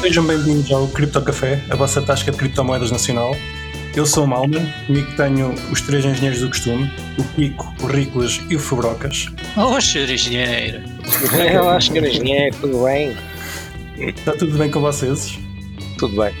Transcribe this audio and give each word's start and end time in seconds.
Sejam 0.00 0.24
bem-vindos 0.24 0.70
ao 0.70 0.86
Cripto 0.86 1.20
Café, 1.20 1.60
a 1.68 1.74
vossa 1.74 2.00
tasca 2.00 2.30
de 2.30 2.38
criptomoedas 2.38 2.92
nacional. 2.92 3.34
Eu 3.96 4.06
sou 4.06 4.24
o 4.24 4.28
Malman, 4.28 4.64
comigo 4.86 5.16
tenho 5.16 5.52
os 5.72 5.80
três 5.80 6.04
engenheiros 6.04 6.40
do 6.40 6.48
costume, 6.48 6.88
o 7.18 7.24
Pico, 7.34 7.74
o 7.82 7.86
Riclas 7.86 8.40
e 8.48 8.54
o 8.54 8.60
Fabrocas. 8.60 9.26
Oh, 9.56 9.80
senhor 9.80 10.08
engenheiro. 10.08 10.82
Eu 11.52 11.68
acho 11.68 11.90
que 11.90 11.98
engenheiro, 11.98 12.56
tudo 12.60 12.84
bem? 12.84 13.16
Está 13.98 14.32
tudo 14.34 14.56
bem 14.56 14.70
com 14.70 14.80
vocês? 14.80 15.36
Tudo 15.98 16.22
bem. 16.22 16.32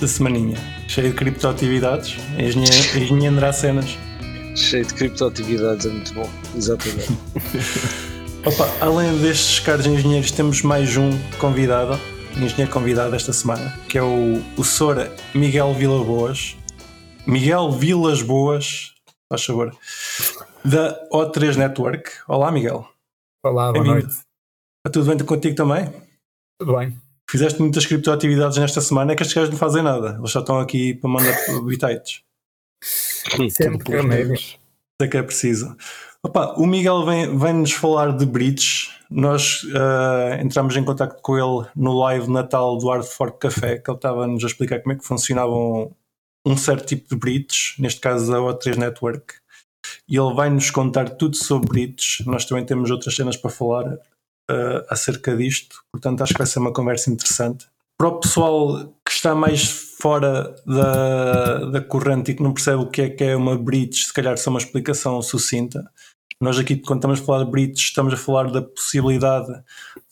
De 0.00 0.08
semaninha, 0.08 0.58
cheio 0.88 1.10
de 1.10 1.14
criptoatividades, 1.14 2.16
engenheiro, 2.36 2.98
engenheiro 2.98 3.52
cenas. 3.52 3.96
Cheio 4.56 4.84
de 4.84 4.92
criptoatividades, 4.92 5.86
é 5.86 5.90
muito 5.90 6.12
bom, 6.14 6.28
exatamente. 6.56 7.12
Opa, 8.44 8.68
além 8.80 9.16
destes 9.18 9.60
caros 9.60 9.86
engenheiros, 9.86 10.32
temos 10.32 10.62
mais 10.62 10.96
um 10.96 11.16
convidado, 11.38 11.98
engenheiro 12.42 12.72
convidado 12.72 13.14
esta 13.14 13.32
semana, 13.32 13.72
que 13.88 13.96
é 13.96 14.02
o, 14.02 14.42
o 14.56 14.64
Sora 14.64 15.14
Miguel 15.34 15.72
Vila 15.74 16.02
Boas. 16.04 16.56
Miguel 17.26 17.70
Vilas 17.72 18.22
Boas, 18.22 18.94
faz 19.28 19.44
favor, 19.44 19.76
da 20.64 21.08
O3 21.10 21.56
Network. 21.56 22.10
Olá, 22.26 22.50
Miguel. 22.50 22.88
Olá, 23.44 23.72
boa 23.72 23.84
noite. 23.84 24.08
Está 24.08 24.92
tudo 24.92 25.14
bem 25.14 25.26
contigo 25.26 25.54
também? 25.54 25.90
Tudo 26.60 26.76
bem. 26.76 26.96
Fizeste 27.30 27.60
muitas 27.60 27.86
criptoatividades 27.86 28.58
nesta 28.58 28.80
semana, 28.80 29.12
é 29.12 29.16
que 29.16 29.22
estes 29.22 29.34
gajos 29.34 29.50
não 29.50 29.58
fazem 29.58 29.82
nada. 29.82 30.16
Eles 30.18 30.30
já 30.30 30.40
estão 30.40 30.58
aqui 30.58 30.94
para 30.94 31.10
mandar 31.10 31.34
bitites. 31.64 32.22
Sempre. 33.50 33.94
É 35.00 35.08
que 35.08 35.16
é 35.16 35.22
preciso. 35.22 35.76
Opa, 36.24 36.54
o 36.56 36.66
Miguel 36.66 37.04
vem, 37.04 37.38
vem 37.38 37.52
nos 37.52 37.72
falar 37.72 38.16
de 38.16 38.24
bridge. 38.24 38.88
Nós 39.10 39.62
uh, 39.64 40.42
entramos 40.42 40.74
em 40.74 40.82
contato 40.82 41.20
com 41.20 41.36
ele 41.36 41.68
no 41.76 41.92
live 41.98 42.30
Natal 42.30 42.78
do 42.78 42.88
Hard 42.88 43.04
Fork 43.04 43.38
Café, 43.38 43.76
que 43.76 43.90
ele 43.90 43.98
estava-nos 43.98 44.42
a 44.42 44.46
explicar 44.46 44.80
como 44.80 44.94
é 44.94 44.96
que 44.96 45.04
funcionavam 45.04 45.94
um 46.46 46.56
certo 46.56 46.86
tipo 46.86 47.10
de 47.10 47.16
bridge, 47.16 47.74
neste 47.78 48.00
caso 48.00 48.34
a 48.34 48.38
O3 48.38 48.76
Network. 48.76 49.34
E 50.08 50.16
ele 50.16 50.32
vai 50.32 50.48
nos 50.48 50.70
contar 50.70 51.10
tudo 51.10 51.36
sobre 51.36 51.68
bridge. 51.68 52.24
Nós 52.24 52.46
também 52.46 52.64
temos 52.64 52.90
outras 52.90 53.14
cenas 53.14 53.36
para 53.36 53.50
falar 53.50 53.86
uh, 53.92 54.86
acerca 54.88 55.36
disto, 55.36 55.76
portanto 55.92 56.22
acho 56.22 56.32
que 56.32 56.38
vai 56.38 56.46
ser 56.46 56.58
uma 56.58 56.72
conversa 56.72 57.10
interessante. 57.10 57.66
Para 57.98 58.08
o 58.08 58.18
pessoal 58.18 58.94
que 59.04 59.12
está 59.12 59.34
mais 59.34 59.68
fora 60.00 60.54
da, 60.66 61.64
da 61.66 61.80
corrente 61.82 62.30
e 62.30 62.34
que 62.34 62.42
não 62.42 62.54
percebe 62.54 62.82
o 62.82 62.90
que 62.90 63.02
é 63.02 63.10
que 63.10 63.24
é 63.24 63.36
uma 63.36 63.56
bridge, 63.56 64.06
se 64.06 64.12
calhar 64.12 64.36
só 64.38 64.48
uma 64.50 64.58
explicação 64.58 65.20
sucinta. 65.22 65.84
Nós 66.40 66.58
aqui, 66.58 66.76
quando 66.76 66.98
estamos 66.98 67.20
a 67.20 67.24
falar 67.24 67.44
de 67.44 67.50
bridge, 67.50 67.82
estamos 67.82 68.12
a 68.12 68.16
falar 68.16 68.50
da 68.50 68.62
possibilidade 68.62 69.52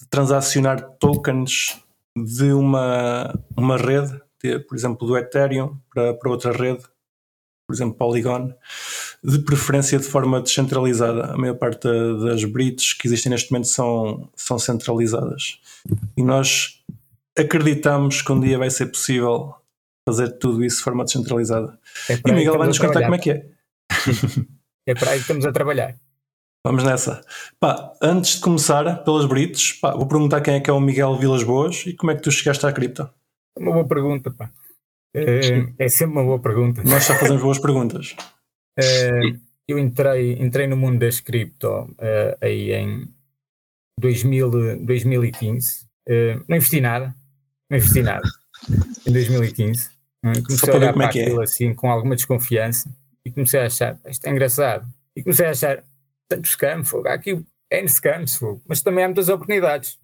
de 0.00 0.08
transacionar 0.08 0.80
tokens 0.98 1.78
de 2.16 2.52
uma, 2.52 3.34
uma 3.56 3.76
rede, 3.76 4.20
de, 4.42 4.58
por 4.60 4.76
exemplo, 4.76 5.06
do 5.06 5.16
Ethereum 5.16 5.76
para, 5.92 6.14
para 6.14 6.30
outra 6.30 6.52
rede, 6.52 6.82
por 7.66 7.74
exemplo, 7.74 7.94
Polygon, 7.94 8.52
de 9.22 9.38
preferência 9.40 9.98
de 9.98 10.04
forma 10.04 10.40
descentralizada. 10.40 11.32
A 11.32 11.38
maior 11.38 11.54
parte 11.54 11.88
das 12.24 12.44
bridges 12.44 12.92
que 12.92 13.06
existem 13.06 13.30
neste 13.30 13.50
momento 13.50 13.68
são, 13.68 14.30
são 14.36 14.58
centralizadas. 14.58 15.58
E 16.16 16.22
nós 16.22 16.82
acreditamos 17.38 18.20
que 18.20 18.32
um 18.32 18.40
dia 18.40 18.58
vai 18.58 18.70
ser 18.70 18.86
possível 18.86 19.54
fazer 20.06 20.32
tudo 20.38 20.64
isso 20.64 20.78
de 20.78 20.84
forma 20.84 21.04
descentralizada. 21.04 21.78
É 22.08 22.14
e 22.14 22.30
o 22.30 22.34
Miguel 22.34 22.58
vai 22.58 22.66
nos 22.68 22.78
contar 22.78 23.02
como 23.02 23.14
é 23.14 23.18
que 23.18 23.30
é. 23.30 23.46
É 24.84 24.94
para 24.94 25.12
aí 25.12 25.18
que 25.18 25.22
estamos 25.22 25.46
a 25.46 25.52
trabalhar. 25.52 25.94
Vamos 26.64 26.84
nessa. 26.84 27.24
Pá, 27.58 27.92
antes 28.00 28.36
de 28.36 28.40
começar 28.40 29.02
pelas 29.04 29.26
Brites, 29.26 29.72
pá, 29.72 29.94
vou 29.94 30.06
perguntar 30.06 30.40
quem 30.40 30.54
é 30.54 30.60
que 30.60 30.70
é 30.70 30.72
o 30.72 30.80
Miguel 30.80 31.16
Vilas 31.16 31.42
Boas 31.42 31.84
e 31.86 31.94
como 31.94 32.12
é 32.12 32.14
que 32.14 32.22
tu 32.22 32.30
chegaste 32.30 32.64
à 32.64 32.72
cripto? 32.72 33.08
Uma 33.58 33.72
boa 33.72 33.86
pergunta, 33.86 34.30
pá. 34.30 34.50
É, 35.14 35.66
é 35.78 35.88
sempre 35.88 36.16
uma 36.16 36.24
boa 36.24 36.38
pergunta. 36.38 36.82
Nós 36.84 37.06
já 37.06 37.16
fazemos 37.16 37.42
boas 37.42 37.58
perguntas. 37.58 38.16
É, 38.78 39.10
eu 39.68 39.78
entrei, 39.78 40.32
entrei 40.40 40.66
no 40.66 40.76
mundo 40.76 41.00
das 41.00 41.20
cripto 41.20 41.68
uh, 41.68 42.36
aí 42.40 42.72
em 42.72 43.08
2000, 44.00 44.84
2015. 44.84 45.84
Uh, 46.08 46.44
não 46.48 46.56
investi 46.56 46.80
nada. 46.80 47.14
Não 47.68 47.76
investi 47.76 48.02
nada. 48.02 48.28
Em 49.06 49.12
2015. 49.12 49.90
Comecei 50.22 50.72
a 50.72 50.76
olhar 50.76 50.92
para 50.92 51.04
é 51.04 51.08
aquilo 51.08 51.40
é. 51.40 51.44
assim 51.44 51.74
com 51.74 51.90
alguma 51.90 52.14
desconfiança 52.14 52.88
e 53.24 53.30
comecei 53.30 53.60
a 53.60 53.66
achar, 53.66 53.98
isto 54.06 54.24
é 54.26 54.30
engraçado. 54.30 54.86
E 55.16 55.22
comecei 55.22 55.46
a 55.46 55.50
achar, 55.50 55.84
tanto 56.32 56.48
scam, 56.48 56.84
fogo. 56.84 57.08
Há 57.08 57.14
aqui 57.14 57.44
N 57.70 57.88
scams, 57.88 58.36
fogo. 58.36 58.62
mas 58.66 58.82
também 58.82 59.04
há 59.04 59.08
muitas 59.08 59.28
oportunidades. 59.28 59.98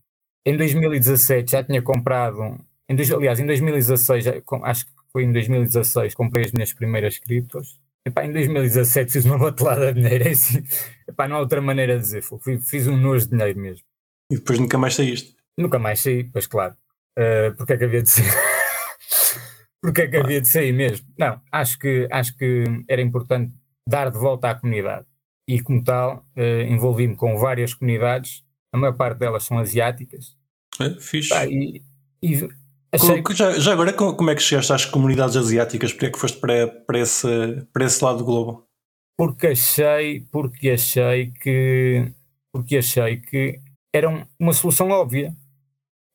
Em 0.45 0.57
2017 0.57 1.51
já 1.51 1.65
tinha 1.65 1.83
comprado, 1.83 2.59
em 2.89 2.95
dois, 2.95 3.11
aliás, 3.11 3.41
em 3.41 3.47
2016, 3.47 4.27
acho 4.63 4.87
que 4.87 4.93
foi 5.13 5.25
em 5.25 5.33
2016, 5.33 6.15
comprei 6.15 6.45
as 6.45 6.53
minhas 6.53 6.73
primeiras 6.73 7.19
criptos. 7.19 7.79
Epá, 8.07 8.25
em 8.25 8.33
2017 8.33 9.13
fiz 9.13 9.25
uma 9.25 9.39
batelada 9.39 9.93
de 9.93 10.01
dinheiro, 10.01 10.29
é 10.29 10.31
assim, 10.31 10.63
epá, 11.07 11.29
não 11.29 11.37
há 11.37 11.41
outra 11.41 11.61
maneira 11.61 11.97
de 11.97 12.01
dizer, 12.01 12.23
fogo. 12.23 12.43
fiz 12.61 12.87
um 12.87 12.97
nojo 12.97 13.27
de 13.27 13.33
dinheiro 13.33 13.59
mesmo. 13.59 13.85
E 14.31 14.37
depois 14.37 14.59
nunca 14.59 14.79
mais 14.79 14.95
saíste? 14.95 15.37
Nunca 15.57 15.79
mais 15.79 16.01
saí, 16.01 16.25
pois 16.25 16.47
claro. 16.47 16.75
Uh, 17.19 17.55
porque 17.57 17.73
é 17.73 17.77
que 17.77 17.85
havia 17.85 18.03
de 18.03 18.09
sair? 18.09 18.31
porque 19.83 20.03
é 20.03 20.09
que 20.09 20.17
havia 20.17 20.41
de 20.41 20.49
sair 20.49 20.73
mesmo? 20.73 21.07
Não, 21.19 21.41
acho 21.53 21.79
que, 21.79 22.09
acho 22.11 22.37
que 22.37 22.65
era 22.89 23.03
importante 23.03 23.53
dar 23.87 24.11
de 24.11 24.19
volta 24.19 24.51
à 24.51 24.55
comunidade 24.55 25.08
e, 25.49 25.61
como 25.63 25.83
tal, 25.83 26.27
uh, 26.37 26.63
envolvi-me 26.71 27.17
com 27.17 27.39
várias 27.39 27.73
comunidades, 27.73 28.45
a 28.71 28.77
maior 28.77 28.95
parte 28.95 29.19
delas 29.19 29.45
são 29.45 29.59
asiáticas. 29.59 30.37
É, 30.79 30.91
fixe. 31.01 31.35
e, 31.49 31.83
e 32.23 32.49
achei... 32.93 33.23
já, 33.35 33.59
já, 33.59 33.73
agora, 33.73 33.93
como 33.95 34.31
é 34.31 34.35
que 34.35 34.43
chegaste 34.43 34.73
às 34.73 34.85
comunidades 34.85 35.37
asiáticas? 35.37 35.93
Porque 35.93 36.07
é 36.07 36.11
que 36.11 36.19
foste 36.19 36.39
para, 36.39 36.67
para, 36.69 36.99
esse, 36.99 37.27
para 37.73 37.87
esse 37.87 38.05
lado 38.05 38.19
do 38.19 38.25
globo? 38.27 38.69
Porque 39.17 39.49
achei, 39.49 40.21
porque 40.31 40.71
achei 40.71 41.33
que 41.33 42.13
porque 42.53 42.79
achei 42.79 43.17
que 43.17 43.61
era 43.93 44.09
uma 44.39 44.53
solução 44.53 44.91
óbvia. 44.91 45.35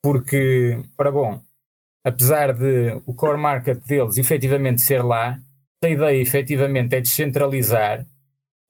Porque, 0.02 0.82
para 0.96 1.10
bom, 1.10 1.42
apesar 2.04 2.52
de 2.52 3.00
o 3.06 3.14
core 3.14 3.40
market 3.40 3.78
deles 3.86 4.18
efetivamente 4.18 4.82
ser 4.82 5.02
lá, 5.02 5.40
a 5.82 5.88
ideia 5.88 6.20
efetivamente 6.20 6.94
é 6.94 7.00
descentralizar 7.00 8.06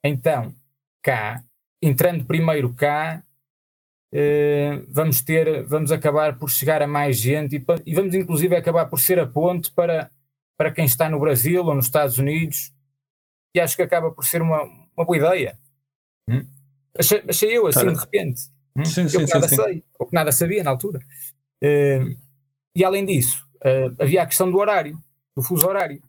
então, 0.04 0.54
cá, 1.03 1.42
entrando 1.82 2.25
primeiro 2.25 2.72
cá, 2.75 3.25
eh, 4.16 4.81
vamos 4.87 5.22
ter, 5.22 5.65
vamos 5.65 5.91
acabar 5.91 6.38
por 6.38 6.48
chegar 6.48 6.81
a 6.81 6.87
mais 6.87 7.19
gente 7.19 7.56
e, 7.56 7.65
e, 7.84 7.94
vamos 7.97 8.14
inclusive 8.14 8.54
acabar 8.54 8.87
por 8.87 9.00
ser 9.00 9.19
a 9.19 9.26
ponte 9.26 9.72
para, 9.72 10.09
para 10.56 10.70
quem 10.70 10.84
está 10.84 11.10
no 11.10 11.19
Brasil 11.19 11.64
ou 11.64 11.75
nos 11.75 11.87
Estados 11.87 12.16
Unidos 12.16 12.72
e 13.53 13.60
acho 13.60 13.75
que 13.75 13.82
acaba 13.82 14.12
por 14.12 14.25
ser 14.25 14.41
uma, 14.41 14.62
uma 14.97 15.04
boa 15.04 15.16
ideia. 15.16 15.59
Hum? 16.28 16.47
Achei, 16.97 17.25
achei, 17.28 17.59
eu 17.59 17.66
assim 17.66 17.93
de 17.93 17.98
repente. 17.98 18.43
Hum? 18.76 18.84
Sim, 18.84 19.09
sim, 19.09 19.19
eu 19.19 19.26
que 19.26 19.34
nada 19.34 19.48
sim, 19.48 19.56
sei, 19.56 19.84
ou 19.98 20.06
que 20.06 20.14
nada 20.14 20.31
sabia 20.31 20.62
na 20.62 20.70
altura. 20.70 21.00
Uh, 21.60 22.16
e 22.76 22.84
além 22.84 23.04
disso, 23.04 23.44
uh, 23.56 24.00
havia 24.00 24.22
a 24.22 24.26
questão 24.26 24.48
do 24.48 24.59
horário, 24.59 24.97
do 25.37 25.43
fuso 25.43 25.66
horário. 25.66 26.00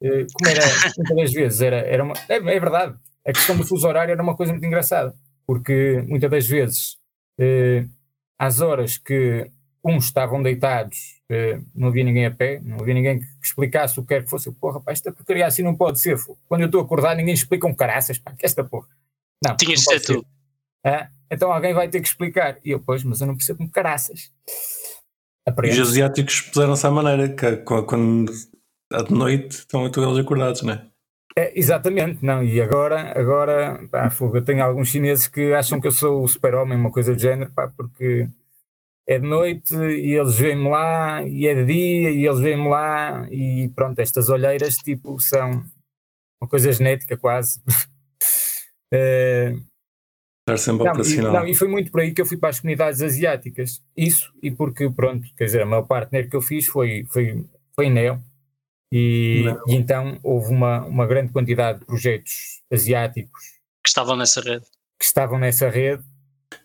Como 0.00 0.50
era 0.50 0.60
muitas 0.96 1.16
das 1.16 1.32
vezes, 1.32 1.60
era, 1.60 1.76
era 1.78 2.02
uma, 2.04 2.14
é, 2.28 2.36
é 2.36 2.60
verdade, 2.60 2.96
a 3.26 3.32
questão 3.32 3.56
do 3.56 3.64
fuso 3.64 3.86
horário 3.86 4.12
era 4.12 4.22
uma 4.22 4.36
coisa 4.36 4.52
muito 4.52 4.64
engraçada, 4.64 5.14
porque 5.46 6.02
muitas 6.06 6.30
das 6.30 6.46
vezes, 6.46 6.96
eh, 7.38 7.86
às 8.38 8.60
horas 8.60 8.98
que 8.98 9.50
uns 9.84 10.06
estavam 10.06 10.42
deitados, 10.42 11.20
eh, 11.30 11.60
não 11.74 11.88
havia 11.88 12.04
ninguém 12.04 12.26
a 12.26 12.30
pé, 12.30 12.60
não 12.64 12.78
havia 12.80 12.94
ninguém 12.94 13.20
que 13.20 13.26
explicasse 13.42 13.98
o 13.98 14.02
que 14.02 14.08
quer 14.08 14.24
que 14.24 14.30
fosse. 14.30 14.50
Porra, 14.52 14.80
pá, 14.80 14.92
esta 14.92 15.12
porcaria 15.12 15.46
assim 15.46 15.62
não 15.62 15.74
pode 15.74 16.00
ser. 16.00 16.18
Quando 16.48 16.62
eu 16.62 16.66
estou 16.66 16.80
a 16.80 16.84
acordar, 16.84 17.14
ninguém 17.14 17.34
explica 17.34 17.66
um 17.66 17.74
caraças, 17.74 18.18
pá, 18.18 18.32
que 18.32 18.44
esta 18.44 18.64
porra. 18.64 18.88
Não, 19.44 19.56
Tinhas 19.56 19.80
de 19.80 19.84
ser 19.84 20.00
tu. 20.00 20.26
Ah, 20.84 21.08
então 21.30 21.52
alguém 21.52 21.74
vai 21.74 21.88
ter 21.88 22.00
que 22.00 22.08
explicar. 22.08 22.58
E 22.64 22.70
eu, 22.70 22.80
pois, 22.80 23.04
mas 23.04 23.20
eu 23.20 23.26
não 23.26 23.36
percebo 23.36 23.62
um 23.62 23.68
caraças. 23.68 24.32
Aprende. 25.46 25.76
E 25.76 25.80
os 25.80 25.90
asiáticos 25.90 26.40
puseram-se 26.42 26.86
à 26.86 26.90
maneira, 26.90 27.28
que 27.28 27.56
quando 27.56 28.32
de 28.32 29.12
noite 29.12 29.58
estão 29.58 29.86
eles 29.86 30.18
acordados, 30.18 30.62
não 30.62 30.72
é? 30.74 30.86
É, 31.36 31.56
exatamente, 31.58 32.24
não, 32.24 32.42
e 32.42 32.60
agora, 32.60 33.12
agora 33.18 33.86
pá, 33.88 34.10
eu 34.34 34.44
tenho 34.44 34.64
alguns 34.64 34.88
chineses 34.88 35.28
que 35.28 35.52
acham 35.52 35.80
que 35.80 35.86
eu 35.86 35.92
sou 35.92 36.24
o 36.24 36.28
super-homem, 36.28 36.76
uma 36.76 36.90
coisa 36.90 37.14
do 37.14 37.20
género, 37.20 37.52
pá, 37.52 37.68
porque 37.68 38.28
é 39.06 39.18
de 39.18 39.26
noite 39.26 39.74
e 39.74 40.14
eles 40.18 40.36
veem-me 40.36 40.68
lá, 40.68 41.22
e 41.22 41.46
é 41.46 41.54
de 41.54 41.64
dia 41.64 42.10
e 42.10 42.26
eles 42.26 42.40
veem-me 42.40 42.68
lá, 42.68 43.28
e 43.30 43.70
pronto, 43.74 43.98
estas 44.00 44.28
olheiras 44.28 44.76
tipo 44.76 45.18
são 45.20 45.64
uma 46.40 46.48
coisa 46.48 46.72
genética 46.72 47.16
quase. 47.16 47.62
é, 48.92 49.54
Estar 50.48 50.56
sempre 50.56 50.84
não, 50.84 50.92
operacional. 50.92 51.30
E, 51.30 51.36
não, 51.36 51.46
e 51.46 51.54
foi 51.54 51.68
muito 51.68 51.90
por 51.90 52.00
aí 52.00 52.12
que 52.12 52.22
eu 52.22 52.26
fui 52.26 52.38
para 52.38 52.48
as 52.48 52.58
comunidades 52.58 53.02
asiáticas, 53.02 53.82
isso, 53.96 54.32
e 54.42 54.50
porque 54.50 54.90
pronto, 54.90 55.26
quer 55.36 55.44
dizer, 55.44 55.62
a 55.62 55.66
maior 55.66 55.82
parte 55.82 56.24
que 56.24 56.36
eu 56.36 56.40
fiz 56.40 56.66
foi, 56.66 57.04
foi, 57.10 57.44
foi 57.74 57.90
Neo, 57.90 58.22
e, 58.92 59.44
e, 59.66 59.74
então 59.74 60.18
houve 60.22 60.50
uma, 60.52 60.84
uma 60.86 61.06
grande 61.06 61.32
quantidade 61.32 61.80
de 61.80 61.84
projetos 61.86 62.60
asiáticos 62.72 63.42
que 63.82 63.88
estavam 63.88 64.16
nessa 64.16 64.40
rede. 64.40 64.64
Que 64.98 65.04
estavam 65.04 65.38
nessa 65.38 65.68
rede. 65.68 66.02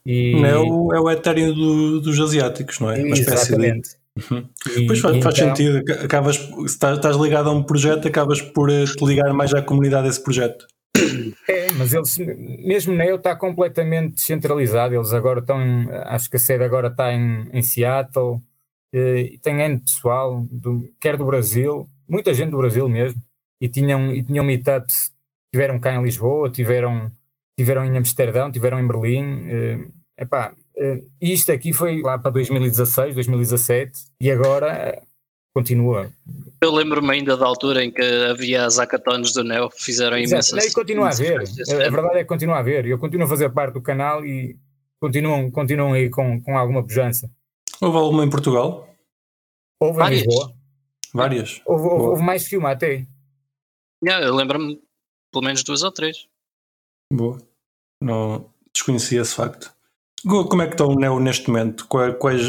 E... 0.06 0.36
Não 0.40 0.46
é 0.46 0.58
o, 0.58 0.94
é 0.94 1.00
o 1.02 1.12
Ethereum 1.12 1.54
do, 1.54 2.02
dos 2.02 2.20
asiáticos, 2.20 2.80
não 2.80 2.92
é? 2.92 3.00
Uma 3.04 3.18
exatamente, 3.18 3.90
Uhum. 4.30 4.48
E- 4.78 4.86
Pois 4.86 5.00
faz, 5.00 5.16
e 5.18 5.22
faz 5.24 5.36
então- 5.40 5.56
sentido. 5.56 5.78
Ac- 5.80 6.06
Acabas, 6.06 6.36
se 6.36 6.66
estás, 6.66 6.98
estás 6.98 7.18
ligado 7.18 7.50
a 7.50 7.52
um 7.52 7.64
projeto, 7.64 8.08
acabas 8.08 8.40
por 8.42 8.70
eh, 8.70 8.86
te 8.86 9.04
ligar 9.04 9.34
mais 9.34 9.52
à 9.56 9.62
comunidade 9.64 10.08
desse 10.08 10.22
projeto. 10.24 10.68
É, 11.50 11.72
mas 11.72 11.94
eles, 11.94 12.18
mesmo 12.64 12.94
Neo 12.94 13.16
está 13.16 13.36
completamente 13.36 14.14
descentralizado. 14.14 14.94
Eles 14.94 15.12
agora 15.14 15.40
estão, 15.40 15.60
em- 15.62 15.88
acho 15.92 16.30
que 16.30 16.36
a 16.36 16.40
sede 16.40 16.64
agora 16.64 16.90
está 16.90 17.12
em, 17.12 17.50
em 17.52 17.62
Seattle. 17.64 18.40
eh, 18.94 19.22
E 19.34 19.38
tem 19.40 19.60
N 19.62 19.80
pessoal, 19.80 20.46
do, 20.52 20.88
quer 21.00 21.18
do 21.18 21.26
Brasil, 21.26 21.90
muita 22.14 22.32
gente 22.34 22.52
do 22.52 22.58
Brasil 22.58 22.88
mesmo. 22.88 23.20
E 23.60 23.68
tinham, 23.68 24.14
e 24.14 24.22
tinham 24.22 24.46
meetups, 24.46 25.12
tiveram 25.52 25.80
cá 25.80 25.96
em 25.96 26.04
Lisboa, 26.04 26.50
tiveram, 26.50 27.12
tiveram 27.58 27.84
em 27.86 27.98
Amsterdão, 27.98 28.52
tiveram 28.52 28.80
em 28.80 28.88
Berlim. 28.88 29.48
eh, 29.50 29.88
epá, 30.20 30.54
eh, 30.78 31.02
e 31.22 31.34
isto 31.34 31.52
aqui 31.52 31.74
foi 31.74 32.02
lá 32.02 32.20
para 32.20 32.32
2016, 32.32 33.16
2017, 33.16 33.92
e 34.22 34.30
agora 34.30 34.68
eh, 34.68 35.02
continua. 35.56 36.12
Eu 36.62 36.74
lembro-me 36.74 37.12
ainda 37.12 37.38
da 37.38 37.46
altura 37.46 37.84
em 37.84 37.92
que 37.92 38.02
havia 38.02 38.66
as 38.66 38.78
hackathons 38.78 39.34
do 39.34 39.44
Neo, 39.44 39.70
fizeram 39.72 40.18
Exato. 40.18 40.34
imensas. 40.34 40.60
Não, 40.60 40.70
e 40.72 40.74
continua 40.74 41.08
a 41.08 41.12
haver. 41.12 41.42
A 41.42 41.90
verdade 41.90 42.18
é 42.18 42.24
que 42.24 42.26
continua 42.26 42.56
a 42.58 42.60
haver. 42.60 42.86
Eu 42.86 43.00
continuo 43.00 43.26
a 43.26 43.30
fazer 43.30 43.50
parte 43.50 43.74
do 43.76 43.82
canal 43.82 44.26
e 44.26 44.58
continuam, 45.00 45.50
continuam 45.52 45.94
aí 45.94 46.10
com, 46.10 46.42
com 46.42 46.58
alguma 46.58 46.84
pujança. 46.84 47.30
Houve 47.82 47.98
alguma 47.98 48.26
em 48.26 48.30
Portugal? 48.30 48.90
Houve 49.80 50.00
Várias. 50.00 50.22
em 50.22 50.26
Lisboa. 50.26 50.63
Várias. 51.14 51.62
Houve, 51.66 51.84
houve- 51.88 52.06
houve 52.06 52.24
mais 52.24 52.48
que 52.48 52.58
uma 52.58 52.72
até. 52.72 53.06
Yeah, 54.04 54.26
eu 54.26 54.36
lembro-me 54.36 54.82
pelo 55.32 55.46
menos 55.46 55.64
duas 55.64 55.82
ou 55.84 55.92
três. 55.92 56.28
Boa. 57.12 57.38
Não 58.02 58.50
desconhecia 58.74 59.22
esse 59.22 59.36
facto. 59.36 59.74
Como 60.26 60.62
é 60.62 60.68
que 60.68 60.74
está 60.74 60.86
o 60.86 60.96
Neo 60.96 61.20
neste 61.20 61.48
momento? 61.50 61.88
Qua- 61.88 62.14
Quais, 62.14 62.42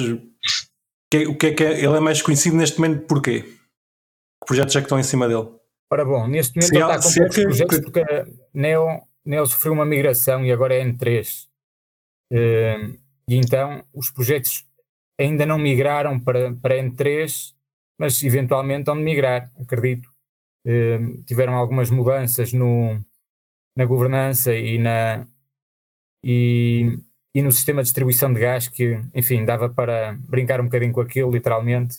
que- 1.13 1.27
o 1.27 1.37
que 1.37 1.47
é 1.47 1.55
que 1.55 1.65
é? 1.65 1.73
Ele 1.85 1.97
é 1.97 2.01
mais 2.01 2.23
conhecido 2.23 2.57
neste 2.57 2.81
momento 2.81 3.07
porquê? 3.07 3.43
Que 3.43 4.47
projetos 4.47 4.75
é 4.77 4.81
que 4.81 4.85
estão 4.87 4.99
em 4.99 5.03
cima 5.03 5.29
dele? 5.29 5.49
Ora 5.93 6.05
bom, 6.05 6.27
neste 6.27 6.57
momento 6.57 6.69
Se 6.71 6.75
ele 6.77 6.83
há- 6.85 6.97
está 6.97 7.03
com 7.03 7.09
é 7.09 7.19
poucos 7.19 7.37
que- 7.37 7.43
projetos 7.43 7.77
que- 7.79 7.83
porque 7.85 8.01
a 8.01 8.27
Neo, 8.55 9.03
Neo 9.25 9.47
sofreu 9.47 9.73
uma 9.73 9.85
migração 9.85 10.45
e 10.45 10.53
agora 10.53 10.75
é 10.75 10.81
N3. 10.85 11.49
Eh, 12.33 12.79
e 13.29 13.37
então 13.37 13.85
os 13.93 14.11
projetos 14.11 14.65
ainda 15.21 15.45
não 15.47 15.59
migraram 15.59 16.19
para, 16.19 16.55
para 16.57 16.77
N3, 16.79 17.54
mas 17.99 18.23
eventualmente 18.23 18.87
vão 18.87 18.97
migrar, 18.97 19.51
acredito. 19.61 20.13
Eh, 20.67 20.99
tiveram 21.27 21.55
algumas 21.55 21.91
mudanças 21.91 22.53
no, 22.53 22.99
na 23.77 23.85
governança 23.85 24.55
e, 24.55 24.79
na, 24.79 25.27
e, 26.23 26.99
e 27.35 27.43
no 27.43 27.53
sistema 27.53 27.83
de 27.83 27.87
distribuição 27.87 28.33
de 28.33 28.41
gás 28.41 28.69
que, 28.69 29.01
enfim, 29.15 29.45
dava 29.45 29.69
para 29.69 30.19
brincar 30.29 30.61
um 30.61 30.65
bocadinho 30.65 30.93
com 30.93 31.01
aquilo, 31.01 31.31
literalmente. 31.31 31.99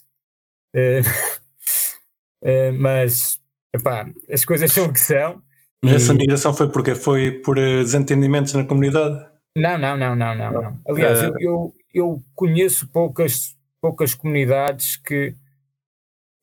Eh, 0.74 1.02
eh, 2.44 2.72
mas, 2.72 3.40
epá, 3.74 4.10
as 4.32 4.44
coisas 4.44 4.72
são 4.72 4.88
o 4.88 4.94
que 4.94 5.00
são. 5.00 5.42
Mas 5.84 5.94
E- 5.94 5.96
essa 5.98 6.14
migração 6.14 6.54
foi 6.54 6.72
porque 6.72 6.96
foi 6.96 7.32
por 7.32 7.56
desentendimentos 7.56 8.54
na 8.54 8.66
comunidade? 8.66 9.30
Não, 9.58 9.78
não, 9.78 9.96
não, 9.96 10.16
não, 10.16 10.36
não. 10.36 10.52
não. 10.52 10.82
Aliás, 10.88 11.22
eu, 11.24 11.34
eu, 11.40 11.76
eu 11.94 12.24
conheço 12.34 12.88
poucas, 12.88 13.56
poucas 13.80 14.14
comunidades 14.14 14.98
que, 14.98 15.34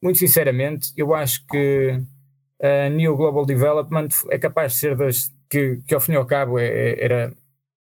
muito 0.02 0.18
sinceramente, 0.18 0.92
eu 0.96 1.14
acho 1.14 1.46
que 1.46 2.00
a 2.62 2.88
New 2.90 3.16
Global 3.16 3.44
Development 3.46 4.08
é 4.30 4.38
capaz 4.38 4.72
de 4.74 4.78
ser 4.78 4.96
das 4.96 5.32
que, 5.50 5.78
que 5.86 5.94
ao 5.94 6.00
fim 6.00 6.12
e 6.12 6.16
ao 6.16 6.26
cabo 6.26 6.58
é- 6.58 6.66
é- 6.68 7.04
era, 7.04 7.34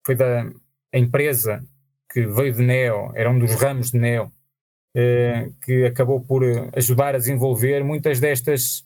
foi 0.05 0.15
da 0.15 0.45
empresa 0.93 1.63
que 2.11 2.25
veio 2.25 2.53
de 2.53 2.63
Neo, 2.63 3.11
era 3.15 3.29
um 3.29 3.37
dos 3.39 3.53
ramos 3.55 3.91
de 3.91 3.99
Neo, 3.99 4.31
eh, 4.95 5.51
que 5.63 5.85
acabou 5.85 6.21
por 6.21 6.43
eh, 6.43 6.69
ajudar 6.75 7.15
a 7.15 7.19
desenvolver 7.19 7.83
muitas 7.83 8.19
destas, 8.19 8.85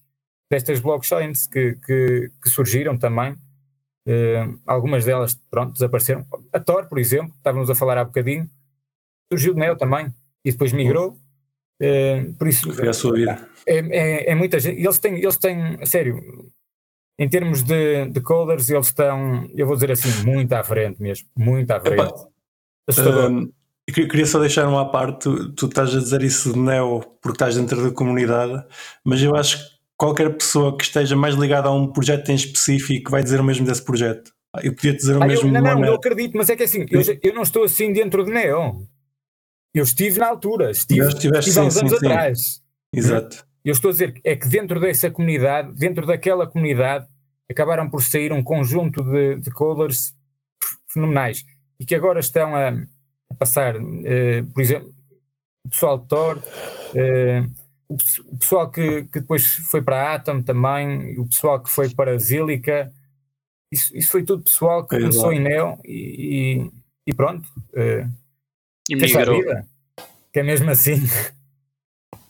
destas 0.52 0.80
blockchains 0.80 1.48
que, 1.48 1.76
que, 1.86 2.32
que 2.44 2.50
surgiram 2.50 2.98
também. 2.98 3.36
Eh, 4.08 4.48
algumas 4.68 5.06
delas, 5.06 5.36
pronto, 5.52 5.74
desapareceram. 5.74 6.26
A 6.54 6.60
Tor, 6.60 6.88
por 6.90 7.00
exemplo, 7.00 7.34
estávamos 7.38 7.70
a 7.70 7.76
falar 7.76 7.98
há 7.98 8.06
bocadinho, 8.06 8.50
surgiu 9.32 9.54
de 9.54 9.60
Neo 9.60 9.76
também 9.78 10.14
e 10.46 10.52
depois 10.52 10.74
migrou. 10.74 11.18
Eh, 11.86 12.26
por 12.40 12.48
isso, 12.48 12.72
Foi 12.74 12.88
a 12.88 12.94
sua 12.94 13.14
vida. 13.14 13.48
é, 13.68 13.78
é, 13.78 14.32
é 14.32 14.36
muita 14.36 14.58
gente. 14.60 14.80
Eles 14.82 15.00
têm, 15.00 15.16
eles 15.22 15.38
têm, 15.38 15.78
a 15.82 15.86
sério, 15.86 16.18
em 17.20 17.28
termos 17.30 17.62
de, 17.64 18.06
de 18.08 18.22
coders, 18.22 18.70
eles 18.70 18.88
estão, 18.88 19.48
eu 19.56 19.68
vou 19.68 19.76
dizer 19.76 19.92
assim, 19.92 20.24
muito 20.26 20.54
à 20.54 20.64
frente 20.64 21.02
mesmo. 21.02 21.28
Muito 21.36 21.70
à 21.72 21.80
frente. 21.80 22.14
Assustador. 22.88 23.30
Hum, 23.32 23.52
eu 23.88 23.94
que- 23.94 24.08
queria 24.08 24.26
só 24.26 24.40
deixar 24.40 24.68
uma 24.68 24.90
parte, 24.92 25.24
tu, 25.24 25.52
tu 25.54 25.66
estás 25.68 25.94
a 25.96 26.00
dizer 26.00 26.22
isso 26.24 26.54
de 26.54 26.60
Neo 26.60 27.02
porque 27.22 27.36
estás 27.36 27.56
dentro 27.56 27.84
da 27.84 27.92
comunidade, 27.94 28.64
mas 29.04 29.22
eu 29.22 29.36
acho 29.36 29.58
que 29.58 29.74
qualquer 29.98 30.30
pessoa 30.36 30.78
que 30.78 30.84
esteja 30.84 31.16
mais 31.16 31.36
ligada 31.36 31.68
a 31.68 31.74
um 31.74 31.88
projeto 31.92 32.30
em 32.30 32.36
específico 32.36 33.12
vai 33.12 33.24
dizer 33.24 33.40
o 33.40 33.44
mesmo 33.44 33.66
desse 33.66 33.84
projeto. 33.84 34.32
Eu 34.64 34.74
podia 34.74 34.94
dizer 34.94 35.16
o 35.18 35.20
Ah, 35.22 35.26
eu, 35.26 35.28
mesmo 35.28 35.52
não, 35.52 35.62
de 35.62 35.68
uma 35.68 35.76
não, 35.76 35.86
eu 35.86 35.96
acredito, 35.96 36.38
mas 36.38 36.50
é 36.50 36.56
que 36.56 36.64
assim, 36.64 36.86
eu, 36.90 37.02
eu 37.24 37.34
não 37.34 37.42
estou 37.42 37.64
assim 37.64 37.92
dentro 37.92 38.24
de 38.24 38.32
Neo. 38.32 38.88
Eu 39.74 39.84
estive 39.84 40.20
na 40.20 40.28
altura, 40.28 40.72
estive, 40.72 41.08
estiveste, 41.08 41.50
estive 41.50 41.60
há 41.66 41.68
uns 41.68 41.78
anos 41.78 41.92
sim, 41.92 41.98
sim. 42.00 42.06
atrás. 42.06 42.64
Exato. 42.94 43.46
Eu 43.66 43.72
estou 43.72 43.90
a 43.90 43.92
dizer 43.92 44.14
que 44.14 44.22
é 44.28 44.36
que 44.36 44.48
dentro 44.48 44.80
dessa 44.80 45.10
comunidade, 45.10 45.74
dentro 45.74 46.06
daquela 46.06 46.46
comunidade, 46.46 47.08
acabaram 47.50 47.90
por 47.90 48.04
sair 48.04 48.32
um 48.32 48.44
conjunto 48.44 49.02
de, 49.04 49.38
de 49.38 49.50
coders 49.52 50.14
fenomenais 50.88 51.44
e 51.80 51.86
que 51.86 51.96
agora 51.96 52.20
estão 52.20 52.56
a, 52.56 52.70
a 52.70 53.36
passar, 53.38 53.76
eh, 54.06 54.44
por 54.54 54.62
exemplo, 54.62 54.94
o 55.66 55.70
pessoal 55.70 55.98
de 55.98 56.08
Tor, 56.08 56.44
eh, 56.94 57.44
o, 57.88 57.98
pe- 57.98 58.22
o 58.28 58.38
pessoal 58.38 58.70
que, 58.70 59.04
que 59.06 59.20
depois 59.22 59.46
foi 59.72 59.82
para 59.82 60.12
a 60.12 60.16
Atom 60.16 60.42
também, 60.44 61.18
o 61.18 61.26
pessoal 61.26 61.62
que 61.62 61.70
foi 61.70 61.90
para 61.90 62.12
a 62.12 62.18
Zilica, 62.18 62.94
isso, 63.72 63.96
isso 63.98 64.12
foi 64.12 64.24
tudo 64.24 64.44
pessoal 64.44 64.84
que 64.84 64.90
Pois 64.90 65.02
começou 65.04 65.30
lá. 65.30 65.36
em 65.36 65.40
Neo 65.40 65.80
e, 65.84 66.62
e- 66.66 66.72
e 67.08 67.14
pronto. 67.14 67.48
eh, 67.74 68.08
E 68.94 68.96
migrou. 68.96 69.42
que 70.32 70.40
é 70.40 70.44
mesmo 70.44 70.70
assim. 70.70 70.96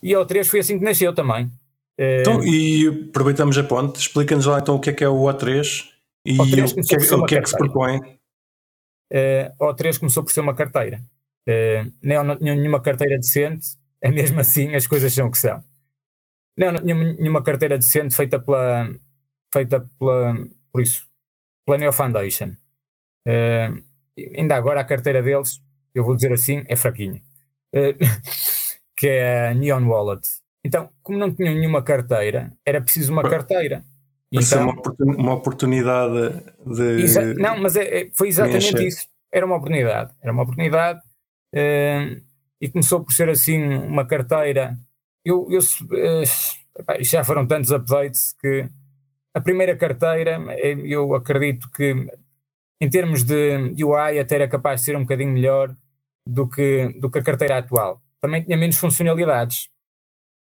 E 0.01 0.13
a 0.13 0.19
O3 0.19 0.45
foi 0.45 0.59
assim 0.59 0.77
que 0.77 0.83
nasceu 0.83 1.13
também. 1.13 1.49
Eh, 1.97 2.21
Então, 2.21 2.43
e 2.43 3.07
aproveitamos 3.09 3.57
a 3.57 3.63
ponte, 3.63 3.99
explica-nos 3.99 4.45
lá 4.45 4.59
então 4.59 4.75
o 4.75 4.79
que 4.79 4.89
é 4.89 4.93
que 4.93 5.03
é 5.03 5.07
o 5.07 5.15
O3 5.21 5.89
e 6.25 6.37
O3 6.37 6.71
o, 6.71 6.75
começou 6.75 6.97
que 6.97 7.13
é, 7.13 7.15
o 7.17 7.25
que 7.25 7.35
é 7.35 7.41
que 7.41 7.49
se 7.49 7.57
propõe. 7.57 8.19
eh, 9.11 9.51
a 9.59 9.63
O3 9.65 9.97
começou 9.99 10.23
por 10.23 10.31
ser 10.31 10.41
uma 10.41 10.53
carteira. 10.55 11.01
Eh, 11.47 11.85
não, 12.01 12.35
nenhuma 12.35 12.81
carteira 12.81 13.17
decente, 13.17 13.67
é 14.01 14.09
mesmo 14.11 14.39
assim, 14.39 14.75
as 14.75 14.85
coisas 14.87 15.13
são 15.13 15.27
o 15.27 15.31
que 15.31 15.37
são. 15.37 15.63
Não, 16.57 16.71
não 16.71 16.81
tinha 16.81 16.95
nenhuma 16.95 17.41
carteira 17.43 17.77
decente 17.77 18.15
feita 18.15 18.39
pela, 18.39 18.87
feita 19.53 19.89
pela, 19.97 20.35
por 20.71 20.81
isso, 20.81 21.05
pela 21.65 21.77
Neo 21.77 21.91
Foundation. 21.93 22.51
Ainda 24.37 24.55
agora 24.55 24.81
a 24.81 24.83
carteira 24.85 25.23
deles, 25.23 25.59
eu 25.93 26.03
vou 26.03 26.15
dizer 26.15 26.31
assim, 26.33 26.63
é 26.67 26.75
fraquinha. 26.75 27.21
Eh, 27.73 27.95
que 28.95 29.07
é 29.07 29.49
a 29.49 29.53
Neon 29.53 29.87
Wallet. 29.87 30.27
Então, 30.65 30.89
como 31.01 31.17
não 31.17 31.33
tinham 31.33 31.53
nenhuma 31.53 31.83
carteira, 31.83 32.51
era 32.65 32.81
preciso 32.81 33.11
uma 33.11 33.23
carteira. 33.23 33.83
Então, 34.31 34.69
uma, 34.69 35.15
uma 35.15 35.33
oportunidade 35.33 36.41
de. 36.65 37.35
Não, 37.35 37.57
mas 37.59 37.75
é- 37.75 38.01
é- 38.01 38.09
foi 38.13 38.29
exatamente 38.29 38.71
preencher. 38.71 38.87
isso. 38.87 39.07
Era 39.31 39.45
uma 39.45 39.57
oportunidade. 39.57 40.13
Era 40.21 40.31
uma 40.31 40.43
oportunidade 40.43 41.01
eh, 41.53 42.21
e 42.61 42.69
começou 42.69 43.03
por 43.03 43.11
ser 43.13 43.29
assim 43.29 43.61
uma 43.61 44.05
carteira. 44.05 44.77
Eu, 45.25 45.47
eu 45.51 45.59
isto 45.59 47.11
já 47.11 47.23
foram 47.23 47.45
tantos 47.45 47.71
updates 47.71 48.33
que 48.39 48.67
a 49.33 49.41
primeira 49.41 49.75
carteira, 49.75 50.39
eu 50.85 51.13
acredito 51.13 51.69
que 51.71 52.07
em 52.81 52.89
termos 52.89 53.23
de 53.23 53.73
UI 53.83 54.19
até 54.19 54.35
era 54.35 54.47
capaz 54.47 54.81
de 54.81 54.85
ser 54.85 54.95
um 54.95 55.01
bocadinho 55.01 55.31
melhor 55.31 55.75
do 56.27 56.47
que, 56.47 56.89
do 56.99 57.09
que 57.09 57.19
a 57.19 57.23
carteira 57.23 57.57
atual. 57.57 58.01
Também 58.21 58.43
tinha 58.43 58.57
menos 58.57 58.77
funcionalidades. 58.77 59.69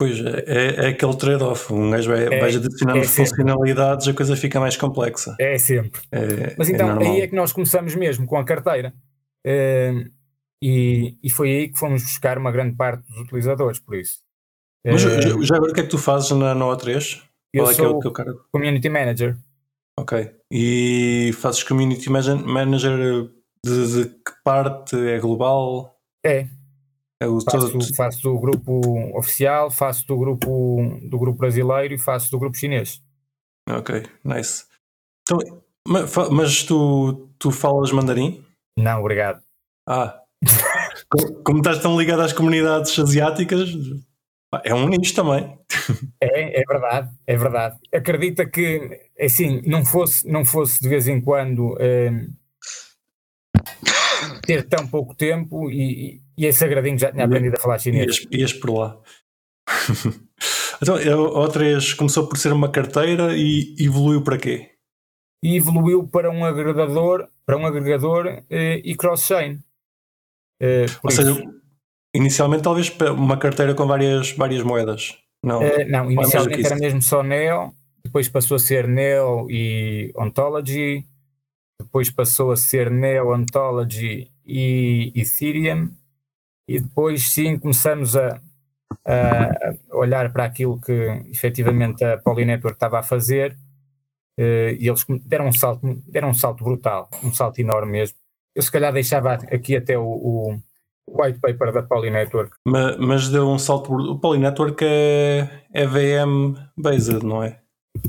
Pois 0.02 0.18
é, 0.20 0.86
é 0.86 0.88
aquele 0.90 1.16
trade-off. 1.18 1.74
Um 1.74 1.92
gajo 1.92 2.10
vai, 2.10 2.24
É, 2.34 2.40
vais 2.40 2.56
adicionando 2.56 3.00
é 3.00 3.04
funcionalidades, 3.04 4.08
a 4.08 4.14
coisa 4.14 4.36
fica 4.36 4.60
mais 4.60 4.78
complexa. 4.78 5.36
É 5.40 5.58
sempre. 5.58 6.02
É, 6.12 6.56
Mas 6.58 6.70
é 6.70 6.74
então 6.74 6.98
aí 7.00 7.22
é 7.22 7.28
que 7.28 7.36
nós 7.36 7.52
começamos 7.52 7.94
mesmo 7.96 8.26
com 8.26 8.38
a 8.38 8.46
carteira. 8.46 8.94
Eh, 9.46 10.06
e, 10.64 11.18
e 11.22 11.30
foi 11.30 11.50
aí 11.50 11.70
que 11.70 11.78
fomos 11.78 12.02
buscar 12.04 12.38
uma 12.38 12.52
grande 12.52 12.76
parte 12.76 13.06
dos 13.10 13.22
utilizadores, 13.22 13.80
por 13.80 13.96
isso. 13.98 14.20
Mas 14.86 15.04
Eh, 15.04 15.22
já, 15.44 15.56
agora 15.56 15.72
o 15.72 15.74
que 15.74 15.82
é 15.82 15.84
que 15.84 15.90
tu 15.90 15.98
fazes 15.98 16.32
na, 16.32 16.56
na 16.56 16.66
O3? 16.66 17.22
eu 17.54 17.64
Qual 17.64 17.72
é 17.72 17.76
que 17.76 17.82
é 17.82 17.88
o 17.88 18.00
teu 18.00 18.12
cargo? 18.12 18.46
Community 18.52 18.88
Manager. 18.90 19.38
Ok. 19.98 20.32
E 20.50 21.32
fazes 21.34 21.64
community 21.64 22.10
manager 22.10 23.30
de, 23.66 24.04
de 24.04 24.10
que 24.10 24.32
parte? 24.44 24.96
É 24.96 25.20
global? 25.20 25.96
É, 26.26 26.48
É 27.22 27.28
o 27.28 27.40
faço, 27.42 27.72
todo. 27.72 27.96
faço 27.96 28.22
do 28.24 28.40
grupo 28.40 28.82
oficial, 29.18 29.70
faço 29.72 30.06
do 30.08 30.18
grupo, 30.18 31.00
do 31.10 31.18
grupo 31.20 31.40
brasileiro 31.40 31.94
e 31.94 31.98
faço 31.98 32.32
do 32.32 32.40
grupo 32.40 32.58
chinês. 32.58 33.02
Ok, 33.70 34.04
nice. 34.24 34.66
Então, 35.22 35.40
mas 36.32 36.64
tu, 36.64 37.30
tu 37.38 37.52
falas 37.52 37.92
mandarim? 37.92 38.44
Não, 38.78 39.00
obrigado. 39.00 39.42
Ah, 39.88 40.22
como, 41.10 41.44
como 41.44 41.58
estás 41.60 41.80
tão 41.80 42.00
ligado 42.00 42.22
às 42.22 42.34
comunidades 42.34 42.98
asiáticas, 42.98 43.70
é 44.64 44.74
um 44.74 44.88
nicho 44.88 45.16
também. 45.16 45.58
É, 46.22 46.60
é 46.60 46.64
verdade, 46.68 47.10
é 47.26 47.38
verdade. 47.38 47.78
Acredita 47.94 48.46
que, 48.46 49.00
assim, 49.20 49.62
não 49.66 49.86
fosse, 49.86 50.28
não 50.30 50.44
fosse 50.44 50.82
de 50.82 50.90
vez 50.90 51.08
em 51.08 51.22
quando 51.22 51.78
hum, 51.80 52.34
ter 54.46 54.68
tão 54.68 54.88
pouco 54.88 55.16
tempo 55.16 55.70
e, 55.72 56.22
e 56.38 56.46
esse 56.46 56.64
agradinho 56.64 56.98
já 56.98 57.12
tinha 57.12 57.26
aprendido 57.26 57.56
a 57.56 57.60
falar 57.60 57.80
chinês. 57.80 58.18
Ias, 58.20 58.28
ias 58.32 58.54
por 58.54 58.72
lá. 58.78 58.98
então, 60.82 60.96
a 60.96 61.48
O3 61.48 61.96
começou 61.96 62.28
por 62.28 62.38
ser 62.38 62.52
uma 62.54 62.70
carteira 62.72 63.36
e 63.36 63.76
evoluiu 63.80 64.24
para 64.24 64.38
quê? 64.38 64.72
E 65.44 65.56
evoluiu 65.58 66.08
para 66.08 66.30
um 66.30 66.44
agregador, 66.44 67.28
para 67.46 67.58
um 67.58 67.66
agregador 67.66 68.44
eh, 68.50 68.82
e 68.84 68.96
cross-chain. 68.96 69.60
Eh, 70.62 70.86
Ou 70.96 71.02
por 71.02 71.12
seja, 71.12 71.32
isso- 71.32 71.44
inicialmente 72.14 72.64
talvez 72.64 72.90
uma 73.16 73.38
carteira 73.38 73.74
com 73.74 73.88
várias, 73.88 74.32
várias 74.34 74.64
moedas. 74.64 75.18
Não, 75.44 75.62
Eh, 75.64 75.86
não, 75.86 76.08
que 76.08 76.14
inicialmente 76.14 76.60
isso. 76.60 76.74
era 76.74 76.80
mesmo 76.82 77.02
só 77.02 77.24
Neo, 77.24 77.74
depois 78.04 78.28
passou 78.28 78.56
a 78.56 78.60
ser 78.60 78.88
Neo 78.88 79.48
e 79.50 80.12
Ontology, 80.18 81.06
depois 81.80 82.10
passou 82.10 82.52
a 82.52 82.58
ser 82.58 82.92
Neo, 82.92 83.34
Ontology 83.34 84.32
e 84.46 85.12
Ethereum, 85.16 85.92
e 86.68 86.80
depois 86.80 87.32
sim 87.32 87.58
começamos 87.58 88.16
a, 88.16 88.40
a 89.06 89.98
olhar 89.98 90.32
para 90.32 90.46
aquilo 90.46 90.80
que 90.80 90.94
efetivamente 91.32 92.04
a 92.04 92.18
Polynetwork 92.18 92.76
estava 92.76 93.00
a 93.00 93.04
fazer 93.04 93.58
eh, 94.40 94.78
e 94.80 94.88
eles 94.88 95.06
deram 95.26 95.48
um 95.48 95.52
salto, 95.52 96.02
deram 96.08 96.30
um 96.30 96.34
salto 96.34 96.64
brutal, 96.64 97.10
um 97.24 97.34
salto 97.34 97.60
enorme 97.60 97.92
mesmo. 97.92 98.18
Eu 98.56 98.62
se 98.62 98.72
calhar 98.72 98.94
deixava 98.94 99.34
aqui 99.34 99.76
até 99.76 99.98
o, 99.98 100.04
o 100.04 100.60
white 101.08 101.40
paper 101.40 101.74
da 101.74 101.84
Polynetwork. 101.84 102.56
Ma- 102.66 102.96
mas, 102.98 103.30
deu 103.30 103.48
um 103.50 103.60
salto. 103.60 103.94
O 103.94 104.18
Polynetwork 104.20 104.84
é, 104.86 105.64
é 105.74 105.86
VM 105.86 106.56
based, 106.78 107.24
não 107.24 107.44
é? 107.44 107.60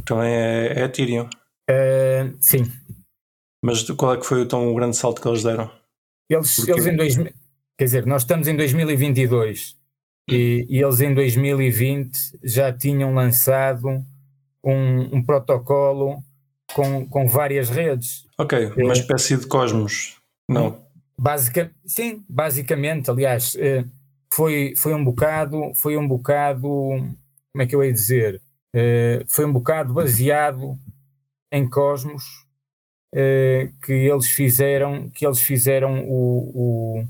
Também 0.04 0.32
é, 0.32 0.80
é 0.80 0.84
Ethereum. 0.84 1.28
Eh, 1.68 2.32
sim, 2.40 2.64
Mas 3.62 3.82
qual 3.90 4.14
é 4.14 4.16
que 4.16 4.24
foi 4.26 4.42
então, 4.42 4.70
o 4.70 4.74
grande 4.74 4.96
salto 4.96 5.20
que 5.20 5.28
eles 5.28 5.42
deram? 5.42 5.70
Eles, 6.28 6.66
eles 6.66 6.86
em 6.86 6.96
2000, 6.96 7.32
quer 7.76 7.84
dizer, 7.84 8.06
nós 8.06 8.22
estamos 8.22 8.48
em 8.48 8.56
2022 8.56 9.76
e, 10.30 10.66
e 10.68 10.78
eles 10.82 11.00
em 11.00 11.12
2020 11.12 12.16
já 12.42 12.72
tinham 12.72 13.12
lançado 13.12 13.88
um, 14.64 15.16
um 15.16 15.22
protocolo 15.22 16.22
com, 16.72 17.06
com 17.06 17.26
várias 17.26 17.68
redes. 17.68 18.26
Ok, 18.38 18.72
uma 18.76 18.92
É. 18.92 18.96
espécie 18.96 19.36
de 19.36 19.46
Cosmos. 19.46 20.16
Não. 20.48 20.80
Basica, 21.18 21.70
sim, 21.84 22.24
basicamente, 22.28 23.10
aliás, 23.10 23.54
eh, 23.58 23.84
foi, 24.32 24.72
foi 24.76 24.94
um 24.94 25.04
bocado, 25.04 25.72
foi 25.74 25.96
um 25.96 26.08
bocado, 26.08 26.68
como 26.68 27.62
é 27.62 27.66
que 27.66 27.74
eu 27.74 27.84
ia 27.84 27.92
dizer? 27.92 28.40
Eh, 28.74 29.24
foi 29.28 29.44
um 29.44 29.52
bocado 29.52 29.92
baseado 29.92 30.78
em 31.52 31.68
Cosmos 31.68 32.46
eh, 33.14 33.70
que 33.84 33.92
eles 33.92 34.28
fizeram, 34.30 35.08
que 35.10 35.26
eles 35.26 35.40
fizeram 35.40 36.04
o, 36.08 37.04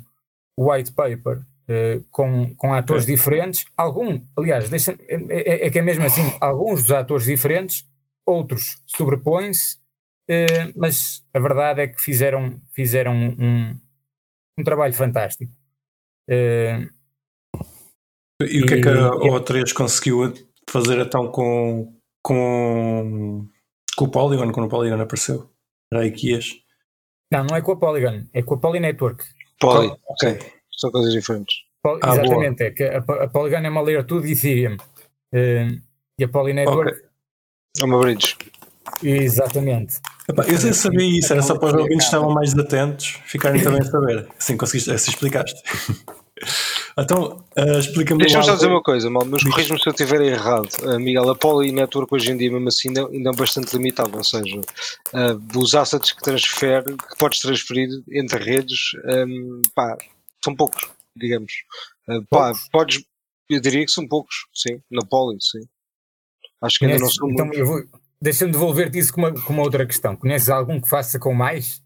o, 0.57 0.73
white 0.73 0.93
paper 0.93 1.43
eh, 1.69 2.01
com, 2.11 2.55
com 2.57 2.73
atores 2.75 3.05
diferentes, 3.07 3.65
algum, 3.77 4.21
aliás, 4.37 4.69
deixa, 4.69 4.93
é, 5.09 5.15
é- 5.29 5.67
é 5.67 5.71
que 5.71 5.79
é 5.79 5.83
mesmo 5.83 6.05
assim, 6.05 6.23
alguns 6.41 6.83
dos 6.83 6.93
atores 6.93 7.27
diferentes, 7.27 7.87
outros 8.27 8.77
sobrepõem-se, 8.87 9.79
eh, 10.29 10.73
mas 10.77 11.25
a 11.35 11.39
verdade 11.39 11.81
é 11.83 11.87
que 11.89 12.01
fizeram, 12.01 12.61
fizeram 12.73 13.15
um, 13.15 13.79
um 14.59 14.65
trabalho 14.65 14.93
fantástico. 14.95 15.53
Eh, 16.29 16.87
E 18.43 18.63
o 18.63 18.67
que 18.67 18.75
é 18.75 18.81
que 18.81 18.89
a 18.89 18.93
E- 18.93 19.31
O3 19.31 19.73
conseguiu 19.75 20.33
fazer 20.69 20.99
então 20.99 21.31
com, 21.31 21.95
com, 22.23 23.47
com 23.97 24.05
o 24.05 24.11
Polygon, 24.11 24.51
quando 24.53 24.67
o 24.67 24.71
Polygon 24.71 25.01
apareceu? 25.01 25.50
Era 25.93 26.03
aí 26.03 26.11
que 26.11 26.31
ias. 26.31 26.51
não, 27.33 27.45
não 27.45 27.57
é 27.57 27.61
com 27.63 27.73
a 27.73 27.77
Polygon, 27.77 28.25
é 28.33 28.43
com 28.43 28.55
a 28.55 28.59
Poly 28.59 28.81
Network. 28.81 29.25
Poly. 29.59 29.93
Ok. 30.09 30.39
São 30.77 30.91
coisas 30.91 31.13
diferentes. 31.13 31.55
Pol- 31.83 31.99
Ah, 32.03 32.13
exatamente, 32.13 32.63
é 32.63 32.71
que 32.71 32.85
a, 32.85 32.99
a 32.99 33.29
Polygon 33.29 33.59
é 33.59 33.69
uma 33.71 33.81
layer 33.83 34.05
2 34.05 34.25
de 34.25 34.33
Ethereum. 34.33 34.77
Eh, 35.33 35.69
e 36.19 36.25
a 36.25 36.29
Poly 36.29 36.53
Network, 36.53 36.91
Ok. 36.93 37.03
É 37.81 37.85
uma 37.85 37.99
bridge. 38.01 38.37
exatamente. 39.03 40.01
Epá, 40.29 40.45
eu 40.45 40.59
sei 40.59 40.73
sabia 40.73 41.19
isso, 41.19 41.33
era 41.33 41.43
só 41.43 41.57
para 41.59 41.69
os 41.69 41.75
ouvintes 41.75 41.99
que 41.99 42.05
estavam 42.05 42.31
mais 42.35 42.57
atentos 42.59 43.21
ficarem 43.25 43.63
também 43.63 43.81
a 43.81 43.85
saber. 43.85 44.29
Assim 44.39 44.57
conseguiste, 44.57 44.91
assim 44.91 45.11
explicaste. 45.13 45.61
então, 47.03 47.45
ah, 47.57 47.79
explica-me 47.79 48.21
Deixa-me 48.21 48.45
só 48.45 48.55
dizer 48.55 48.67
uma 48.69 48.83
coisa, 48.83 49.09
mal, 49.11 49.25
mas 49.25 49.43
corrijo-me 49.43 49.81
se 49.81 49.89
eu 49.89 49.93
estiver 49.93 50.21
errado. 50.23 50.69
Ah, 50.85 50.99
Miguel, 50.99 51.29
a 51.31 51.35
Poly 51.37 51.73
Network 51.73 52.15
hoje 52.15 52.33
em 52.33 52.37
dia, 52.37 52.51
mesmo 52.51 52.69
assim, 52.69 52.89
ainda, 52.89 53.07
ainda 53.09 53.31
é 53.31 53.33
bastante 53.35 53.73
limitado. 53.77 54.17
Ou 54.17 54.25
seja, 54.25 54.61
ah, 55.15 55.37
os 55.57 55.75
assets 55.75 56.13
que 56.13 56.23
transfere, 56.23 56.97
que 56.97 57.19
podes 57.19 57.41
transferir 57.41 57.89
entre 58.11 58.43
redes, 58.43 58.79
ahm, 59.05 59.63
pá, 59.75 59.97
são 60.45 60.55
poucos, 60.55 60.89
digamos. 61.17 61.53
Ah, 62.09 62.21
pá, 62.29 62.45
Poucos? 62.47 62.69
podes, 62.73 63.05
eu 63.49 63.61
diria 63.61 63.85
que 63.85 63.93
são 63.93 64.07
poucos, 64.09 64.47
sim, 64.55 64.81
na 64.91 65.03
Poly, 65.05 65.39
sim. 65.41 65.61
Acho 66.63 66.79
que 66.79 66.85
ainda 66.85 66.99
não 66.99 67.01
Conheces- 67.07 67.17
são 67.19 67.31
então, 67.31 67.47
muitos. 67.47 68.01
deixa-me 68.21 68.53
devolver-te 68.53 68.99
isso 68.99 69.13
com 69.13 69.21
uma, 69.23 69.33
com 69.33 69.53
uma 69.53 69.63
outra 69.63 69.87
questão. 69.87 70.15
Conheces 70.17 70.49
algum 70.51 70.81
que 70.81 70.89
faça 70.89 71.19
com 71.19 71.33
mais? 71.35 71.81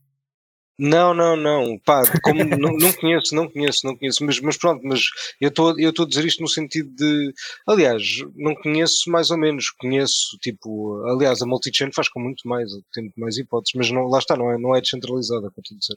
Não, 0.79 1.15
não, 1.15 1.37
não. 1.37 1.79
Pá, 1.85 2.03
como 2.23 2.45
não, 2.59 2.73
não 2.77 2.93
conheço, 2.93 3.35
não 3.35 3.49
conheço, 3.49 3.87
não 3.87 3.97
conheço, 3.97 4.25
mas, 4.25 4.41
mas 4.41 4.57
pronto, 4.57 4.81
mas 4.85 5.01
eu 5.41 5.49
estou 5.49 5.71
a 5.71 6.09
dizer 6.09 6.25
isto 6.25 6.43
no 6.43 6.49
sentido 6.49 6.91
de, 6.95 7.33
aliás, 7.67 8.03
não 8.35 8.55
conheço 8.55 9.11
mais 9.11 9.31
ou 9.31 9.39
menos, 9.39 9.71
conheço, 9.71 10.37
tipo, 10.41 11.03
aliás, 11.07 11.41
a 11.43 11.47
multichain 11.47 11.91
faz 11.93 12.09
com 12.09 12.21
muito 12.21 12.47
mais, 12.49 12.71
tem 12.93 13.05
muito 13.05 13.21
mais 13.21 13.37
hipóteses, 13.39 13.75
mas 13.77 13.91
não, 13.91 14.09
lá 14.09 14.19
está, 14.19 14.37
não 14.37 14.51
é, 14.51 14.59
não 14.59 14.75
é 14.75 14.81
descentralizada, 14.81 15.51
como 15.51 15.63
tu 15.65 15.77
dizer. 15.77 15.97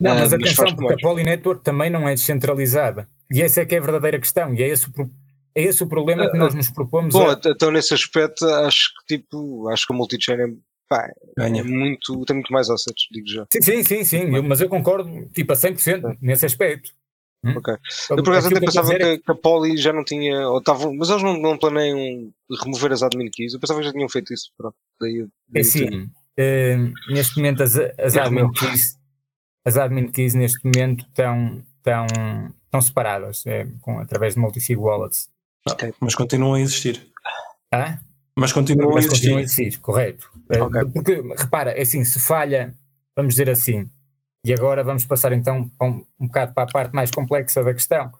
Não, 0.00 0.12
Ah, 0.12 0.14
mas 0.14 0.24
mas 0.24 0.32
atenção, 0.32 0.64
porque 0.66 0.84
a 0.84 0.86
mais. 0.86 1.00
Poly 1.00 1.24
Network 1.24 1.62
também 1.62 1.90
não 1.90 2.08
é 2.08 2.14
descentralizada. 2.14 3.08
E 3.30 3.42
essa 3.42 3.60
é 3.60 3.66
que 3.66 3.74
é 3.74 3.78
a 3.78 3.82
verdadeira 3.82 4.18
questão. 4.18 4.54
E 4.54 4.62
é 4.62 4.68
esse 4.68 4.88
o, 4.88 5.10
é 5.54 5.62
esse 5.62 5.82
o 5.82 5.86
problema 5.86 6.30
que 6.30 6.36
nós 6.36 6.54
nos 6.54 6.70
propomos 6.70 7.14
Bom, 7.14 7.28
a, 7.28 7.40
então 7.46 7.70
nesse 7.70 7.94
aspecto, 7.94 8.44
acho 8.46 8.90
que 9.06 9.16
tipo, 9.16 9.68
acho 9.68 9.86
que 9.86 9.92
a 9.92 9.96
multichain 9.96 10.58
é, 10.84 10.88
pá, 10.88 11.06
é 11.08 11.40
Ganha. 11.50 11.64
muito, 11.64 12.24
tem 12.24 12.36
muito 12.36 12.52
mais 12.52 12.68
assets, 12.70 13.06
digo 13.10 13.26
já. 13.28 13.46
Sim, 13.52 13.62
sim, 13.62 13.82
sim, 13.82 14.04
sim, 14.04 14.34
eu- 14.36 14.42
mas 14.42 14.60
eu 14.60 14.68
concordo 14.68 15.26
tipo 15.34 15.52
a 15.52 15.56
100% 15.56 16.16
nesse 16.20 16.46
aspecto. 16.46 16.90
Hum? 17.44 17.56
Ok. 17.58 17.74
Eu 18.10 18.22
por 18.22 18.30
acaso 18.30 18.46
Aquilo 18.46 18.56
até 18.58 18.66
pensava 18.66 18.94
é 18.94 18.98
que, 18.98 19.18
que 19.18 19.30
a 19.30 19.34
Poly 19.34 19.76
já 19.76 19.92
não 19.92 20.02
tinha, 20.02 20.48
ou 20.48 20.58
estavam, 20.58 20.94
mas 20.94 21.10
eles 21.10 21.22
não, 21.22 21.36
não 21.38 21.58
planeiam 21.58 22.32
remover 22.62 22.90
as 22.92 23.02
admin 23.02 23.30
keys, 23.30 23.52
eu 23.52 23.60
pensava 23.60 23.80
que 23.80 23.86
já 23.86 23.92
tinham 23.92 24.08
feito 24.08 24.32
isso, 24.32 24.50
pronto. 24.56 24.76
Daí, 25.00 25.20
É 25.20 25.26
daí 25.50 25.60
assim, 25.62 26.10
eh, 26.38 26.76
neste 27.10 27.36
momento 27.36 27.62
as, 27.62 27.76
as, 27.76 28.16
É 28.16 28.20
admin 28.20 28.50
keys, 28.52 28.98
as 29.64 29.76
admin 29.76 30.10
keys 30.10 30.32
neste 30.34 30.58
momento 30.64 31.04
estão, 31.06 31.62
estão, 31.76 32.06
estão 32.64 32.80
separadas 32.80 33.44
é, 33.46 33.66
com, 33.82 33.98
através 33.98 34.34
de 34.34 34.40
multisig 34.40 34.78
wallets. 34.78 35.28
Mas 36.00 36.14
continuam 36.14 36.54
a 36.54 36.60
existir. 36.60 37.06
Ah? 37.72 37.98
Mas 38.36 38.52
continuam 38.52 38.96
a 38.96 38.98
existir. 38.98 39.16
continua 39.16 39.38
a 39.38 39.42
existir, 39.42 39.80
correto. 39.80 40.30
Eh, 40.50 40.60
Ok. 40.60 40.84
Porque, 40.92 41.22
repara, 41.36 41.70
é 41.72 41.82
assim, 41.82 42.04
se 42.04 42.18
falha, 42.20 42.74
vamos 43.16 43.34
dizer 43.34 43.48
assim, 43.48 43.88
e 44.44 44.52
agora 44.52 44.84
vamos 44.84 45.04
passar 45.04 45.32
então 45.32 45.70
um, 45.80 46.04
um 46.20 46.26
bocado 46.26 46.52
para 46.52 46.64
a 46.64 46.72
parte 46.72 46.92
mais 46.94 47.10
complexa 47.10 47.62
da 47.62 47.72
questão. 47.72 48.12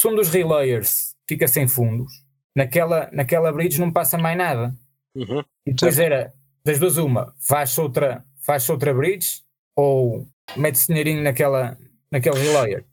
Se 0.00 0.06
um 0.06 0.14
dos 0.14 0.28
relayers 0.28 1.14
fica 1.26 1.48
sem 1.48 1.66
fundos, 1.66 2.12
naquela, 2.54 3.08
naquela 3.12 3.50
bridge 3.52 3.80
não 3.80 3.90
passa 3.92 4.16
mais 4.16 4.36
nada. 4.36 4.74
Uhum. 5.16 5.42
E 5.66 5.72
depois 5.72 5.98
era, 5.98 6.32
das 6.64 6.78
duas 6.78 6.96
uma, 6.96 7.34
faz 7.40 7.76
outra, 7.78 8.24
faz 8.40 8.68
outra 8.68 8.92
bridge 8.94 9.42
ou 9.74 10.28
metes 10.56 10.86
dinheirinho 10.86 11.22
naquela, 11.22 11.76
naquele 12.10 12.38
relayer. 12.38 12.84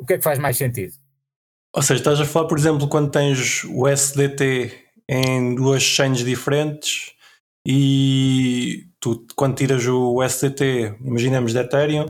O 0.00 0.06
que 0.06 0.14
é 0.14 0.18
que 0.18 0.24
faz 0.24 0.38
mais 0.38 0.56
sentido? 0.56 0.94
Ou 1.74 1.82
seja, 1.82 2.00
estás 2.00 2.20
a 2.20 2.24
falar, 2.24 2.48
por 2.48 2.58
exemplo, 2.58 2.88
quando 2.88 3.10
tens 3.10 3.62
o 3.64 3.86
SDT 3.86 4.87
em 5.08 5.54
duas 5.54 5.82
chains 5.82 6.18
diferentes 6.18 7.14
e 7.66 8.88
tu, 9.00 9.26
quando 9.36 9.56
tiras 9.56 9.86
o 9.86 10.22
SDT, 10.22 10.96
imaginemos 11.00 11.52
de 11.52 11.58
Ethereum, 11.58 12.06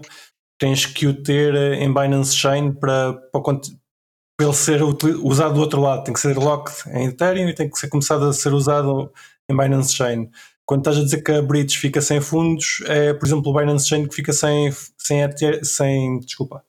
tens 0.58 0.86
que 0.86 1.06
o 1.06 1.22
ter 1.22 1.54
em 1.54 1.92
Binance 1.92 2.36
Chain 2.36 2.72
para, 2.72 3.14
para, 3.14 3.42
para 3.42 4.46
ele 4.46 4.52
ser 4.52 4.82
usado 4.82 5.54
do 5.54 5.60
outro 5.60 5.80
lado. 5.80 6.04
Tem 6.04 6.14
que 6.14 6.20
ser 6.20 6.36
locked 6.36 6.88
em 6.90 7.06
Ethereum 7.06 7.48
e 7.48 7.54
tem 7.54 7.70
que 7.70 7.78
ser 7.78 7.88
começado 7.88 8.26
a 8.26 8.32
ser 8.32 8.52
usado 8.52 9.12
em 9.50 9.56
Binance 9.56 9.94
Chain. 9.94 10.30
Quando 10.66 10.80
estás 10.80 10.98
a 10.98 11.02
dizer 11.02 11.22
que 11.22 11.32
a 11.32 11.40
bridge 11.40 11.78
fica 11.78 12.00
sem 12.00 12.20
fundos, 12.20 12.82
é, 12.86 13.14
por 13.14 13.26
exemplo, 13.26 13.50
o 13.50 13.54
Binance 13.54 13.88
Chain 13.88 14.06
que 14.06 14.14
fica 14.14 14.32
sem, 14.32 14.70
sem, 14.98 15.64
sem 15.64 16.20
desculpa, 16.20 16.64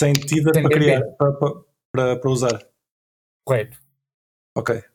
sem 0.00 0.12
tida 0.12 0.52
para 0.52 0.68
criar, 0.68 1.02
para, 1.16 1.32
para, 1.32 1.54
para, 1.92 2.16
para 2.16 2.30
usar. 2.30 2.66
Correto. 3.46 3.78
Ok. 4.56 4.89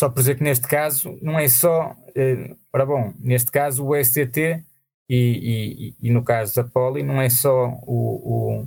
Só 0.00 0.08
por 0.08 0.20
dizer 0.20 0.36
que 0.36 0.42
neste 0.44 0.66
caso 0.66 1.16
não 1.22 1.38
é 1.38 1.48
só, 1.48 1.96
eh, 2.14 2.54
ora 2.72 2.84
bom, 2.86 3.12
neste 3.20 3.50
caso 3.52 3.84
o 3.86 3.94
STT 3.94 4.64
e, 5.08 5.94
e- 6.00 6.08
e 6.08 6.10
no 6.10 6.24
caso 6.24 6.54
da 6.56 6.64
Poli 6.64 7.02
não 7.02 7.20
é 7.20 7.28
só 7.30 7.68
o, 7.86 8.62
o, 8.62 8.66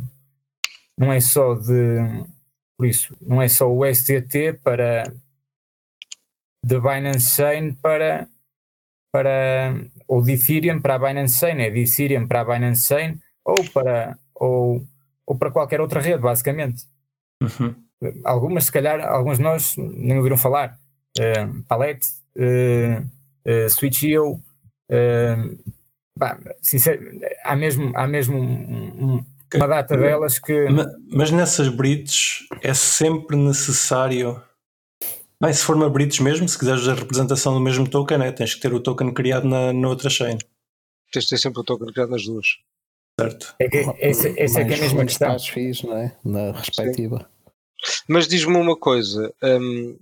não 0.97 1.11
é 1.11 1.19
só 1.19 1.55
de, 1.55 1.97
por 2.77 2.85
isso, 2.85 3.15
não 3.19 3.41
é 3.41 3.47
só 3.49 3.69
o 3.69 3.83
SDT 3.85 4.53
para 4.63 5.03
da 6.63 6.79
Binance 6.79 7.35
Chain 7.35 7.73
para, 7.73 8.27
para 9.11 9.73
ou 10.07 10.21
de 10.23 10.33
Ethereum 10.33 10.81
para 10.81 10.95
a 10.95 10.99
Binance 10.99 11.37
Chain, 11.39 11.59
é 11.61 11.69
de 11.69 11.81
Ethereum 11.81 12.27
para 12.27 12.41
a 12.41 12.45
Binance 12.45 12.87
Chain 12.87 13.19
ou 13.43 13.55
para, 13.71 14.17
ou, 14.33 14.83
ou 15.25 15.37
para 15.37 15.51
qualquer 15.51 15.79
outra 15.81 15.99
rede, 16.01 16.21
basicamente. 16.21 16.83
Uhum. 17.41 17.75
Algumas, 18.23 18.65
se 18.65 18.71
calhar, 18.71 18.99
alguns 19.01 19.37
de 19.37 19.43
nós 19.43 19.75
nem 19.77 20.17
ouviram 20.17 20.37
falar. 20.37 20.79
Palette, 21.67 22.07
uh, 22.37 23.01
uh, 23.47 23.69
Switch.io, 23.69 24.33
uh, 24.33 25.73
há 27.43 27.55
mesmo, 27.55 27.91
há 27.95 28.07
mesmo 28.07 28.37
um, 28.37 29.15
um, 29.15 29.25
uma 29.55 29.67
data 29.67 29.97
delas 29.97 30.39
que. 30.39 30.69
Mas, 30.69 30.87
mas 31.11 31.31
nessas 31.31 31.69
bridges 31.69 32.39
é 32.61 32.73
sempre 32.73 33.35
necessário. 33.37 34.41
Bem, 35.41 35.51
se 35.51 35.63
for 35.63 35.75
uma 35.75 35.89
bridge 35.89 36.23
mesmo, 36.23 36.47
se 36.47 36.57
quiseres 36.57 36.87
a 36.87 36.93
representação 36.93 37.53
do 37.53 37.59
mesmo 37.59 37.89
token, 37.89 38.23
é, 38.23 38.31
tens 38.31 38.55
que 38.55 38.61
ter 38.61 38.73
o 38.73 38.79
token 38.79 39.13
criado 39.13 39.47
na, 39.47 39.73
na 39.73 39.87
outra 39.87 40.09
chain. 40.09 40.37
Tens 41.11 41.25
de 41.25 41.29
ter 41.29 41.37
sempre 41.37 41.61
o 41.61 41.63
token 41.63 41.91
criado 41.91 42.09
nas 42.09 42.23
duas. 42.23 42.47
Certo. 43.19 43.55
É 43.59 43.69
que, 43.69 43.77
essa, 43.99 44.27
essa 44.37 44.61
é, 44.61 44.65
que 44.65 44.73
é 44.73 44.77
a 44.77 44.81
mesma 44.81 45.05
questão. 45.05 45.39
FIIs, 45.39 45.83
não 45.83 45.97
é? 45.97 46.17
Na 46.23 46.51
respectiva. 46.51 47.19
Sim. 47.19 47.35
Mas 48.07 48.27
diz-me 48.27 48.55
uma 48.57 48.75
coisa, 48.75 49.33
um, 49.43 49.97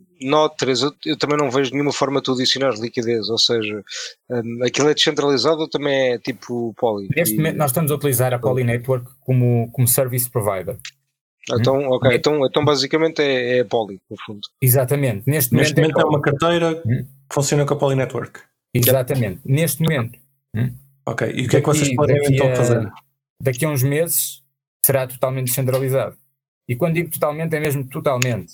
3, 0.57 0.81
eu, 0.81 0.93
eu, 1.05 1.17
também 1.17 1.37
não 1.37 1.49
vejo 1.49 1.71
nenhuma 1.71 1.91
forma 1.91 2.19
de 2.19 2.25
tu 2.25 2.33
adicionar 2.33 2.73
liquidez, 2.73 3.29
ou 3.29 3.37
seja, 3.37 3.83
um, 4.29 4.63
aquilo 4.63 4.89
é 4.89 4.93
descentralizado 4.93 5.61
ou 5.61 5.69
também 5.69 6.13
é 6.13 6.19
tipo 6.19 6.73
Poly? 6.77 7.09
Neste 7.15 7.35
e... 7.35 7.37
momento 7.37 7.57
nós 7.57 7.71
estamos 7.71 7.91
a 7.91 7.95
utilizar 7.95 8.33
a 8.33 8.39
Poly 8.39 8.63
Network 8.63 9.09
como, 9.21 9.69
como 9.71 9.87
service 9.87 10.29
provider. 10.29 10.77
Então, 11.51 11.77
hum? 11.77 11.91
ok, 11.91 12.15
então, 12.15 12.45
então 12.45 12.63
basicamente 12.63 13.21
é, 13.21 13.59
é 13.59 13.63
Poly, 13.63 14.01
no 14.09 14.17
fundo. 14.25 14.41
Exatamente. 14.61 15.29
Neste, 15.29 15.53
Neste 15.53 15.75
momento, 15.75 15.97
é, 15.97 16.01
é, 16.01 16.05
uma 16.05 16.21
carteira 16.21 16.81
hum? 16.85 17.05
que 17.29 17.33
funciona 17.33 17.65
com 17.65 17.73
a 17.73 17.77
Poly 17.77 17.95
Network. 17.95 18.39
Exatamente. 18.73 19.41
Neste 19.45 19.81
momento. 19.81 20.17
Hum? 20.55 20.73
Ok, 21.05 21.27
e 21.35 21.45
o 21.45 21.49
que 21.49 21.57
é 21.57 21.61
que 21.61 21.67
vocês 21.67 21.93
podem 21.95 22.17
então 22.29 22.51
a, 22.51 22.55
fazer? 22.55 22.91
Daqui 23.41 23.65
a 23.65 23.69
uns 23.69 23.83
meses 23.83 24.41
será 24.85 25.05
totalmente 25.05 25.47
descentralizado. 25.47 26.17
E 26.67 26.75
quando 26.75 26.95
digo 26.95 27.09
totalmente, 27.09 27.55
é 27.55 27.59
mesmo 27.59 27.85
totalmente. 27.87 28.53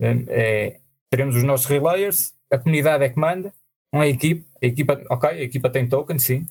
É, 0.00 0.24
é, 0.28 0.80
teremos 1.12 1.36
os 1.36 1.42
nossos 1.42 1.66
relayers, 1.66 2.32
a 2.50 2.56
comunidade 2.56 3.04
é 3.04 3.08
que 3.10 3.20
manda, 3.20 3.52
não 3.92 4.02
é 4.02 4.06
a 4.06 4.08
equipe. 4.08 4.46
A 4.62 4.66
equipa, 4.66 4.98
ok, 5.10 5.28
a 5.28 5.42
equipa 5.42 5.68
tem 5.68 5.86
token, 5.86 6.18
sim, 6.18 6.46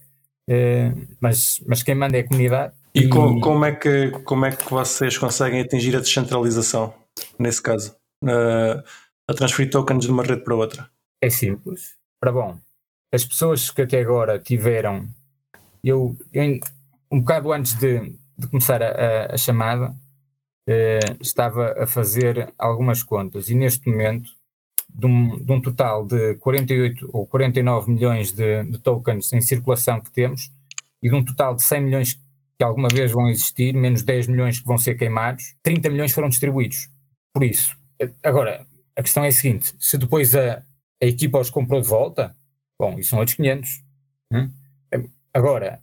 é, 0.47 0.93
mas, 1.19 1.59
mas 1.65 1.81
quem 1.81 1.95
manda 1.95 2.15
é 2.15 2.19
a 2.19 2.27
comunidade. 2.27 2.71
E, 2.93 3.01
e... 3.01 3.09
Como, 3.09 3.41
como, 3.41 3.65
é 3.65 3.71
que, 3.71 4.11
como 4.23 4.45
é 4.45 4.51
que 4.51 4.69
vocês 4.69 5.17
conseguem 5.17 5.61
atingir 5.61 5.95
a 5.95 5.99
descentralização, 5.99 6.93
nesse 7.39 7.59
caso? 7.59 7.95
Uh, 8.23 8.83
a 9.27 9.33
transferir 9.33 9.71
tokens 9.71 10.05
de 10.05 10.11
uma 10.11 10.21
rede 10.23 10.43
para 10.43 10.53
outra? 10.53 10.87
É 11.19 11.29
simples. 11.31 11.95
Para 12.19 12.31
bom, 12.31 12.55
as 13.11 13.25
pessoas 13.25 13.71
que 13.71 13.81
até 13.81 13.99
agora 13.99 14.37
tiveram, 14.37 15.07
eu, 15.83 16.15
eu 16.31 16.59
um 17.11 17.19
bocado 17.19 17.51
antes 17.51 17.73
de, 17.73 18.15
de 18.37 18.47
começar 18.47 18.83
a, 18.83 19.33
a, 19.33 19.37
chamada, 19.37 19.95
eh, 20.67 20.99
estava 21.19 21.73
a 21.81 21.87
fazer 21.87 22.53
algumas 22.59 23.01
contas 23.01 23.49
e 23.49 23.55
neste 23.55 23.89
momento, 23.89 24.29
de 24.93 25.05
um, 25.05 25.43
de 25.43 25.51
um, 25.51 25.61
total 25.61 26.05
de 26.05 26.35
48 26.35 27.09
ou 27.11 27.25
49 27.25 27.91
milhões 27.91 28.31
de, 28.31 28.63
de, 28.63 28.77
tokens 28.79 29.31
em 29.33 29.41
circulação 29.41 29.99
que 30.01 30.11
temos 30.11 30.51
e 31.01 31.09
de 31.09 31.15
um 31.15 31.23
total 31.23 31.55
de 31.55 31.63
100 31.63 31.81
milhões 31.81 32.19
que 32.57 32.63
alguma 32.63 32.87
vez 32.93 33.11
vão 33.11 33.29
existir, 33.29 33.73
menos 33.73 34.03
10 34.03 34.27
milhões 34.27 34.59
que 34.59 34.65
vão 34.65 34.77
ser 34.77 34.95
queimados, 34.95 35.55
30 35.63 35.89
milhões 35.89 36.11
foram 36.11 36.29
distribuídos. 36.29 36.89
Por 37.33 37.43
isso, 37.43 37.75
eh, 37.99 38.11
agora, 38.23 38.67
a 38.95 39.01
questão 39.01 39.23
é 39.23 39.29
a 39.29 39.31
seguinte: 39.31 39.73
se 39.79 39.97
depois 39.97 40.35
a, 40.35 40.63
a 41.01 41.05
equipa 41.05 41.39
os 41.39 41.49
comprou 41.49 41.81
de 41.81 41.87
volta, 41.87 42.35
bom, 42.79 42.99
isso 42.99 43.09
são 43.09 43.19
outros 43.19 43.35
500. 43.35 43.83
Hum? 44.33 44.51
Agora. 45.33 45.81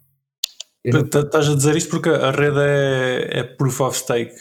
Estás 0.84 1.48
a 1.48 1.54
dizer 1.54 1.76
isto 1.76 1.90
porque 1.90 2.08
a 2.08 2.30
rede 2.30 2.60
é, 2.60 3.40
é 3.40 3.42
proof 3.42 3.80
of 3.80 3.98
stake. 3.98 4.34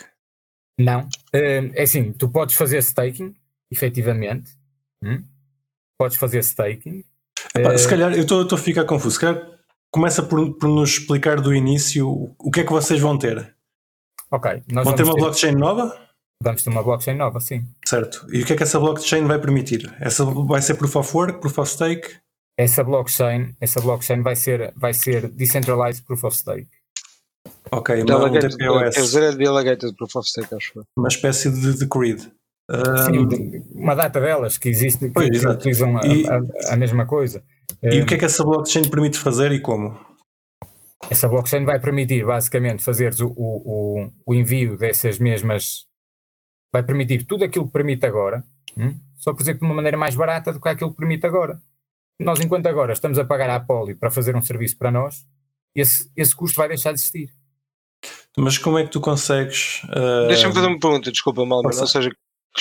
Não. 0.80 1.02
Uh, 1.34 1.74
é 1.74 1.84
assim, 1.84 2.14
tu 2.14 2.30
podes 2.30 2.56
fazer 2.56 2.78
staking, 2.78 3.36
efetivamente. 3.72 4.52
Hum? 5.04 5.24
Podes 6.00 6.18
fazer 6.18 6.40
staking. 6.40 7.04
Epá, 7.56 7.74
uh, 7.74 7.78
se 7.78 7.88
calhar, 7.88 8.14
eu 8.14 8.22
estou 8.22 8.48
a 8.52 8.58
ficar 8.58 8.86
confuso. 8.86 9.16
Se 9.16 9.22
calhar 9.22 9.60
começa 9.92 10.22
por, 10.24 10.58
por, 10.58 10.70
nos 10.70 10.92
explicar 10.92 11.42
do 11.42 11.54
início 11.54 12.36
o 12.38 12.52
que 12.52 12.62
é 12.62 12.64
que 12.64 12.72
vocês 12.72 13.00
vão 13.00 13.18
ter. 13.18 13.56
Ok. 14.30 14.64
vão 14.68 14.96
ter 14.96 15.04
uma 15.04 15.14
ter, 15.14 15.22
blockchain 15.22 15.56
nova? 15.56 16.08
Vamos 16.44 16.64
ter 16.64 16.70
uma 16.70 16.84
blockchain 16.84 17.16
nova, 17.16 17.40
sim. 17.40 17.66
Certo. 17.86 18.28
E 18.32 18.42
o 18.42 18.46
que 18.46 18.54
é 18.54 18.56
que 18.56 18.64
essa 18.64 18.80
blockchain 18.80 19.26
vai 19.26 19.40
permitir? 19.40 19.92
Essa 20.00 20.26
vai 20.26 20.62
ser 20.62 20.76
proof 20.76 20.96
of 20.98 21.16
work, 21.16 21.40
proof 21.40 21.58
of 21.58 21.72
stake? 21.72 22.18
Essa 22.60 22.84
blockchain, 22.84 23.56
essa 23.62 23.80
blockchain 23.80 24.22
vai 24.22 24.36
ser, 24.36 24.74
vai 24.76 24.94
ser 24.94 25.30
decentralized 25.30 26.04
proof 26.06 26.24
of 26.24 26.36
stake. 26.36 26.70
Ok, 27.72 28.04
não 28.04 28.06
delegated, 28.06 28.58
TPOS. 28.58 28.96
Quer 28.96 29.02
dizer, 29.02 29.24
é 29.24 29.36
Delegated 29.36 29.96
Proof 29.96 30.16
of 30.16 30.30
Stake, 30.30 30.56
acho. 30.56 30.86
Uma 30.96 31.08
espécie 31.08 31.52
de, 31.52 31.78
de 31.78 31.88
Creed. 31.88 32.26
Sim, 33.06 33.64
uma 33.74 33.96
data 33.96 34.20
delas 34.20 34.58
que 34.58 34.68
existe 34.68 35.08
que, 35.08 35.12
pois, 35.12 35.30
que 35.30 35.48
utilizam 35.48 35.98
a, 35.98 36.06
e, 36.06 36.28
a, 36.28 36.74
a, 36.74 36.76
mesma 36.76 37.06
coisa. 37.06 37.42
E 37.82 38.00
um, 38.00 38.04
o 38.04 38.06
que 38.06 38.16
é 38.16 38.18
que 38.18 38.26
essa 38.26 38.44
blockchain 38.44 38.90
permite 38.90 39.18
fazer 39.18 39.54
e 39.54 39.62
como? 39.62 39.98
Essa 41.10 41.30
blockchain 41.30 41.64
vai 41.64 41.80
permitir 41.80 42.26
basicamente 42.26 42.84
fazer 42.84 43.14
o, 43.22 43.28
o, 43.38 44.12
o 44.26 44.34
envio 44.34 44.78
dessas 44.78 45.18
mesmas. 45.18 45.86
Vai 46.74 46.84
permitir 46.84 47.24
tudo 47.26 47.46
aquilo 47.46 47.68
que 47.68 47.72
permite 47.72 48.06
agora, 48.06 48.44
hum? 48.78 49.00
só 49.16 49.34
por 49.34 49.42
exemplo 49.42 49.62
de 49.62 49.66
uma 49.66 49.76
maneira 49.76 49.98
mais 49.98 50.16
barata 50.16 50.52
do 50.52 50.60
que 50.60 50.68
aquilo 50.68 50.92
que 50.92 50.98
permite 50.98 51.26
agora. 51.26 51.62
Nós, 52.20 52.40
enquanto 52.42 52.68
agora 52.68 52.92
estamos 52.92 53.18
a 53.18 53.24
pagar 53.24 53.50
à 53.50 53.60
Poli 53.62 53.96
para 53.96 54.12
fazer 54.12 54.36
um 54.36 54.42
serviço 54.42 54.78
para 54.78 54.92
nós, 54.92 55.26
esse, 55.74 56.12
esse 56.18 56.36
custo 56.36 56.58
vai 56.58 56.68
deixar 56.68 56.92
de 56.92 57.00
existir. 57.00 57.30
Mas 58.38 58.58
como 58.58 58.78
é 58.78 58.84
que 58.84 58.92
tu 58.92 59.00
consegues. 59.00 59.84
Uh... 59.86 60.28
Deixa-me 60.28 60.54
fazer 60.54 60.68
uma 60.68 60.80
pergunta, 60.80 61.12
desculpa, 61.12 61.46
Malman. 61.46 61.68
Ou 61.68 61.88
seja, 61.88 62.12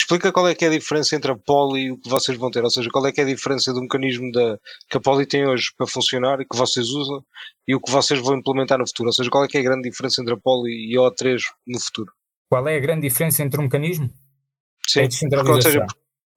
explica 0.00 0.32
qual 0.32 0.48
é 0.48 0.54
que 0.54 0.64
é 0.64 0.68
a 0.68 0.70
diferença 0.70 1.16
entre 1.16 1.30
a 1.30 1.36
Poli 1.36 1.84
e 1.84 1.92
o 1.92 1.98
que 1.98 2.08
vocês 2.08 2.36
vão 2.38 2.50
ter. 2.50 2.62
Ou 2.62 2.70
seja, 2.70 2.88
qual 2.90 3.06
é 3.06 3.12
que 3.12 3.20
é 3.20 3.24
a 3.24 3.26
diferença 3.26 3.72
do 3.72 3.80
mecanismo 3.80 4.30
da, 4.32 4.58
que 4.88 4.96
a 4.96 5.00
Poli 5.00 5.26
tem 5.26 5.46
hoje 5.46 5.70
para 5.76 5.86
funcionar 5.86 6.40
e 6.40 6.46
que 6.46 6.56
vocês 6.56 6.88
usam 6.88 7.24
e 7.66 7.74
o 7.74 7.80
que 7.80 7.90
vocês 7.90 8.20
vão 8.20 8.36
implementar 8.36 8.78
no 8.78 8.86
futuro. 8.86 9.08
Ou 9.08 9.12
seja, 9.12 9.30
qual 9.30 9.44
é 9.44 9.48
que 9.48 9.56
é 9.56 9.60
a 9.60 9.64
grande 9.64 9.88
diferença 9.88 10.20
entre 10.20 10.34
a 10.34 10.36
Poli 10.36 10.92
e 10.92 10.96
a 10.96 11.00
O3 11.00 11.40
no 11.66 11.80
futuro? 11.80 12.12
Qual 12.48 12.66
é 12.68 12.76
a 12.76 12.80
grande 12.80 13.08
diferença 13.08 13.42
entre 13.42 13.58
o 13.58 13.62
mecanismo? 13.62 14.10
Sim, 14.86 15.00
é 15.00 15.08
porque, 15.08 15.50
ou 15.50 15.62
seja, 15.62 15.86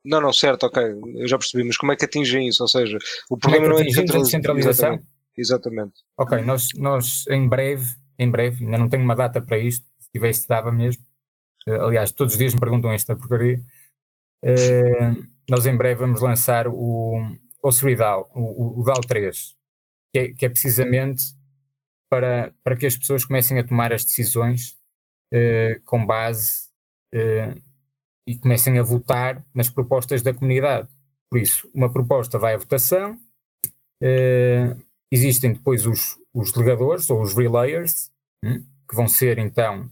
não, 0.03 0.19
não, 0.19 0.33
certo, 0.33 0.63
ok, 0.65 0.83
eu 1.17 1.27
já 1.27 1.37
percebi, 1.37 1.63
mas 1.63 1.77
como 1.77 1.91
é 1.91 1.95
que 1.95 2.05
atingem 2.05 2.47
isso? 2.47 2.63
Ou 2.63 2.67
seja, 2.67 2.97
o 3.29 3.37
problema 3.37 3.67
é 3.67 3.69
não 3.69 3.77
é 3.77 3.81
a 3.81 3.83
descentralização. 3.83 4.93
Exatamente. 4.93 5.07
Exatamente. 5.37 5.93
Ok, 6.17 6.41
nós, 6.41 6.67
nós 6.75 7.27
em 7.27 7.47
breve 7.47 7.93
em 8.19 8.29
breve, 8.29 8.65
ainda 8.65 8.77
não 8.77 8.89
tenho 8.89 9.03
uma 9.03 9.15
data 9.15 9.41
para 9.41 9.57
isto, 9.57 9.85
se 9.97 10.11
tivesse 10.11 10.47
dava 10.47 10.71
mesmo. 10.71 11.01
Uh, 11.69 11.85
aliás, 11.85 12.11
todos 12.11 12.33
os 12.33 12.39
dias 12.39 12.53
me 12.55 12.59
perguntam 12.59 12.91
esta 12.91 13.15
porcaria. 13.15 13.61
Uh, 14.43 15.27
nós 15.47 15.67
em 15.67 15.77
breve 15.77 15.99
vamos 15.99 16.19
lançar 16.19 16.67
o, 16.67 17.21
o 17.61 17.71
Seridal, 17.71 18.31
o, 18.33 18.81
o 18.81 18.83
DAO 18.83 19.01
3, 19.01 19.55
que 20.11 20.19
é, 20.19 20.33
que 20.33 20.45
é, 20.47 20.49
precisamente 20.49 21.23
para, 22.09 22.51
para 22.63 22.75
que 22.75 22.87
as 22.87 22.97
pessoas 22.97 23.23
comecem 23.23 23.59
a 23.59 23.63
tomar 23.63 23.93
as 23.93 24.03
decisões 24.03 24.77
uh, 25.31 25.79
com 25.85 26.03
base 26.05 26.69
e 28.27 28.37
comecem 28.37 28.77
a 28.77 28.83
votar 28.83 29.43
nas 29.53 29.67
propostas 29.67 30.21
da 30.21 30.31
comunidade. 30.31 30.87
Por 31.29 31.39
isso, 31.39 31.69
uma 31.73 31.91
proposta 31.91 32.37
vai 32.37 32.53
à 32.53 32.57
votação, 32.57 33.17
existem 35.11 35.53
depois 35.53 35.87
os, 35.87 36.19
os 36.31 36.51
delegadores 36.51 37.09
ou 37.09 37.19
os 37.23 37.33
relayers, 37.33 38.11
hum, 38.45 38.63
que 38.87 38.95
vão 38.95 39.07
ser 39.07 39.39
então 39.39 39.89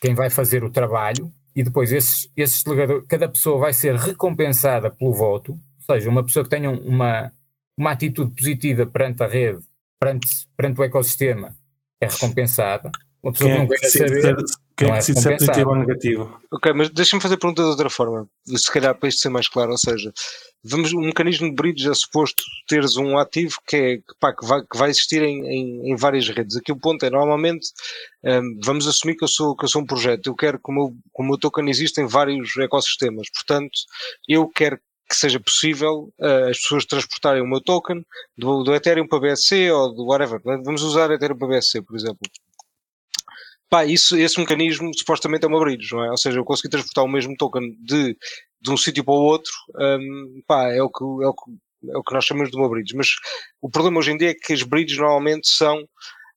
quem 0.00 0.14
vai 0.14 0.30
fazer 0.30 0.64
o 0.64 0.70
trabalho, 0.70 1.32
e 1.54 1.62
depois 1.62 1.92
esses, 1.92 2.30
esses 2.36 2.62
delegadores, 2.62 3.04
cada 3.06 3.28
pessoa 3.28 3.58
vai 3.58 3.72
ser 3.72 3.94
recompensada 3.96 4.90
pelo 4.90 5.12
voto, 5.12 5.52
ou 5.52 5.94
seja, 5.94 6.08
uma 6.08 6.24
pessoa 6.24 6.44
que 6.44 6.50
tenha 6.50 6.70
uma, 6.70 7.32
uma 7.76 7.90
atitude 7.92 8.34
positiva 8.34 8.86
perante 8.86 9.22
a 9.22 9.26
rede, 9.26 9.60
perante, 9.98 10.28
perante 10.56 10.80
o 10.80 10.84
ecossistema, 10.84 11.54
é 12.00 12.06
recompensada. 12.06 12.90
Uma 13.22 13.32
pessoa 13.32 13.50
que 13.50 13.58
não 13.58 13.68
quer 13.68 13.88
saber. 13.88 14.36
Quem 14.80 14.88
é 14.88 14.92
que 14.92 14.98
decide 14.98 15.20
se 15.20 15.28
é 15.28 15.36
positivo 15.36 15.70
ou 15.70 15.76
negativo? 15.76 16.40
Ok, 16.50 16.72
mas 16.72 16.88
deixa-me 16.88 17.20
fazer 17.20 17.34
a 17.34 17.38
pergunta 17.38 17.62
de 17.62 17.68
outra 17.68 17.90
forma, 17.90 18.26
se 18.46 18.72
calhar 18.72 18.94
para 18.94 19.10
isto 19.10 19.20
ser 19.20 19.28
mais 19.28 19.46
claro, 19.46 19.72
ou 19.72 19.76
seja, 19.76 20.10
vamos, 20.64 20.94
um 20.94 21.02
mecanismo 21.02 21.50
de 21.50 21.54
bridge 21.54 21.86
é 21.86 21.92
suposto 21.92 22.42
teres 22.66 22.96
um 22.96 23.18
ativo 23.18 23.56
que, 23.66 23.76
é, 23.76 23.98
pá, 24.18 24.34
que, 24.34 24.46
vai, 24.46 24.62
que 24.62 24.78
vai 24.78 24.88
existir 24.88 25.22
em, 25.22 25.46
em, 25.46 25.92
em, 25.92 25.96
várias 25.96 26.26
redes. 26.30 26.56
Aqui 26.56 26.72
o 26.72 26.80
ponto 26.80 27.04
é, 27.04 27.10
normalmente, 27.10 27.68
um, 28.24 28.58
vamos 28.64 28.86
assumir 28.88 29.16
que 29.16 29.24
eu, 29.24 29.28
sou, 29.28 29.54
que 29.54 29.66
eu 29.66 29.68
sou 29.68 29.82
um 29.82 29.86
projeto, 29.86 30.28
eu 30.28 30.34
quero 30.34 30.58
que 30.58 30.70
o 30.70 30.74
meu, 30.74 30.88
que 30.88 31.22
o 31.22 31.24
meu 31.24 31.36
token 31.36 31.68
exista 31.68 32.00
em 32.00 32.06
vários 32.06 32.56
ecossistemas, 32.56 33.28
portanto, 33.30 33.78
eu 34.26 34.48
quero 34.48 34.80
que 35.10 35.16
seja 35.16 35.40
possível 35.40 36.10
uh, 36.20 36.48
as 36.48 36.58
pessoas 36.58 36.86
transportarem 36.86 37.42
o 37.42 37.46
meu 37.46 37.60
token 37.60 38.06
do, 38.38 38.62
do 38.62 38.74
Ethereum 38.74 39.08
para 39.08 39.18
BSC 39.18 39.68
ou 39.72 39.92
do 39.92 40.06
whatever. 40.06 40.40
Vamos 40.44 40.82
usar 40.84 41.10
Ethereum 41.10 41.36
para 41.36 41.48
BSC, 41.48 41.82
por 41.82 41.96
exemplo. 41.96 42.20
Pá, 43.70 43.84
isso, 43.84 44.16
esse 44.16 44.38
mecanismo 44.40 44.90
supostamente 44.96 45.44
é 45.44 45.48
uma 45.48 45.60
bridge, 45.60 45.94
não 45.94 46.04
é? 46.04 46.10
Ou 46.10 46.16
seja, 46.16 46.38
eu 46.38 46.44
consegui 46.44 46.70
transportar 46.70 47.04
o 47.04 47.08
mesmo 47.08 47.36
token 47.36 47.76
de, 47.80 48.16
de 48.60 48.70
um 48.70 48.76
sítio 48.76 49.04
para 49.04 49.14
o 49.14 49.22
outro, 49.22 49.52
um, 49.76 50.42
pá, 50.44 50.72
é 50.72 50.82
o, 50.82 50.90
que, 50.90 51.04
é, 51.04 51.28
o 51.28 51.32
que, 51.32 51.90
é 51.90 51.96
o 51.96 52.02
que 52.02 52.12
nós 52.12 52.24
chamamos 52.24 52.50
de 52.50 52.56
uma 52.56 52.68
bridge. 52.68 52.96
Mas 52.96 53.10
o 53.62 53.70
problema 53.70 54.00
hoje 54.00 54.10
em 54.10 54.16
dia 54.16 54.30
é 54.30 54.34
que 54.34 54.52
as 54.52 54.64
bridges 54.64 54.98
normalmente 54.98 55.48
são 55.48 55.88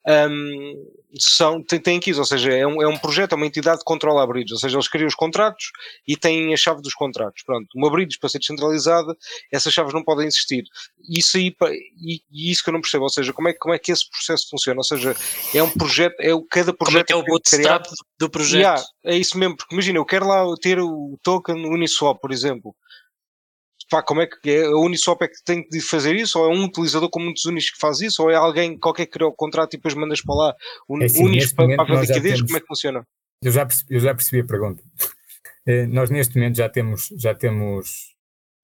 um, 0.08 0.86
são, 1.18 1.62
têm 1.62 2.00
keys, 2.00 2.18
ou 2.18 2.26
seja, 2.26 2.52
é 2.52 2.66
um, 2.66 2.82
é 2.82 2.88
um 2.88 2.98
projeto, 2.98 3.34
é 3.34 3.36
uma 3.36 3.46
entidade 3.46 3.80
que 3.80 3.86
controla 3.86 4.24
a 4.24 4.28
bridge, 4.28 4.54
ou 4.54 4.60
seja, 4.60 4.76
eles 4.76 4.88
criam 4.88 5.08
os 5.08 5.16
contratos 5.16 5.72
e 6.08 6.18
têm 6.18 6.54
a 6.54 6.58
chave 6.58 6.82
dos 6.82 6.94
contratos. 6.94 7.44
Pronto, 7.44 7.68
uma 7.76 7.89
bridge 7.92 8.18
para 8.20 8.30
ser 8.30 8.39
descentralizada, 8.39 9.16
essas 9.52 9.74
chaves 9.74 9.94
não 9.94 10.04
podem 10.04 10.28
existir. 10.28 10.63
Isso 11.08 11.38
aí, 11.38 11.56
e, 12.02 12.22
e 12.32 12.52
isso 12.52 12.63
que 12.63 12.70
eu 12.70 12.74
não 12.74 12.82
percebo, 12.82 13.04
ou 13.04 13.10
seja, 13.10 13.32
como 13.32 13.48
é, 13.48 13.54
como 13.54 13.74
é 13.74 13.80
que 13.80 13.92
esse 13.92 14.10
processo 14.10 14.50
funciona? 14.50 14.80
Ou 14.80 14.84
seja, 14.84 15.16
é 15.54 15.62
um 15.62 15.70
projeto, 15.70 16.20
é 16.20 16.34
o, 16.34 16.42
cada 16.44 16.74
projeto. 16.74 16.94
Como 16.94 17.00
é 17.00 17.04
que 17.04 17.13
é 17.13 17.16
o 17.16 17.24
bootstrap 17.24 17.86
do 18.18 18.30
projeto? 18.30 18.62
Yeah, 18.62 18.84
é 19.06 19.16
isso 19.16 19.38
mesmo, 19.38 19.56
porque 19.56 19.76
imagina, 19.76 20.00
eu 20.00 20.06
quero 20.06 20.28
lá 20.28 20.44
ter 20.62 20.80
o 20.80 21.18
token 21.22 21.68
Uniswap, 21.68 22.20
por 22.20 22.32
exemplo 22.32 22.76
pá, 23.93 24.01
como 24.01 24.21
é 24.21 24.27
que 24.27 24.49
é? 24.49 24.65
A 24.65 24.75
Uniswap 24.77 25.21
é 25.21 25.27
que 25.27 25.43
tem 25.45 25.67
de 25.69 25.79
fazer 25.79 26.15
isso? 26.15 26.39
Ou 26.39 26.51
é 26.51 26.58
um 26.58 26.63
utilizador 26.63 27.12
como 27.12 27.25
muitos 27.25 27.45
Unis 27.45 27.69
que 27.69 27.77
faz 27.77 28.01
isso? 28.01 28.23
Ou 28.23 28.32
é 28.32 28.36
alguém 28.36 28.75
qualquer 28.75 29.06
que 29.06 29.12
criou 29.12 29.29
o 29.29 29.36
contrato 29.36 29.75
e 29.75 29.77
depois 29.77 29.93
mandas 29.93 30.19
para 30.19 30.34
lá 30.34 30.56
un, 30.89 31.03
é 31.03 31.06
assim, 31.06 31.23
Unis 31.23 31.53
para, 31.53 31.75
para 31.75 31.99
a 31.99 32.01
liquidez? 32.01 32.41
Como 32.41 32.58
é 32.58 32.60
que 32.60 32.65
funciona? 32.65 33.06
Eu 33.39 33.51
já 33.51 33.63
percebi, 33.63 33.93
eu 33.93 33.99
já 33.99 34.15
percebi 34.15 34.41
a 34.41 34.45
pergunta. 34.45 34.84
Eh, 35.65 35.88
nós 35.88 36.10
neste 36.10 36.36
momento 36.36 36.58
já 36.58 36.67
temos, 36.67 37.08
já 37.15 37.34
temos 37.34 38.13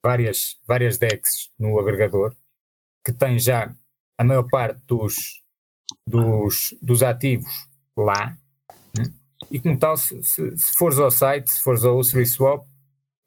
várias, 0.04 0.58
várias 0.68 0.98
DEX 0.98 1.50
no 1.58 1.80
agregador 1.80 2.36
que 3.06 3.14
têm 3.14 3.40
já 3.40 3.74
a 4.18 4.24
maior 4.26 4.44
parte 4.44 4.82
dos, 4.86 5.42
dos, 6.06 6.76
dos 6.82 7.02
ativos 7.02 7.70
lá. 7.96 8.38
Né? 8.98 9.14
E 9.50 9.62
como 9.62 9.80
tal, 9.80 9.96
se, 9.96 10.22
se, 10.24 10.58
se 10.58 10.74
fores 10.74 11.00
ao 11.00 11.10
site, 11.10 11.50
se 11.50 11.64
fores 11.64 11.86
ao 11.86 11.98
UsriSwap, 11.98 12.68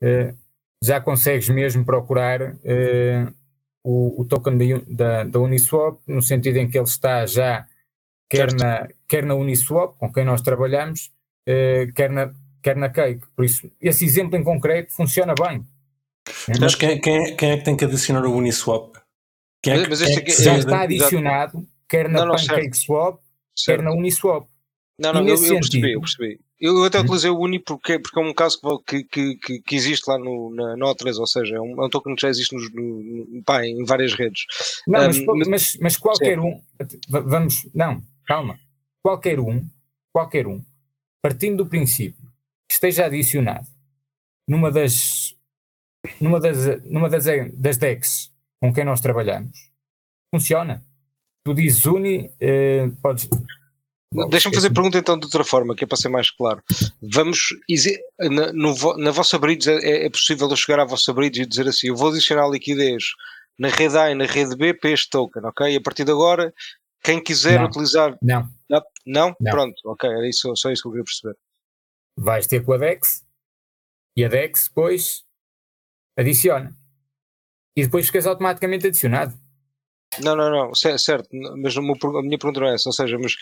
eh, 0.03 0.35
já 0.83 1.01
consegues 1.01 1.49
mesmo 1.49 1.85
procurar 1.85 2.43
uh, 2.43 3.35
o, 3.85 4.23
o, 4.23 4.25
token 4.25 4.59
de, 4.59 4.81
da, 4.93 5.23
da 5.23 5.39
Uniswap, 5.39 6.01
no 6.07 6.21
sentido 6.21 6.57
em 6.57 6.69
que 6.69 6.77
ele 6.77 6.87
está 6.87 7.25
já 7.25 7.67
quer 8.29 8.53
na, 8.53 8.89
quer 9.07 9.25
na 9.25 9.35
Uniswap, 9.35 9.97
com 9.97 10.13
quem 10.13 10.25
nós 10.25 10.43
trabalhamos, 10.43 11.13
uh, 11.49 11.93
quer, 11.95 12.11
na, 12.11 12.33
quer 12.61 12.77
na 12.77 12.89
Cake. 12.89 13.23
Por 13.37 13.45
isso, 13.45 13.71
esse 13.81 14.05
exemplo 14.05 14.37
em 14.37 14.43
concreto 14.43 14.93
funciona 14.93 15.35
bem. 15.35 15.65
Mas 16.61 16.75
quem, 16.75 17.01
quem, 17.01 17.37
quem 17.37 17.51
é 17.53 17.57
que 17.59 17.65
tem 17.65 17.77
que 17.77 17.85
adicionar 17.85 18.25
o 18.25 18.37
Uniswap? 18.37 18.97
Quem 19.63 19.75
é 19.75 19.83
que, 19.83 19.89
mas, 19.89 20.03
é 20.03 20.07
já 20.07 20.59
está 20.59 20.83
adicionado, 20.83 21.65
quer 21.89 22.09
na 22.09 22.27
PancakeSwap, 22.27 23.21
quer 23.65 23.81
na 23.81 23.93
Uniswap. 23.93 24.49
Não, 24.99 25.13
não, 25.13 25.29
eu, 25.29 25.37
eu, 25.45 25.55
percebi, 25.55 25.93
eu 25.93 26.01
percebi. 26.01 26.41
Eu 26.63 26.85
até 26.85 26.99
uhum. 26.99 27.05
utilizei 27.05 27.29
o 27.29 27.41
Uni 27.41 27.59
porque, 27.59 27.99
porque 27.99 28.21
é 28.21 28.23
um 28.23 28.33
caso 28.33 28.61
que, 28.87 29.03
que, 29.03 29.35
que, 29.35 29.61
que 29.61 29.75
existe 29.75 30.09
lá 30.09 30.17
no, 30.17 30.55
na, 30.55 30.77
na 30.77 30.87
O3, 30.87 31.19
ou 31.19 31.27
seja, 31.27 31.57
é 31.57 31.61
um, 31.61 31.83
é 31.83 31.87
um 31.87 31.91
token 31.91 32.15
que 32.15 32.23
já 32.23 32.29
existe 32.29 32.55
no, 32.55 32.63
no, 32.71 33.43
pá, 33.43 33.67
em 33.67 33.85
várias 33.85 34.15
redes. 34.15 34.45
Não, 34.87 35.01
mas, 35.01 35.19
um, 35.19 35.51
mas, 35.51 35.77
mas, 35.81 35.97
qualquer 35.97 36.39
sim. 36.39 36.47
um, 36.47 36.63
vamos, 37.09 37.69
não, 37.75 38.01
calma, 38.25 38.61
qualquer 39.03 39.41
um, 39.41 39.69
qualquer 40.13 40.47
um, 40.47 40.63
partindo 41.21 41.65
do 41.65 41.69
princípio 41.69 42.31
que 42.69 42.75
esteja 42.75 43.07
adicionado 43.07 43.67
numa 44.47 44.71
das, 44.71 45.35
numa 46.21 46.39
das, 46.39 46.81
numa 46.85 47.11
das, 47.11 47.25
das 47.55 47.77
decks 47.77 48.31
com 48.61 48.73
quem 48.73 48.85
nós 48.85 49.01
trabalhamos, 49.01 49.69
funciona. 50.33 50.81
Tu 51.45 51.55
dizes 51.55 51.85
Uni, 51.87 52.31
eh, 52.39 52.89
podes, 53.03 53.29
Deixa-me 54.29 54.55
fazer 54.55 54.69
a 54.69 54.73
pergunta 54.73 54.99
então 54.99 55.19
de 55.19 55.25
outra 55.25 55.45
forma, 55.45 55.75
que 55.75 55.85
é 55.85 55.87
para 55.87 55.97
ser 55.97 56.09
mais 56.09 56.31
claro. 56.31 56.63
Vamos, 57.01 57.49
na, 58.19 58.53
no, 58.53 58.97
na 58.99 59.11
vossa 59.11 59.39
bridge 59.39 59.71
é, 59.71 60.07
é, 60.07 60.11
possível 60.11 60.49
eu 60.51 60.57
chegar 60.57 60.81
à 60.81 60.85
vossa 60.85 61.13
bridge 61.13 61.43
e 61.43 61.47
dizer 61.47 61.67
assim, 61.67 61.89
eu 61.89 61.97
vou 61.97 62.11
adicionar 62.11 62.49
liquidez 62.49 63.05
na 63.59 63.69
rede 63.69 63.97
A 63.97 64.11
e 64.11 64.15
na 64.15 64.27
rede 64.27 64.57
B 64.57 64.75
para 64.75 64.91
este 64.91 65.09
token, 65.09 65.45
ok? 65.45 65.73
E 65.73 65.77
a 65.77 65.81
partir 65.81 66.05
de 66.05 66.13
agora, 66.13 66.53
quem 67.03 67.23
quiser 67.23 67.59
não. 67.59 67.67
utilizar... 67.67 68.17
Não. 68.21 68.49
não. 68.69 68.83
Não? 69.05 69.37
Não? 69.41 69.53
Pronto, 69.53 69.75
ok, 69.87 70.09
era 70.09 70.29
isso, 70.29 70.55
só 70.57 70.71
isso 70.71 70.83
que 70.83 70.89
eu 70.89 70.93
queria 70.93 71.05
perceber. 71.05 71.37
Vais 72.17 72.47
ter 72.47 72.65
com 72.65 72.73
a 72.73 72.79
DEX 72.79 73.25
e 74.17 74.25
a 74.25 74.29
DEX 74.29 74.69
depois 74.69 75.25
adiciona. 76.17 76.77
E 77.77 77.85
depois 77.85 78.07
ficas 78.07 78.27
automaticamente 78.27 78.87
adicionado. 78.87 79.35
Não, 80.21 80.37
não, 80.37 80.51
não, 80.51 80.75
certo, 80.75 81.29
mas 81.57 81.75
a 81.77 81.81
minha 81.81 82.39
pergunta 82.39 82.61
não 82.61 82.69
é 82.69 82.75
essa, 82.75 82.91
ou 82.91 82.93
seja, 82.93 83.19
mas 83.19 83.35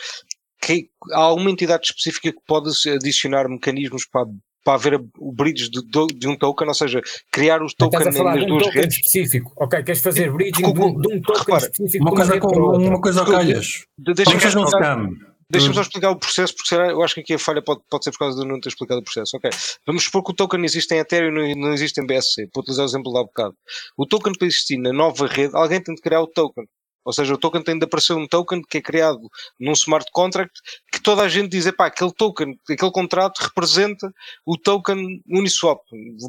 que, 0.61 0.89
há 1.13 1.21
alguma 1.21 1.51
entidade 1.51 1.87
específica 1.87 2.33
que 2.33 2.41
pode 2.47 2.71
adicionar 2.89 3.49
mecanismos 3.49 4.07
para, 4.07 4.27
para 4.65 4.75
haver 4.75 5.01
o 5.19 5.33
bridge 5.33 5.71
de, 5.71 5.81
de, 6.19 6.29
um 6.29 6.37
token, 6.37 6.69
ou 6.69 6.75
seja, 6.75 7.01
criar 7.33 7.63
os 7.63 7.75
tokens 7.75 8.05
nas 8.05 8.15
duas 8.15 8.45
um 8.45 8.59
token 8.59 8.83
redes. 8.83 8.97
específico, 8.97 9.53
ok? 9.57 9.83
Queres 9.83 10.03
fazer 10.03 10.33
bridging 10.33 10.73
de, 10.73 10.81
um, 10.81 11.01
de 11.01 11.15
um 11.15 11.21
token 11.21 11.45
repara, 11.45 11.65
específico? 11.65 12.05
Uma 12.05 12.15
coisa, 12.15 12.39
com, 12.39 12.49
uma 12.49 13.01
coisa 13.01 13.21
ao 13.21 13.27
calhas. 13.27 13.85
Deixa-me 13.99 14.63
um 14.63 15.31
Deixa-me 15.51 15.75
só 15.75 15.81
explicar 15.81 16.11
o 16.11 16.17
processo, 16.17 16.55
porque 16.55 16.69
será, 16.69 16.91
eu 16.91 17.03
acho 17.03 17.15
que 17.15 17.23
aqui 17.23 17.35
a 17.35 17.39
falha 17.39 17.61
pode, 17.61 17.81
pode 17.91 18.05
ser 18.05 18.13
por 18.13 18.21
causa 18.21 18.41
de 18.41 18.47
não 18.47 18.61
ter 18.61 18.69
explicado 18.69 19.01
o 19.01 19.05
processo. 19.05 19.37
Ok, 19.37 19.51
vamos 19.85 20.05
supor 20.05 20.23
que 20.23 20.31
o 20.31 20.35
token 20.35 20.65
existe 20.65 20.95
em 20.95 20.99
Ethereum 20.99 21.45
e 21.45 21.57
não 21.57 21.73
existe 21.73 22.01
em 22.01 22.07
BSC, 22.07 22.47
para 22.53 22.61
utilizar 22.61 22.87
o 22.87 22.89
exemplo 22.89 23.13
lá 23.13 23.21
há 23.21 23.25
bocado. 23.25 23.55
O 23.97 24.07
token 24.07 24.33
para 24.39 24.47
existir 24.47 24.79
na 24.79 24.93
nova 24.93 25.27
rede, 25.27 25.57
alguém 25.57 25.83
tem 25.83 25.93
de 25.93 26.01
criar 26.01 26.23
o 26.23 26.29
token. 26.29 26.65
Ou 27.05 27.13
seja, 27.13 27.35
o 27.35 27.39
token 27.39 27.63
tem 27.63 27.79
de 27.79 27.85
aparecer 27.85 28.15
um 28.15 28.27
token 28.27 28.63
que 28.63 28.79
é 28.79 28.81
criado 28.81 29.21
num 29.59 29.73
smart 29.73 30.07
contract 30.13 30.53
que 30.93 31.01
toda 31.01 31.23
a 31.23 31.29
gente 31.29 31.49
diz, 31.49 31.71
pá, 31.73 31.87
aquele 31.87 32.13
token, 32.13 32.59
aquele 32.69 32.91
contrato 32.91 33.39
representa 33.39 34.13
o 34.45 34.57
token 34.57 35.23
Uniswap. 35.29 35.81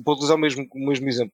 Vou 0.04 0.14
utilizar 0.16 0.38
o 0.38 0.40
mesmo, 0.40 0.66
o 0.74 0.88
mesmo 0.88 1.08
exemplo. 1.10 1.34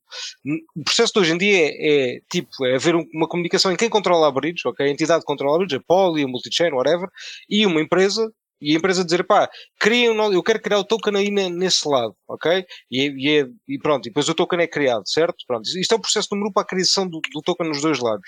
O 0.76 0.84
processo 0.84 1.14
de 1.14 1.20
hoje 1.20 1.34
em 1.34 1.38
dia 1.38 1.58
é, 1.58 2.16
é 2.16 2.22
tipo, 2.30 2.66
é 2.66 2.76
haver 2.76 2.96
uma 2.96 3.28
comunicação 3.28 3.72
em 3.72 3.76
quem 3.76 3.90
controla 3.90 4.28
a 4.28 4.32
bridge, 4.32 4.68
ok? 4.68 4.86
A 4.86 4.90
entidade 4.90 5.22
que 5.22 5.28
controla 5.28 5.56
a 5.56 5.60
bridge, 5.60 5.76
a 5.76 5.82
Poly, 5.82 6.24
a 6.24 6.28
Multichain, 6.28 6.72
whatever, 6.72 7.10
e 7.50 7.66
uma 7.66 7.82
empresa 7.82 8.32
e 8.60 8.74
a 8.74 8.78
empresa 8.78 9.06
dizer, 9.06 9.24
pá, 9.24 9.50
criem, 9.80 10.16
eu 10.34 10.42
quero 10.42 10.60
criar 10.60 10.80
o 10.80 10.84
token 10.84 11.16
aí 11.16 11.30
nesse 11.30 11.88
lado, 11.88 12.16
ok? 12.28 12.66
E, 12.90 13.08
e, 13.08 13.48
e, 13.68 13.80
pronto, 13.80 14.06
e 14.08 14.10
depois 14.10 14.28
o 14.28 14.34
token 14.34 14.60
é 14.62 14.68
criado, 14.68 15.08
certo? 15.08 15.46
Pronto, 15.46 15.68
isto 15.68 15.92
é 15.92 15.96
o 15.96 16.02
processo 16.02 16.30
número 16.32 16.50
um 16.50 16.54
para 16.54 16.64
a 16.64 16.66
criação 16.66 17.08
do, 17.08 17.22
do 17.32 17.42
token 17.42 17.68
nos 17.68 17.82
dois 17.82 18.00
lados. 18.00 18.28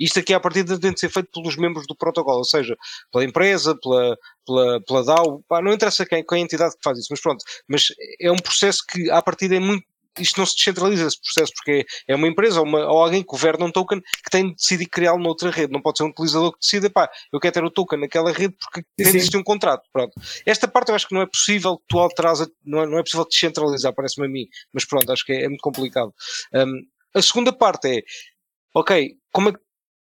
Isto 0.00 0.20
aqui, 0.20 0.32
à 0.32 0.40
partida, 0.40 0.80
tem 0.80 0.92
de 0.92 1.00
ser 1.00 1.10
feito 1.10 1.30
pelos 1.30 1.56
membros 1.56 1.86
do 1.86 1.94
protocolo, 1.94 2.38
ou 2.38 2.44
seja, 2.44 2.76
pela 3.12 3.24
empresa, 3.24 3.76
pela, 3.80 4.16
pela, 4.46 4.80
pela 4.82 5.04
DAO, 5.04 5.44
pá, 5.46 5.60
não 5.60 5.72
interessa 5.72 6.06
quem, 6.06 6.24
quem 6.24 6.38
é 6.38 6.40
a 6.40 6.44
entidade 6.44 6.74
que 6.74 6.82
faz 6.82 6.98
isso, 6.98 7.08
mas 7.10 7.20
pronto. 7.20 7.44
Mas 7.68 7.88
é 8.18 8.32
um 8.32 8.38
processo 8.38 8.82
que, 8.86 9.10
à 9.10 9.20
partida, 9.20 9.56
é 9.56 9.60
muito 9.60 9.84
isto 10.18 10.38
não 10.38 10.46
se 10.46 10.56
descentraliza 10.56 11.06
esse 11.06 11.20
processo, 11.20 11.52
porque 11.54 11.84
é 12.08 12.14
uma 12.14 12.26
empresa 12.26 12.60
ou, 12.60 12.66
uma, 12.66 12.80
ou 12.80 13.02
alguém 13.02 13.22
que 13.22 13.28
governa 13.28 13.64
um 13.64 13.70
token 13.70 14.00
que 14.00 14.30
tem 14.30 14.48
de 14.48 14.54
decidir 14.54 14.86
criá-lo 14.86 15.22
noutra 15.22 15.50
rede. 15.50 15.72
Não 15.72 15.80
pode 15.80 15.98
ser 15.98 16.04
um 16.04 16.08
utilizador 16.08 16.52
que 16.52 16.58
decida, 16.60 16.90
pá, 16.90 17.08
eu 17.32 17.38
quero 17.38 17.54
ter 17.54 17.64
o 17.64 17.70
token 17.70 18.00
naquela 18.00 18.32
rede 18.32 18.54
porque 18.58 18.86
tem 18.96 19.10
de 19.10 19.16
existir 19.16 19.36
um 19.36 19.42
contrato. 19.42 19.88
Pronto. 19.92 20.12
Esta 20.44 20.66
parte 20.66 20.88
eu 20.88 20.94
acho 20.94 21.06
que 21.06 21.14
não 21.14 21.22
é 21.22 21.26
possível 21.26 21.80
tu 21.88 21.98
alteras, 21.98 22.46
não 22.64 22.82
é, 22.82 22.86
não 22.86 22.98
é 22.98 23.02
possível 23.02 23.26
descentralizar, 23.28 23.94
parece-me 23.94 24.26
a 24.26 24.30
mim, 24.30 24.46
mas 24.72 24.84
pronto, 24.84 25.10
acho 25.12 25.24
que 25.24 25.32
é, 25.32 25.44
é 25.44 25.48
muito 25.48 25.62
complicado. 25.62 26.12
Um, 26.54 26.82
a 27.14 27.22
segunda 27.22 27.52
parte 27.52 27.98
é, 27.98 28.02
ok, 28.74 29.16
como 29.32 29.48
é 29.48 29.52
que 29.52 29.58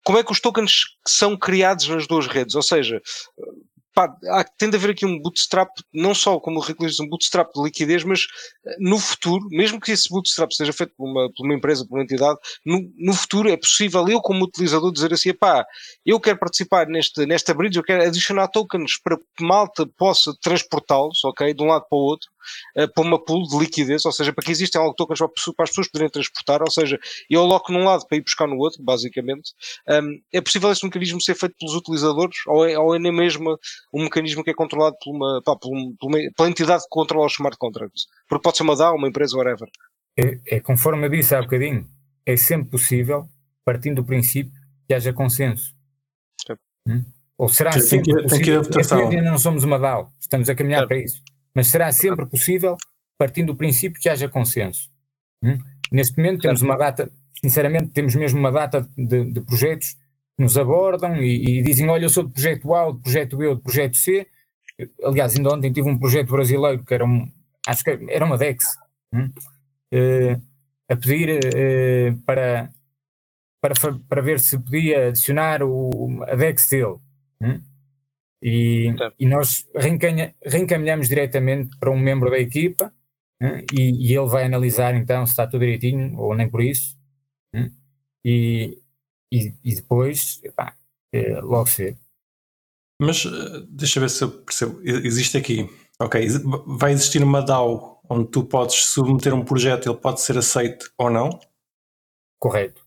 como 0.08 0.18
é 0.18 0.24
que 0.24 0.32
os 0.32 0.40
tokens 0.40 0.84
são 1.06 1.36
criados 1.36 1.86
nas 1.86 2.06
duas 2.06 2.26
redes? 2.26 2.54
Ou 2.54 2.62
seja, 2.62 2.98
pá, 3.92 4.10
há, 4.28 4.42
tem 4.42 4.70
de 4.70 4.76
haver 4.78 4.92
aqui 4.92 5.04
um 5.04 5.20
bootstrap, 5.20 5.68
não 5.92 6.14
só 6.14 6.40
como 6.40 6.58
o 6.58 6.62
Rico 6.62 6.82
um 6.82 7.08
bootstrap 7.10 7.52
de 7.54 7.62
liquidez, 7.62 8.04
mas 8.04 8.20
eh, 8.66 8.76
no 8.80 8.98
futuro, 8.98 9.46
mesmo 9.50 9.78
que 9.78 9.92
esse 9.92 10.08
bootstrap 10.08 10.50
seja 10.50 10.72
feito 10.72 10.94
por 10.96 11.10
uma, 11.10 11.30
por 11.36 11.44
uma 11.44 11.54
empresa, 11.54 11.84
por 11.86 11.98
uma 11.98 12.04
entidade, 12.04 12.38
no, 12.64 12.90
no, 12.96 13.12
futuro 13.12 13.50
é 13.50 13.56
possível 13.58 14.08
eu, 14.08 14.18
como 14.22 14.46
utilizador, 14.46 14.90
dizer 14.90 15.12
assim, 15.12 15.34
pá, 15.34 15.66
eu 16.06 16.18
quero 16.18 16.38
participar 16.38 16.86
neste, 16.86 17.26
nesta 17.26 17.52
bridge, 17.52 17.76
eu 17.76 17.84
quero 17.84 18.02
adicionar 18.02 18.48
tokens 18.48 18.98
para 19.04 19.18
que 19.18 19.44
malta 19.44 19.86
possa 19.98 20.32
transportá-los, 20.40 21.22
ok, 21.22 21.52
de 21.52 21.62
um 21.62 21.66
lado 21.66 21.84
para 21.86 21.98
o 21.98 22.00
outro, 22.00 22.30
uh, 22.76 22.92
para 22.92 23.04
uma 23.04 23.22
pool 23.22 23.42
de 23.46 23.58
liquidez, 23.58 24.04
ou 24.04 24.12
seja, 24.12 24.32
para 24.32 24.44
que 24.44 24.50
existem 24.50 24.80
algo 24.80 24.94
tokens 24.94 25.18
para, 25.18 25.28
para 25.28 25.64
as 25.64 25.70
pessoas 25.70 25.88
poderem 25.88 26.10
transportar, 26.10 26.62
ou 26.62 26.70
seja, 26.70 26.98
eu 27.28 27.40
aloco 27.40 27.72
num 27.72 27.84
lado 27.84 28.06
para 28.06 28.18
ir 28.18 28.22
buscar 28.22 28.46
no 28.46 28.56
outro, 28.56 28.82
basicamente. 28.82 29.52
Um, 29.88 30.20
é 30.32 30.40
possível 30.40 30.70
esse 30.70 30.84
mecanismo 30.84 31.20
ser 31.20 31.34
feito 31.34 31.54
pelos 31.58 31.74
utilizadores 31.74 32.36
ou 32.46 32.66
é, 32.66 32.78
ou 32.78 32.94
é 32.94 32.98
nem 32.98 33.12
mesmo 33.12 33.58
um 33.92 34.04
mecanismo 34.04 34.44
que 34.44 34.50
é 34.50 34.54
controlado 34.54 34.96
por 35.02 35.14
uma, 35.14 35.42
pá, 35.44 35.56
por 35.56 35.70
uma, 35.70 36.18
pela 36.36 36.48
entidade 36.48 36.82
que 36.82 36.88
controla 36.90 37.26
os 37.26 37.32
smart 37.32 37.56
contracts? 37.58 38.06
Porque 38.28 38.42
pode 38.42 38.56
ser 38.56 38.62
uma 38.62 38.76
DAO, 38.76 38.96
uma 38.96 39.08
empresa, 39.08 39.36
whatever. 39.36 39.68
É, 40.16 40.56
é 40.56 40.60
conforme 40.60 41.06
eu 41.06 41.10
disse 41.10 41.34
há 41.34 41.42
bocadinho, 41.42 41.88
é 42.26 42.36
sempre 42.36 42.70
possível, 42.70 43.28
partindo 43.64 43.96
do 43.96 44.04
princípio 44.04 44.52
que 44.86 44.94
haja 44.94 45.12
consenso. 45.12 45.74
Hum? 46.86 47.04
Ou 47.36 47.48
será 47.48 47.70
tem, 47.70 47.82
sempre 47.82 48.12
tem 48.26 48.40
que, 48.40 48.52
possível? 48.56 48.62
Tem 48.62 49.08
que 49.10 49.16
ainda 49.16 49.30
não 49.30 49.38
somos 49.38 49.62
uma 49.62 49.78
DAO, 49.78 50.12
estamos 50.20 50.48
a 50.48 50.54
caminhar 50.54 50.86
para 50.86 50.98
isso 50.98 51.22
mas 51.54 51.68
será 51.68 51.90
sempre 51.92 52.26
possível 52.26 52.76
partindo 53.18 53.48
do 53.48 53.56
princípio 53.56 54.00
que 54.00 54.08
haja 54.08 54.28
consenso. 54.28 54.88
Hum? 55.42 55.58
Neste 55.90 56.16
momento 56.16 56.42
temos 56.42 56.62
uma 56.62 56.76
data, 56.76 57.10
sinceramente, 57.40 57.88
temos 57.88 58.14
mesmo 58.14 58.38
uma 58.38 58.52
data 58.52 58.88
de, 58.96 59.32
de 59.32 59.40
projetos 59.40 59.94
que 60.36 60.42
nos 60.42 60.56
abordam 60.56 61.16
e, 61.16 61.58
e, 61.58 61.62
dizem: 61.62 61.88
Olha, 61.88 62.04
eu 62.04 62.10
sou 62.10 62.22
do 62.22 62.30
projeto 62.30 62.74
A, 62.74 62.90
do 62.90 63.00
projeto 63.00 63.36
B, 63.36 63.48
do 63.48 63.60
projeto 63.60 63.96
C, 63.96 64.26
aliás, 65.02 65.36
ainda 65.36 65.52
ontem 65.52 65.72
tive 65.72 65.88
um 65.88 65.98
projeto 65.98 66.30
brasileiro 66.30 66.84
que 66.84 66.94
era 66.94 67.04
um, 67.04 67.30
acho 67.66 67.82
que 67.82 67.90
era 68.08 68.24
uma 68.24 68.38
DEX, 68.38 68.64
hum, 69.12 69.32
eh, 69.92 70.38
a 70.88 70.96
pedir 70.96 71.40
eh, 71.54 72.14
para, 72.24 72.70
para, 73.60 73.74
para 74.08 74.22
ver 74.22 74.40
se 74.40 74.58
podia 74.58 75.08
adicionar 75.08 75.62
o, 75.62 76.22
a 76.24 76.34
DEX 76.36 76.68
dele. 76.68 76.96
hum. 77.40 77.60
E, 78.42 78.94
e 79.18 79.26
nós 79.26 79.68
reencaminha- 79.74 80.34
reencaminhamos 80.44 81.08
diretamente 81.08 81.76
para 81.78 81.90
um 81.90 81.98
membro 81.98 82.30
da 82.30 82.38
equipa 82.38 82.94
hum, 83.42 83.64
e, 83.76 84.10
e 84.10 84.16
ele 84.16 84.28
vai 84.28 84.44
analisar 84.44 84.94
então 84.94 85.26
se 85.26 85.32
está 85.32 85.46
tudo 85.46 85.60
direitinho 85.60 86.16
ou 86.18 86.34
nem 86.34 86.48
por 86.48 86.62
isso. 86.62 86.96
hum. 87.54 87.68
E, 88.24 88.80
e, 89.32 89.54
e 89.64 89.74
depois, 89.74 90.40
epá, 90.44 90.76
eh, 91.12 91.40
logo 91.40 91.66
se 91.66 91.84
vê. 91.84 91.96
Mas 93.00 93.24
eh, 93.26 93.66
deixa 93.68 93.98
eu 93.98 94.02
ver 94.02 94.10
se 94.10 94.24
eu 94.24 94.30
percebo. 94.42 94.80
Existe 94.82 95.36
aqui, 95.36 95.68
ok, 96.00 96.26
vai 96.66 96.92
existir 96.92 97.22
uma 97.22 97.42
DAO 97.42 98.00
onde 98.08 98.30
tu 98.30 98.44
podes 98.44 98.84
submeter 98.86 99.34
um 99.34 99.44
projeto, 99.44 99.88
ele 99.90 99.98
pode 99.98 100.20
ser 100.20 100.38
aceito 100.38 100.90
ou 100.96 101.10
não, 101.10 101.30
Correto. 102.40 102.86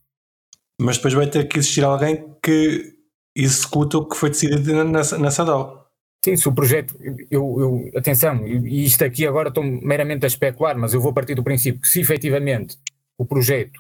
mas 0.79 0.97
depois 0.97 1.13
vai 1.13 1.29
ter 1.29 1.47
que 1.47 1.59
existir 1.59 1.83
alguém 1.83 2.35
que 2.43 2.90
executa 3.35 3.97
o 3.97 4.05
que 4.07 4.15
foi 4.15 4.29
decidido 4.29 4.83
nessa, 4.83 5.17
nessa 5.17 5.45
DAO. 5.45 5.81
Sim, 6.23 6.35
se 6.37 6.47
o 6.47 6.53
projeto, 6.53 6.95
eu, 7.31 7.59
eu- 7.59 7.91
atenção, 7.97 8.45
e 8.45 8.85
isto 8.85 9.03
aqui 9.03 9.25
agora 9.25 9.49
estou 9.49 9.63
meramente 9.63 10.23
a 10.23 10.27
especular, 10.27 10.77
mas 10.77 10.93
eu 10.93 11.01
vou 11.01 11.13
partir 11.13 11.33
do 11.33 11.43
princípio 11.43 11.81
que 11.81 11.87
se 11.87 11.99
efetivamente 11.99 12.77
o 13.17 13.25
projeto 13.25 13.79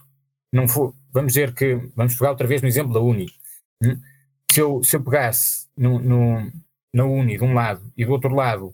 não 0.51 0.67
for, 0.67 0.93
vamos 1.13 1.33
dizer 1.33 1.53
que, 1.53 1.75
vamos 1.95 2.15
pegar 2.15 2.31
outra 2.31 2.47
vez 2.47 2.61
no 2.61 2.67
exemplo 2.67 2.93
da 2.93 2.99
Uni, 2.99 3.27
hum? 3.83 3.97
se, 4.51 4.59
eu, 4.59 4.83
se 4.83 4.95
eu 4.95 5.03
pegasse 5.03 5.67
no, 5.77 5.99
no, 5.99 6.51
na 6.93 7.05
Uni 7.05 7.37
de 7.37 7.43
um 7.43 7.53
lado 7.53 7.81
e 7.95 8.03
do 8.05 8.11
outro 8.11 8.33
lado 8.33 8.73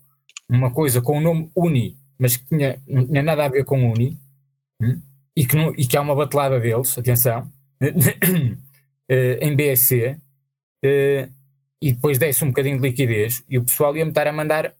uma 0.49 0.71
coisa 0.71 1.01
com 1.01 1.17
o 1.17 1.21
nome 1.21 1.51
Uni, 1.55 1.97
mas 2.17 2.37
que 2.37 2.45
tinha, 2.45 2.81
não 2.87 3.05
tinha 3.05 3.21
nada 3.21 3.45
a 3.45 3.49
ver 3.49 3.65
com 3.65 3.91
Uni, 3.91 4.17
hum? 4.81 5.01
e, 5.35 5.45
que 5.45 5.55
não, 5.57 5.73
e 5.75 5.85
que 5.85 5.97
há 5.97 6.01
uma 6.01 6.15
batelada 6.15 6.59
deles, 6.59 6.97
atenção, 6.97 7.51
eh, 9.09 9.39
em 9.41 9.55
BSC, 9.55 10.17
eh, 10.87 11.29
e 11.81 11.93
depois 11.93 12.17
desse 12.17 12.43
um 12.43 12.47
bocadinho 12.47 12.77
de 12.79 12.87
liquidez 12.87 13.43
e 13.49 13.57
o 13.57 13.63
pessoal 13.63 13.95
ia-me 13.95 14.11
estar 14.11 14.27
a 14.27 14.33
mandar 14.33 14.73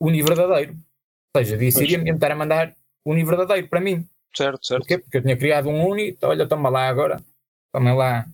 uni 0.00 0.22
verdadeiro. 0.22 0.72
Ou 1.34 1.42
seja, 1.42 1.56
disse, 1.56 1.82
iria-me 1.84 2.10
estar 2.10 2.30
a 2.32 2.36
mandar 2.36 2.74
uni 3.06 3.24
verdadeiro 3.24 3.68
para 3.68 3.80
mim. 3.80 4.06
Certo, 4.36 4.64
certo. 4.66 4.80
Porquê? 4.80 4.98
Porque 4.98 5.16
eu 5.18 5.22
tinha 5.22 5.36
criado 5.36 5.68
um 5.68 5.86
uni, 5.88 6.10
então, 6.10 6.30
olha, 6.30 6.46
toma 6.46 6.68
lá 6.68 6.88
agora, 6.88 7.22
toma 7.72 7.94
lá 7.94 8.26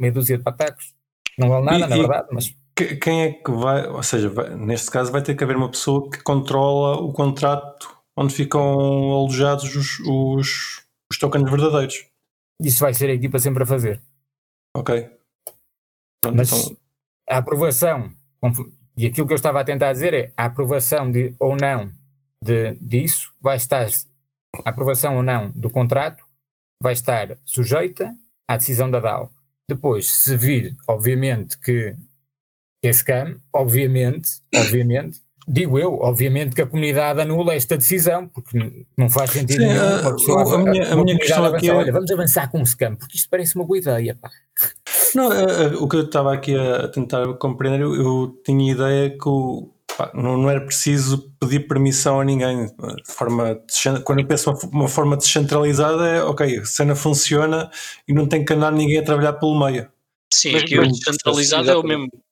meia 0.00 0.12
dúzia 0.12 0.36
de 0.38 0.42
patacos. 0.44 0.94
Não 1.38 1.48
vale 1.48 1.64
nada, 1.64 1.78
E- 1.86 1.88
na 1.88 1.96
verdade, 1.96 2.28
mas 2.32 2.54
Que- 2.74 2.96
Quem 2.96 3.22
é 3.22 3.32
que 3.32 3.50
vai, 3.50 3.86
ou 3.86 4.02
seja, 4.02 4.30
vai- 4.30 4.54
neste 4.56 4.90
caso 4.90 5.12
vai 5.12 5.22
ter 5.22 5.34
que 5.34 5.44
haver 5.44 5.56
uma 5.56 5.70
pessoa 5.70 6.10
que 6.10 6.22
controla 6.22 6.96
o 6.96 7.12
contrato 7.12 7.94
onde 8.16 8.34
ficam 8.34 8.62
alojados 9.12 9.74
os, 9.76 9.98
os, 10.00 10.82
os 11.10 11.18
tokens 11.18 11.50
verdadeiros. 11.50 12.06
isso 12.60 12.80
vai 12.80 12.94
ser 12.94 13.10
a 13.10 13.12
equipa 13.14 13.38
sempre 13.38 13.62
a 13.62 13.66
fazer. 13.66 14.00
Ok. 14.74 15.10
Pronto, 16.22 16.36
Mas 16.36 16.52
então, 16.52 16.76
a 17.28 17.38
aprovação, 17.38 18.10
e 18.96 19.06
aquilo 19.06 19.26
que 19.26 19.32
eu 19.32 19.36
estava 19.36 19.60
a 19.60 19.64
tentar 19.64 19.92
dizer 19.92 20.14
é 20.14 20.32
a 20.36 20.44
aprovação 20.44 21.10
de, 21.10 21.34
ou 21.38 21.56
não 21.56 21.90
de, 22.42 22.74
disso 22.80 23.32
vai 23.40 23.56
estar, 23.56 23.88
a 24.64 24.70
aprovação 24.70 25.16
ou 25.16 25.22
não 25.22 25.50
do 25.50 25.68
contrato 25.68 26.24
vai 26.80 26.92
estar 26.92 27.36
sujeita 27.44 28.14
à 28.48 28.56
decisão 28.56 28.88
da 28.90 29.00
DAO. 29.00 29.30
Depois, 29.68 30.08
se 30.10 30.36
vir, 30.36 30.76
obviamente, 30.88 31.58
que 31.58 31.94
que 32.80 32.88
é 32.88 32.92
scam, 32.92 33.36
obviamente, 33.52 34.28
obviamente, 34.56 35.20
digo 35.46 35.78
eu, 35.78 35.94
obviamente 36.00 36.52
que 36.52 36.62
a 36.62 36.66
comunidade 36.66 37.20
anula 37.20 37.54
esta 37.54 37.76
decisão, 37.76 38.26
porque 38.26 38.84
não 38.98 39.08
faz 39.08 39.30
sentido 39.30 39.60
Sim, 39.62 39.68
nenhum 39.68 39.80
a- 39.80 40.00
uma 40.00 40.16
pessoa, 40.16 40.54
a 40.54 40.58
minha- 40.58 40.92
a 40.92 40.96
minha 40.96 41.16
questão 41.16 41.44
aqui 41.44 41.54
avançar, 41.54 41.66
é- 41.74 41.76
olha, 41.78 41.92
vamos 41.92 42.10
avançar 42.10 42.50
com 42.50 42.58
um 42.58 42.66
scam, 42.66 42.96
porque 42.96 43.16
isto 43.16 43.30
parece 43.30 43.54
uma 43.54 43.64
boa 43.64 43.78
ideia, 43.78 44.16
pá. 44.20 44.28
Não, 45.14 45.32
eh, 45.32 45.44
eh, 45.64 45.76
o 45.76 45.88
que 45.88 45.96
eu 45.96 46.04
estava 46.04 46.32
aqui 46.32 46.54
a 46.56 46.88
tentar 46.88 47.32
compreender, 47.34 47.80
eu, 47.80 47.94
eu 47.94 48.40
tinha 48.44 48.72
ideia 48.72 49.10
que 49.10 49.28
o- 49.28 49.70
pá, 49.96 50.10
não, 50.14 50.36
não 50.38 50.48
era 50.50 50.60
preciso 50.64 51.30
pedir 51.40 51.66
permissão 51.68 52.20
a 52.20 52.24
ninguém. 52.24 52.66
De 52.66 53.12
forma 53.12 53.54
descen- 53.66 54.00
quando 54.02 54.20
eu 54.20 54.26
penso 54.26 54.50
uma, 54.50 54.58
uma 54.72 54.88
forma 54.88 55.16
descentralizada, 55.16 56.06
é 56.06 56.22
ok, 56.22 56.58
a 56.58 56.64
cena 56.64 56.94
funciona 56.96 57.70
e 58.08 58.12
não 58.14 58.26
tem 58.26 58.44
que 58.44 58.52
andar 58.52 58.72
ninguém 58.72 58.98
a 58.98 59.04
trabalhar 59.04 59.34
pelo 59.34 59.58
meio. 59.58 59.90
Sim, 60.32 60.52
Mas- 60.52 60.62
aqui 60.62 60.78
o 60.78 60.86
descentralizado 60.88 61.68
é 61.70 61.74
o 61.74 61.78
exatamente. 61.80 61.98
mesmo, 61.98 62.22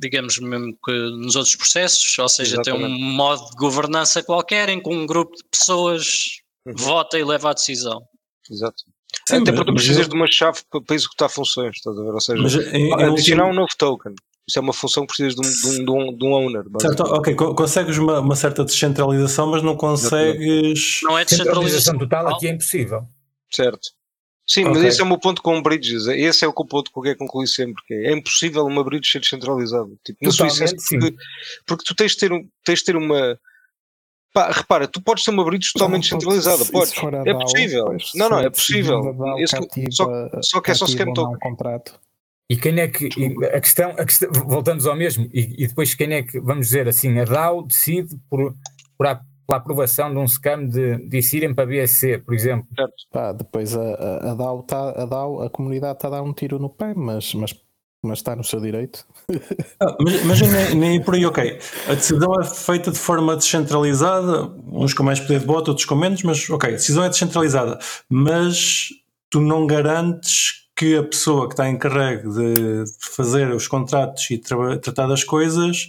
digamos, 0.00 0.38
mesmo 0.38 0.78
que 0.84 0.92
nos 0.92 1.34
outros 1.34 1.56
processos, 1.56 2.16
ou 2.20 2.28
seja, 2.28 2.62
tem 2.62 2.72
um 2.72 2.76
Exatamente. 2.76 3.02
modo 3.16 3.50
de 3.50 3.56
governança 3.56 4.22
qualquer 4.22 4.68
em 4.68 4.80
que 4.80 4.88
um 4.88 5.04
grupo 5.06 5.34
de 5.36 5.42
pessoas 5.50 6.38
Uhum. 6.66 6.74
vota 6.76 7.18
e 7.18 7.24
leva 7.24 7.50
a 7.50 7.54
decisão. 7.54 8.00
Exato. 8.48 8.84
Sim, 9.28 9.42
Até 9.42 9.50
mas- 9.50 9.60
porque 9.60 9.70
tu 9.70 9.74
mas 9.74 9.82
precisas 9.82 10.02
eu- 10.04 10.08
de 10.10 10.14
uma 10.16 10.26
chave 10.26 10.58
para, 10.70 10.80
para 10.80 10.96
executar 10.96 11.28
funções, 11.28 11.76
estás 11.76 11.98
a 11.98 12.02
ver? 12.02 12.10
Ou 12.14 12.20
seja, 12.20 12.42
Mas 12.42 12.54
em, 12.54 12.88
em 12.88 12.92
adicionar 13.04 13.44
último- 13.44 13.44
um 13.44 13.54
novo 13.54 13.68
token. 13.78 14.14
Isso 14.48 14.58
é 14.58 14.62
uma 14.62 14.72
função 14.72 15.02
que 15.06 15.08
precisas 15.14 15.34
de 15.34 15.46
um, 15.46 15.50
de 15.50 15.80
um, 15.80 15.84
de 15.84 15.90
um, 15.90 16.16
de 16.16 16.24
um 16.24 16.32
owner. 16.32 16.64
Certo, 16.80 17.00
ok, 17.02 17.34
co- 17.34 17.54
consegues 17.54 17.98
uma, 17.98 18.20
uma 18.20 18.34
certa 18.34 18.64
descentralização, 18.64 19.46
mas 19.48 19.62
não 19.62 19.76
consegues. 19.76 21.00
Não 21.02 21.18
é 21.18 21.24
descentralização 21.24 21.94
Centralização 21.94 21.98
total 21.98 22.28
aqui 22.34 22.46
é 22.48 22.50
impossível. 22.52 23.02
Certo. 23.50 23.88
Sim, 24.50 24.64
mas 24.64 24.78
Ok. 24.78 24.88
esse 24.88 25.00
é 25.02 25.04
o 25.04 25.06
meu 25.06 25.18
ponto 25.18 25.42
com 25.42 25.60
bridges. 25.62 26.06
Esse 26.06 26.42
é 26.46 26.48
o 26.48 26.54
que 26.54 26.62
o 26.62 26.64
ponto 26.64 26.90
que 26.90 27.10
eu 27.10 27.16
concluir 27.18 27.46
sempre. 27.46 27.82
Que 27.86 27.92
é, 27.92 28.06
é 28.08 28.12
impossível 28.16 28.64
uma 28.64 28.82
bridge 28.82 29.10
ser 29.10 29.20
descentralizada. 29.20 29.90
Tipo, 30.02 30.18
na 30.22 30.30
Totalmente, 30.30 30.62
essência, 30.64 30.98
porque, 30.98 31.16
porque 31.66 31.84
tu 31.86 31.94
tens 31.94 32.12
de 32.12 32.16
ter, 32.18 32.32
um, 32.32 32.48
tens 32.64 32.78
de 32.78 32.84
ter 32.86 32.96
uma. 32.96 33.38
Pá, 34.32 34.50
repara, 34.50 34.86
tu 34.86 35.00
podes 35.02 35.24
ter 35.24 35.30
uma 35.30 35.44
bridge 35.44 35.72
totalmente 35.72 36.02
descentralizada. 36.04 36.64
Podes. 36.66 36.92
É 36.96 37.32
DAO, 37.32 37.38
possível. 37.40 37.96
Não, 38.14 38.28
não, 38.28 38.38
é 38.40 38.50
possível. 38.50 39.16
Esse- 39.38 39.56
cativa- 39.58 39.90
só- 39.90 40.42
só 40.42 40.60
que 40.60 40.70
é 40.70 40.74
só 40.74 40.86
scam 40.86 41.12
token. 41.12 41.38
contrato. 41.38 41.98
E 42.50 42.56
quem 42.56 42.78
é 42.80 42.88
que, 42.88 43.08
a 43.52 43.60
questão, 43.60 43.90
a 43.90 44.04
questão, 44.06 44.30
voltamos 44.32 44.86
ao 44.86 44.96
mesmo, 44.96 45.28
e, 45.34 45.64
e 45.64 45.66
depois 45.66 45.94
quem 45.94 46.14
é 46.14 46.22
que, 46.22 46.40
vamos 46.40 46.68
dizer 46.68 46.88
assim, 46.88 47.18
a 47.18 47.24
DAO 47.24 47.62
decide 47.62 48.16
por, 48.30 48.54
por 48.96 49.06
a, 49.06 49.16
pela 49.46 49.58
aprovação 49.58 50.10
de 50.12 50.18
um 50.18 50.26
scam 50.26 50.66
de, 50.66 50.96
de 51.08 51.36
irem 51.36 51.54
para 51.54 51.66
BSC, 51.66 52.18
por 52.18 52.34
exemplo. 52.34 52.66
Certo. 52.74 52.94
Pá, 53.12 53.32
depois 53.32 53.76
a, 53.76 53.82
a, 53.82 54.30
a, 54.30 54.34
DAO 54.34 54.62
tá, 54.62 54.90
a 54.90 55.04
DAO, 55.04 55.42
a 55.42 55.50
comunidade 55.50 55.98
está 55.98 56.08
a 56.08 56.12
dar 56.12 56.22
um 56.22 56.32
tiro 56.32 56.58
no 56.58 56.70
pé, 56.70 56.94
mas, 56.94 57.34
mas, 57.34 57.54
mas 58.02 58.18
está 58.18 58.36
no 58.36 58.44
seu 58.44 58.60
direito. 58.60 59.04
Ah, 59.80 59.96
mas, 60.00 60.24
mas 60.24 60.40
nem, 60.40 60.74
nem 60.74 61.02
por 61.02 61.14
aí, 61.14 61.26
ok. 61.26 61.58
A 61.88 61.94
decisão 61.94 62.40
é 62.40 62.44
feita 62.44 62.90
de 62.90 62.98
forma 62.98 63.36
descentralizada, 63.36 64.44
uns 64.66 64.94
com 64.94 65.02
mais 65.02 65.20
poder 65.20 65.40
de 65.40 65.46
voto, 65.46 65.68
outros 65.68 65.86
com 65.86 65.94
menos, 65.96 66.22
mas 66.22 66.48
ok, 66.48 66.70
a 66.70 66.72
decisão 66.72 67.04
é 67.04 67.08
descentralizada, 67.08 67.78
mas 68.08 68.88
tu 69.30 69.40
não 69.40 69.66
garantes 69.66 70.66
que 70.76 70.96
a 70.96 71.02
pessoa 71.02 71.48
que 71.48 71.54
está 71.54 71.68
encarregue 71.68 72.28
de 72.30 72.84
fazer 73.00 73.50
os 73.50 73.66
contratos 73.66 74.30
e 74.30 74.38
traba- 74.38 74.78
tratar 74.78 75.08
das 75.08 75.24
coisas 75.24 75.88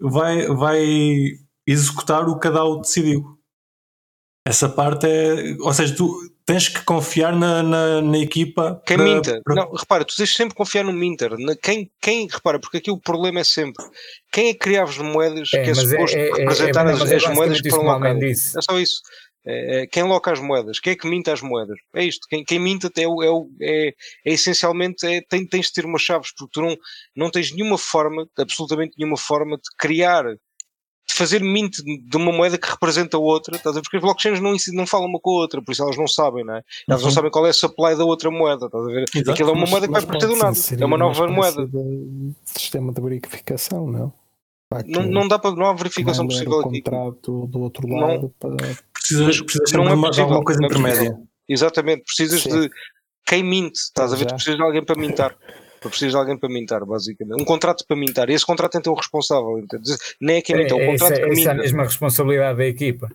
vai, 0.00 0.46
vai 0.46 1.38
executar 1.66 2.26
o 2.26 2.38
que 2.38 2.48
a 2.48 2.50
DAO 2.50 2.80
decidiu. 2.80 3.38
Essa 4.46 4.66
parte 4.68 5.06
é. 5.06 5.56
Ou 5.60 5.72
seja, 5.74 5.94
tu 5.94 6.29
tens 6.46 6.68
que 6.68 6.82
confiar 6.84 7.34
na, 7.36 7.62
na, 7.62 8.02
na 8.02 8.18
equipa. 8.18 8.82
Quem 8.86 8.96
para- 8.96 9.06
minta? 9.06 9.40
para- 9.44 9.54
Não, 9.54 9.72
repara, 9.72 10.04
tu 10.04 10.16
tens 10.16 10.34
sempre 10.34 10.54
confiar 10.54 10.84
no 10.84 10.92
minter. 10.92 11.36
Na, 11.38 11.54
quem, 11.56 11.90
quem, 12.00 12.26
repara, 12.28 12.58
porque 12.58 12.78
aqui 12.78 12.90
o 12.90 12.98
problema 12.98 13.40
é 13.40 13.44
sempre 13.44 13.84
quem 14.32 14.48
é 14.48 14.52
que 14.52 14.58
criava 14.58 14.90
as 14.90 14.98
moedas 14.98 15.48
É, 15.54 15.62
que 15.62 15.68
é 15.68 15.72
é, 15.72 15.74
suposto 15.74 16.16
é, 16.16 16.28
é, 16.28 16.32
representar 16.34 16.86
é, 16.86 16.92
as, 16.92 17.10
é 17.10 17.16
as 17.16 17.26
moedas 17.34 17.60
que 17.60 17.70
foram 17.70 17.84
locadas. 17.84 18.54
É 18.56 18.60
só 18.62 18.78
isso. 18.78 19.00
É, 19.46 19.82
é, 19.82 19.86
quem 19.86 20.02
loca 20.02 20.30
as 20.30 20.38
moedas? 20.38 20.78
Quem 20.78 20.92
é 20.92 20.96
que 20.96 21.08
minta 21.08 21.32
as 21.32 21.40
moedas? 21.40 21.78
É 21.94 22.04
isto. 22.04 22.26
Quem, 22.28 22.44
quem 22.44 22.58
minta 22.58 22.90
é, 22.98 23.08
o- 23.08 23.22
é, 23.22 23.30
o- 23.30 23.48
é, 23.60 23.88
é 24.26 24.32
essencialmente 24.32 25.06
é, 25.06 25.22
tem, 25.28 25.46
tens 25.46 25.66
de 25.66 25.72
ter 25.72 25.86
umas 25.86 26.02
chaves, 26.02 26.30
porque 26.36 26.50
tu 26.52 26.60
não, 26.60 26.76
não 27.16 27.30
tens 27.30 27.50
nenhuma 27.54 27.78
forma, 27.78 28.26
absolutamente 28.38 28.92
nenhuma 28.98 29.16
forma 29.16 29.56
de 29.56 29.62
criar, 29.78 30.24
de 31.10 31.14
fazer 31.16 31.40
mint 31.42 31.76
de 31.82 32.16
uma 32.16 32.32
moeda 32.32 32.56
que 32.58 32.68
representa 32.70 33.18
outra, 33.18 33.56
estás 33.56 33.74
a 33.76 33.78
ver? 33.78 33.82
Porque 33.82 33.96
as 33.96 34.02
blockchains 34.02 34.40
não, 34.40 34.54
não 34.74 34.86
falam 34.86 35.08
uma 35.08 35.20
com 35.20 35.30
a 35.30 35.40
outra, 35.40 35.62
por 35.62 35.72
isso 35.72 35.82
elas 35.82 35.96
não 35.96 36.06
sabem, 36.06 36.44
não 36.44 36.54
é? 36.54 36.62
Elas 36.88 37.02
não 37.02 37.08
Uhum. 37.08 37.14
sabem 37.14 37.30
qual 37.30 37.46
é 37.46 37.50
a 37.50 37.52
supply 37.52 37.96
da 37.96 38.04
outra 38.04 38.30
moeda, 38.30 38.66
estás 38.66 38.84
a 38.84 38.86
ver? 38.88 39.04
Exato. 39.14 39.30
Aquilo 39.32 39.50
é 39.50 39.52
uma 39.52 39.60
Mas- 39.62 39.70
moeda 39.70 39.86
que 39.86 39.92
vai 39.92 40.02
partir 40.06 40.26
do 40.26 40.36
nada. 40.36 40.56
É 40.80 40.84
uma 40.84 40.98
nova 40.98 41.12
espécie 41.12 41.32
moeda. 41.34 41.66
de 41.66 42.34
sistema 42.44 42.92
de 42.92 43.00
verificação, 43.00 43.86
não? 43.86 44.12
Pá, 44.68 44.82
Não, 44.86 45.02
não 45.02 45.26
dá 45.28 45.38
para, 45.38 45.54
não 45.56 45.66
há 45.66 45.72
verificação 45.74 46.24
ler 46.26 46.32
possível 46.34 46.60
aqui. 46.60 46.80
contrato 46.82 47.46
do 47.48 47.60
outro 47.60 47.88
Não. 47.88 47.98
lado 47.98 48.34
para 48.38 48.56
Precisas, 48.92 49.40
precisas 49.42 49.72
Não 49.72 49.88
é 49.88 49.94
uma- 49.94 50.06
possível, 50.08 50.24
alguma 50.26 50.44
coisa 50.44 50.60
não 50.60 50.66
é 50.66 50.70
possível. 50.70 50.92
intermédia. 50.94 51.22
Exatamente, 51.48 52.02
precisas 52.04 52.42
Sim. 52.42 52.50
de 52.60 52.70
quem 53.26 53.42
minte, 53.42 53.74
estás 53.80 54.12
a 54.12 54.16
ver? 54.16 54.26
Tu 54.26 54.34
precisas 54.34 54.56
de 54.56 54.62
alguém 54.62 54.84
para 54.84 55.00
mintar. 55.00 55.36
Tu 55.80 55.88
precisas 55.88 56.12
de 56.12 56.18
alguém 56.18 56.36
para 56.38 56.48
mintar, 56.48 56.84
basicamente. 56.84 57.40
Um 57.40 57.44
contrato 57.44 57.84
para 57.86 57.96
mintar. 57.96 58.28
E 58.28 58.34
esse 58.34 58.44
contrato 58.44 58.72
tem 58.72 58.80
que 58.80 58.84
ter 58.84 58.90
um 58.90 58.94
responsável. 58.94 59.62
Nem 60.20 60.36
é 60.36 60.42
quem 60.42 60.56
minta, 60.56 60.74
é 60.74 60.76
o 60.76 60.80
É, 60.80 60.84
essa, 60.94 61.04
contrato 61.04 61.14
que 61.14 61.22
essa 61.24 61.32
é 61.32 61.34
minta. 61.36 61.50
a 61.50 61.54
mesma 61.54 61.82
responsabilidade 61.84 62.58
da 62.58 62.66
equipa. 62.66 63.08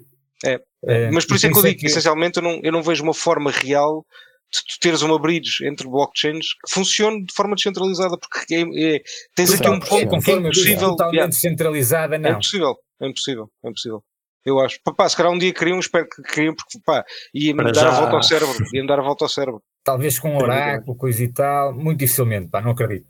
É. 0.43 0.60
É, 0.88 1.12
Mas 1.12 1.25
por 1.25 1.36
isso 1.36 1.47
é 1.47 1.51
que 1.51 1.58
eu 1.58 1.63
digo 1.63 1.80
que, 1.80 1.86
essencialmente, 1.88 2.38
eu 2.38 2.43
não, 2.43 2.60
eu 2.63 2.71
não 2.71 2.82
vejo 2.84 3.04
uma 3.04 3.13
forma 3.13 3.51
real 3.51 4.06
de 4.54 4.60
tu 4.62 4.80
teres 4.80 5.01
uma 5.01 5.19
bridge 5.19 5.65
entre 5.65 5.88
blockchains 5.88 6.47
que 6.54 6.71
funcione 6.71 7.23
de 7.25 7.34
forma 7.34 7.56
descentralizada, 7.56 8.15
porque 8.17 8.54
é, 8.56 8.62
é- 8.95 9.01
tens 9.36 9.54
aqui 9.54 9.67
um 9.69 9.80
ponto 9.80 10.21
que 10.23 10.32
é 10.32 10.36
impossível. 10.36 10.89
totalmente 10.91 11.15
yeah, 11.15 11.30
descentralizada, 11.30 12.15
é 12.15 12.19
não. 12.19 12.30
impossível, 12.32 12.75
é 13.01 13.08
impossível, 13.08 13.49
é 13.63 13.69
impossível. 13.69 14.04
Eu 14.45 14.60
acho. 14.60 14.80
Pá, 14.84 14.93
pá, 14.93 15.10
se 15.10 15.17
calhar 15.17 15.32
um 15.32 15.38
dia 15.39 15.51
queriam, 15.51 15.80
espero 15.80 16.08
que 16.08 16.21
queriam, 16.21 16.54
porque 16.56 16.80
pá, 16.86 17.04
ia-me 17.34 17.71
dar 17.71 17.88
a 17.88 17.99
volta 17.99 18.15
ao 18.15 18.23
cérebro, 18.23 18.56
ia-me 18.73 18.88
dar 18.88 18.99
a 18.99 19.04
volta 19.04 19.25
ao 19.25 19.30
cérebro. 19.30 19.62
Talvez 19.85 20.17
com 20.17 20.35
oráculo, 20.35 20.95
coisa 20.97 21.23
e 21.23 21.27
tal, 21.27 21.71
muito 21.71 21.99
dificilmente, 21.99 22.49
pá, 22.49 22.59
não 22.59 22.71
acredito. 22.71 23.05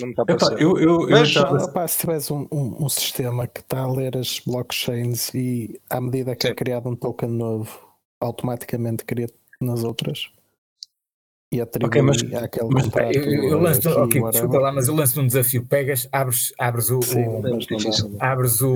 Não 0.00 0.06
me 0.06 0.12
está 0.12 0.22
Epá, 0.28 0.52
eu, 0.56 1.08
Mas- 1.10 1.30
já- 1.30 1.68
pá, 1.68 1.88
se 1.88 1.98
tivesse 1.98 2.32
um, 2.32 2.46
um- 2.52 2.84
um 2.84 2.88
sistema 2.88 3.44
que 3.48 3.58
está 3.60 3.80
a 3.80 3.90
ler 3.92 4.16
as 4.16 4.38
blockchains 4.46 5.34
e 5.34 5.80
à 5.90 6.00
medida 6.00 6.36
que 6.36 6.46
é 6.46 6.50
Sim. 6.50 6.54
criado 6.54 6.88
um 6.88 6.94
token 6.94 7.28
novo, 7.30 7.76
automaticamente 8.20 9.04
cria 9.04 9.26
nas 9.60 9.82
outras 9.82 10.28
e 11.52 11.60
atribui 11.60 11.88
Ok, 11.88 12.02
mas- 12.02 12.22
àquele 12.40 12.68
mas- 12.70 12.84
contrato. 12.84 13.16
Eu, 13.16 13.24
eu, 13.24 13.44
eu 13.50 13.58
lanço, 13.60 13.88
aqui, 13.88 13.98
ok, 14.20 14.30
desculpa 14.30 14.58
lá, 14.60 14.70
mas 14.72 14.86
eu 14.86 14.94
lanço 14.94 15.20
um 15.20 15.26
desafio. 15.26 15.66
Pegas, 15.66 16.08
abres, 16.12 16.52
abres 16.56 16.88
o, 16.90 17.02
Sim, 17.02 17.24
o- 17.26 17.42
abres 18.20 18.60
o 18.62 18.74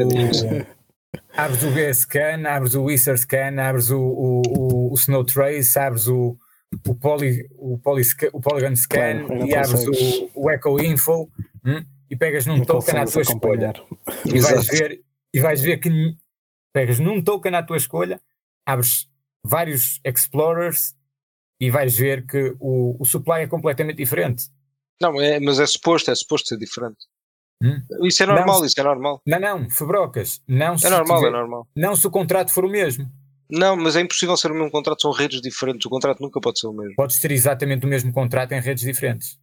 abres 1.36 1.62
o 1.62 1.70
VSCAN, 1.70 2.44
abres 2.48 2.74
o 2.74 2.82
WizardScan, 2.84 3.60
abres 3.60 3.90
o, 3.90 4.00
o, 4.00 4.42
o, 4.48 4.90
o 4.92 4.94
Snow 4.94 5.22
Trace, 5.24 5.78
abres 5.78 6.08
o, 6.08 6.36
o, 6.86 6.94
poly, 6.94 7.48
o, 7.56 7.78
poly, 7.78 8.02
o 8.32 8.40
Polygon 8.40 8.74
Scan 8.76 9.26
Claro, 9.26 9.46
e 9.46 9.54
abres 9.54 9.86
o, 9.86 10.30
o 10.34 10.50
Echo 10.50 10.80
Info 10.80 11.30
hum, 11.64 11.84
e 12.10 12.16
pegas 12.16 12.46
num 12.46 12.58
Não 12.58 12.64
token 12.64 12.98
à 12.98 13.04
tua 13.06 13.22
escolha. 13.22 13.72
E 14.26 14.38
vais, 14.40 14.66
ver, 14.66 15.04
e 15.34 15.40
vais 15.40 15.60
ver 15.60 15.78
que 15.78 16.16
pegas 16.72 16.98
num 16.98 17.22
token 17.22 17.54
à 17.54 17.62
tua 17.62 17.76
escolha, 17.76 18.20
abres 18.66 19.08
vários 19.44 20.00
explorers 20.04 20.94
e 21.60 21.70
vais 21.70 21.96
ver 21.96 22.26
que 22.26 22.54
o, 22.58 22.96
o 23.00 23.04
supply 23.04 23.42
é 23.42 23.46
completamente 23.46 23.96
diferente. 23.96 24.44
Não, 25.00 25.20
é, 25.20 25.38
mas 25.40 25.58
é 25.60 25.66
suposto, 25.66 26.10
é 26.10 26.14
suposto 26.14 26.48
ser 26.48 26.58
diferente. 26.58 27.06
Hum? 27.62 27.80
Isso 28.04 28.22
é 28.22 28.26
normal, 28.26 28.58
Não. 28.60 28.66
isso 28.66 28.80
é 28.80 28.82
normal. 28.82 29.22
Não, 29.26 29.38
não, 29.38 29.70
Febrocas, 29.70 30.40
não 30.48 30.76
se, 30.76 30.86
É 30.86 30.90
normal, 30.90 31.18
tiver- 31.18 31.28
é 31.28 31.32
normal. 31.32 31.68
não 31.76 31.94
se 31.94 32.06
o 32.06 32.10
contrato 32.10 32.50
for 32.50 32.64
o 32.64 32.68
mesmo. 32.68 33.08
Não, 33.52 33.76
mas 33.76 33.96
é 33.96 34.00
impossível 34.00 34.34
ser 34.36 34.50
o 34.50 34.54
mesmo 34.54 34.70
contrato, 34.70 35.02
são 35.02 35.10
redes 35.12 35.42
diferentes. 35.42 35.84
O 35.84 35.90
contrato 35.90 36.20
nunca 36.20 36.40
pode 36.40 36.58
ser 36.58 36.68
o 36.68 36.72
mesmo. 36.72 36.94
Podes 36.96 37.20
ter 37.20 37.30
exatamente 37.32 37.84
o 37.84 37.88
mesmo 37.88 38.10
contrato 38.10 38.52
em 38.52 38.60
redes 38.60 38.82
diferentes. 38.82 39.38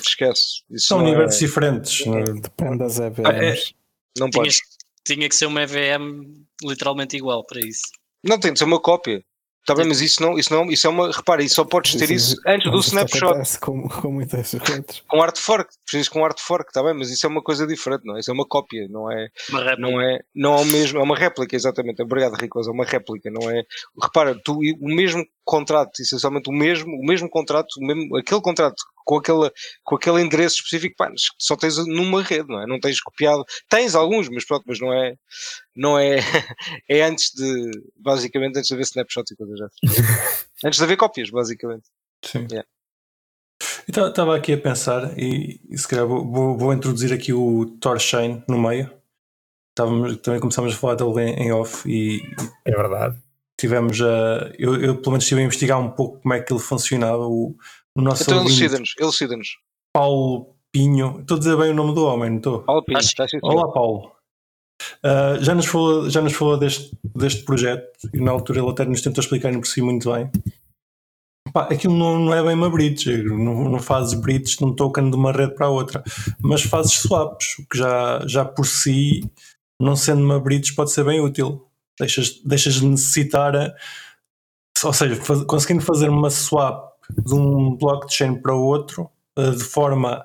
Esquece. 0.00 0.62
Isso 0.70 0.86
são 0.88 0.98
não, 0.98 1.06
é, 1.06 1.10
universos 1.10 1.38
diferentes. 1.40 2.06
é? 2.06 2.22
Depende 2.40 2.78
das 2.78 2.98
Ah, 2.98 3.04
é- 3.04 3.06
EVMs. 3.08 3.74
não 4.18 4.30
Tinha, 4.30 4.42
podes. 4.44 4.60
tinha 5.04 5.28
que 5.28 5.34
ser 5.34 5.44
uma 5.46 5.62
EVM 5.62 6.22
literalmente 6.64 7.16
igual 7.16 7.44
para 7.44 7.60
isso. 7.60 7.82
Não, 8.24 8.40
tem 8.40 8.52
de 8.52 8.58
ser 8.58 8.64
uma 8.64 8.80
cópia. 8.80 9.22
Está 9.70 9.82
bem, 9.82 9.86
mas 9.86 10.00
isso 10.00 10.20
não, 10.20 10.36
isso 10.36 10.52
não, 10.52 10.68
isso 10.68 10.84
é 10.84 10.90
uma. 10.90 11.12
Repara, 11.12 11.44
isso 11.44 11.54
só 11.54 11.64
podes 11.64 11.94
ter 11.94 12.10
isso 12.10 12.34
antes 12.44 12.68
do 12.72 12.78
snapshot. 12.80 13.60
Com, 13.60 13.88
com 13.88 14.10
muitas 14.10 14.52
redes. 14.52 15.00
Com 15.06 15.22
art 15.22 15.38
fork, 15.38 15.72
precisas 15.84 16.08
com 16.08 16.24
art 16.24 16.40
fork, 16.40 16.70
está 16.70 16.82
bem, 16.82 16.92
mas 16.92 17.08
isso 17.08 17.24
é 17.24 17.28
uma 17.28 17.40
coisa 17.40 17.64
diferente, 17.68 18.02
não 18.04 18.16
é? 18.16 18.20
Isso 18.20 18.32
é 18.32 18.34
uma 18.34 18.44
cópia, 18.44 18.88
não 18.90 19.10
é? 19.12 19.28
Uma 19.48 19.62
réplica. 19.62 19.80
Não 19.80 20.00
é, 20.00 20.18
não 20.34 20.54
é 20.56 20.60
o 20.62 20.64
mesmo, 20.64 20.98
é 20.98 21.02
uma 21.04 21.16
réplica, 21.16 21.54
exatamente. 21.54 22.02
Obrigado, 22.02 22.34
Ricos, 22.34 22.66
é 22.66 22.70
uma 22.72 22.84
réplica, 22.84 23.30
não 23.30 23.48
é? 23.48 23.62
Repara, 24.02 24.36
tu, 24.44 24.58
o 24.58 24.88
mesmo 24.88 25.24
contrato, 25.50 26.00
essencialmente 26.00 26.48
o 26.48 26.52
mesmo, 26.52 26.90
o 26.96 27.04
mesmo 27.04 27.28
contrato, 27.28 27.68
o 27.78 27.84
mesmo, 27.84 28.16
aquele 28.16 28.40
contrato 28.40 28.76
com, 29.04 29.16
aquela, 29.16 29.52
com 29.82 29.96
aquele 29.96 30.22
endereço 30.22 30.56
específico, 30.56 30.94
pá, 30.96 31.10
só 31.38 31.56
tens 31.56 31.76
numa 31.88 32.22
rede, 32.22 32.48
não 32.48 32.62
é? 32.62 32.66
Não 32.66 32.78
tens 32.78 33.00
copiado, 33.00 33.44
tens 33.68 33.94
alguns, 33.96 34.28
mas 34.28 34.46
pronto, 34.46 34.62
mas 34.66 34.78
não 34.78 34.92
é, 34.92 35.14
não 35.74 35.98
é, 35.98 36.18
é 36.88 37.02
antes 37.02 37.32
de, 37.34 37.70
basicamente, 37.96 38.56
antes 38.58 38.68
de 38.68 38.74
haver 38.74 38.84
snapshot 38.84 39.32
e 39.32 39.36
coisas 39.36 39.58
já. 39.58 39.68
antes 40.64 40.78
de 40.78 40.84
haver 40.84 40.96
cópias, 40.96 41.28
basicamente. 41.30 41.88
Sim. 42.24 42.46
Yeah. 42.50 42.68
Estava 43.88 44.36
aqui 44.36 44.52
a 44.52 44.58
pensar 44.58 45.18
e, 45.18 45.60
e 45.68 45.76
se 45.76 45.88
calhar 45.88 46.06
vou, 46.06 46.24
vou- 46.30 46.56
vou 46.56 46.72
introduzir 46.72 47.12
aqui 47.12 47.32
o 47.32 47.66
Torchain 47.80 48.42
no 48.48 48.58
meio. 48.60 48.88
Estávamos, 49.70 50.16
também 50.18 50.38
começámos 50.40 50.74
a 50.74 50.76
falar 50.76 50.94
dele 50.94 51.30
em, 51.30 51.46
em 51.46 51.52
off 51.52 51.88
e 51.90 52.20
É 52.64 52.70
verdade. 52.70 53.18
Tivemos 53.60 54.00
a. 54.00 54.52
Eu, 54.58 54.74
eu 54.76 54.96
pelo 54.96 55.12
menos 55.12 55.24
estive 55.24 55.40
a 55.40 55.44
investigar 55.44 55.78
um 55.80 55.90
pouco 55.90 56.20
como 56.20 56.34
é 56.34 56.40
que 56.40 56.52
ele 56.52 56.60
funcionava. 56.60 57.26
O, 57.26 57.54
o 57.96 58.02
nosso 58.02 58.22
Então 58.24 58.40
elucida-nos, 58.40 58.94
elucida-nos. 58.98 59.48
Paulo 59.94 60.54
Pinho. 60.72 61.20
Estou 61.20 61.36
a 61.36 61.40
dizer 61.40 61.56
bem 61.56 61.70
o 61.70 61.74
nome 61.74 61.94
do 61.94 62.04
homem, 62.04 62.30
não 62.30 62.36
estou? 62.38 62.64
Fala, 62.64 62.84
Pinho, 62.84 62.98
Acho- 62.98 63.08
está 63.08 63.28
sim, 63.28 63.38
senhor. 63.40 63.54
Olá, 63.54 63.72
Paulo. 63.72 64.12
Ah, 65.02 65.36
já 65.40 65.54
nos 65.54 65.66
falou, 65.66 66.08
já 66.08 66.22
nos 66.22 66.32
falou 66.32 66.56
deste, 66.56 66.90
deste 67.14 67.44
projeto 67.44 67.88
e 68.14 68.20
na 68.20 68.30
altura 68.30 68.60
ele 68.60 68.70
até 68.70 68.84
nos 68.84 69.02
tentou 69.02 69.20
explicar 69.22 69.52
por 69.52 69.66
si 69.66 69.82
muito 69.82 70.10
bem. 70.12 70.30
Pá, 71.52 71.62
aquilo 71.64 71.96
não, 71.96 72.18
não 72.18 72.34
é 72.34 72.42
bem 72.42 72.54
uma 72.54 72.70
bridge, 72.70 73.22
não, 73.24 73.68
não 73.68 73.78
fazes 73.80 74.14
bridge 74.18 74.56
de 74.56 74.64
um 74.64 74.74
token 74.74 75.10
de 75.10 75.16
uma 75.16 75.32
rede 75.32 75.54
para 75.54 75.66
a 75.66 75.70
outra, 75.70 76.02
mas 76.40 76.62
fazes 76.62 76.92
swaps, 76.92 77.58
o 77.58 77.66
que 77.68 77.76
já, 77.76 78.22
já 78.26 78.44
por 78.44 78.64
si, 78.66 79.20
não 79.80 79.96
sendo 79.96 80.22
uma 80.22 80.38
bridge, 80.38 80.74
pode 80.74 80.92
ser 80.92 81.04
bem 81.04 81.20
útil. 81.20 81.66
Deixas, 82.00 82.40
deixas 82.44 82.74
de 82.74 82.86
necessitar, 82.86 83.54
a- 83.54 83.74
ou 84.84 84.92
seja, 84.92 85.16
faz- 85.16 85.44
conseguindo 85.44 85.84
fazer 85.84 86.08
uma 86.08 86.30
swap 86.30 86.90
de 87.10 87.34
um 87.34 87.76
blockchain 87.76 88.40
para 88.40 88.54
o 88.54 88.62
outro 88.64 89.08
ah, 89.36 89.50
de 89.50 89.62
forma 89.62 90.24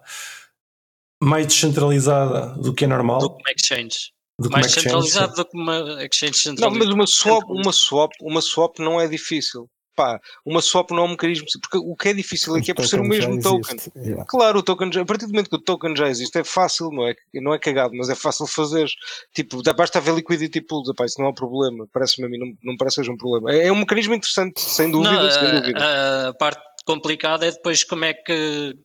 mais 1.21 1.47
descentralizada 1.47 2.47
do 2.61 2.73
que 2.73 2.85
é 2.85 2.87
normal. 2.87 3.19
Do 3.19 3.29
que 3.35 3.41
uma 3.43 3.51
exchange. 3.55 4.11
do 4.39 4.49
Mais 4.49 4.65
exchange. 4.67 4.83
centralizado 4.89 5.35
do 5.35 5.45
que 5.45 5.57
uma 5.57 6.03
exchange 6.03 6.33
Não, 6.33 6.53
centralizada. 6.55 6.85
mas 6.85 6.89
uma 6.93 7.07
swap, 7.07 7.43
uma 7.49 7.71
swap, 7.73 8.11
uma 8.21 8.41
swap 8.41 8.79
não 8.79 8.99
é 8.99 9.07
difícil. 9.07 9.69
Pá, 9.95 10.19
uma 10.45 10.61
swap 10.61 10.91
não 10.91 11.03
é 11.03 11.05
um 11.05 11.09
mecanismo, 11.11 11.45
porque 11.61 11.77
o 11.77 11.95
que 11.95 12.09
é 12.09 12.13
difícil 12.13 12.53
aqui 12.55 12.71
é 12.71 12.73
por 12.73 12.85
ser 12.85 12.99
o 12.99 13.03
mesmo 13.03 13.41
token. 13.41 13.77
yeah. 13.95 14.25
Claro, 14.25 14.59
o 14.59 14.63
token, 14.63 14.91
já- 14.91 15.01
a 15.01 15.05
partir 15.05 15.25
do 15.25 15.31
momento 15.31 15.49
que 15.49 15.55
o 15.55 15.61
token 15.61 15.95
já 15.95 16.09
existe, 16.09 16.37
é 16.37 16.43
fácil, 16.43 16.89
não 16.91 17.07
é, 17.07 17.15
não 17.35 17.53
é 17.53 17.59
cagado, 17.59 17.93
mas 17.95 18.09
é 18.09 18.15
fácil 18.15 18.45
fazer. 18.45 18.89
Tipo, 19.33 19.63
dá- 19.63 19.71
basta 19.73 19.97
haver 19.99 20.13
liquidity 20.15 20.59
pools, 20.59 20.89
epá, 20.89 21.05
isso 21.05 21.19
não 21.19 21.27
é 21.27 21.29
um 21.29 21.33
problema, 21.33 21.87
parece-me 21.93 22.27
a 22.27 22.29
mim, 22.29 22.37
não, 22.37 22.47
não 22.61 22.73
me 22.73 22.77
parece 22.77 22.95
que 22.95 23.01
seja 23.01 23.11
um 23.13 23.17
problema. 23.17 23.53
É, 23.53 23.67
é 23.67 23.71
um 23.71 23.77
mecanismo 23.77 24.13
interessante, 24.13 24.59
sem 24.59 24.91
dúvida, 24.91 25.13
Não, 25.23 25.31
sem 25.31 25.47
a- 25.47 25.51
dúvida. 25.59 25.79
a, 25.85 26.27
a 26.29 26.33
parte 26.33 26.61
complicada 26.85 27.45
é 27.47 27.51
depois 27.51 27.83
como 27.83 28.03
é 28.05 28.13
que 28.13 28.75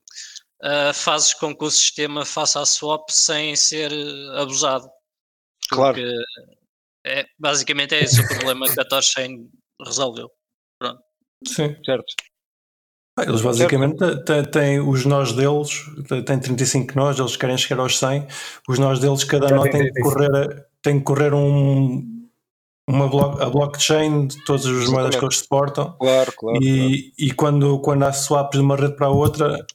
ah, 0.62 0.92
fazes 0.94 1.34
com 1.34 1.56
que 1.56 1.64
o 1.64 1.70
sistema 1.70 2.24
faça 2.24 2.60
a 2.60 2.66
swap 2.66 3.08
sem 3.10 3.56
ser 3.56 3.90
eh, 3.92 4.40
abusado. 4.40 4.88
claro. 5.70 5.94
Porque 5.96 6.14
é, 7.04 7.24
basicamente 7.38 7.94
é 7.94 8.04
esse 8.04 8.20
o 8.20 8.28
problema 8.28 8.66
que 8.72 8.78
a 8.80 8.84
Torchain 8.84 9.48
resolveu. 9.84 10.30
Sim. 11.46 11.76
Certo. 11.84 12.04
Ah, 13.18 13.24
Eles 13.24 13.42
basicamente 13.42 13.96
têm, 14.52 14.78
os 14.80 15.04
nós 15.04 15.32
deles, 15.32 15.84
têm 16.26 16.38
35 16.38 16.94
nós, 16.96 17.18
eles 17.18 17.36
querem 17.36 17.56
chegar 17.58 17.80
aos 17.82 17.98
100. 17.98 18.26
Os 18.68 18.78
nós 18.78 18.98
deles, 19.00 19.24
cada 19.24 19.48
Já 19.48 19.56
nó 19.56 19.62
tem 19.62 19.72
tem 19.72 19.82
que 19.84 19.92
35. 19.92 20.14
correr, 20.14 20.66
tem 20.82 20.98
que 20.98 21.04
correr 21.04 21.34
um, 21.34 22.28
uma 22.88 23.08
blo- 23.08 23.42
a 23.42 23.50
blockchain 23.50 24.26
de 24.28 24.44
todas 24.44 24.64
as 24.66 24.86
moedas 24.88 25.16
que 25.16 25.24
eles 25.24 25.38
suportam. 25.38 25.96
Claro, 25.98 26.32
claro. 26.32 26.58
claro. 26.60 26.62
E, 26.62 27.12
e 27.18 27.32
quando, 27.32 27.80
quando 27.80 28.04
há 28.04 28.12
swaps 28.12 28.58
de 28.58 28.64
uma 28.64 28.76
rede 28.76 28.94
para 28.96 29.06
a 29.08 29.10
outra, 29.10 29.66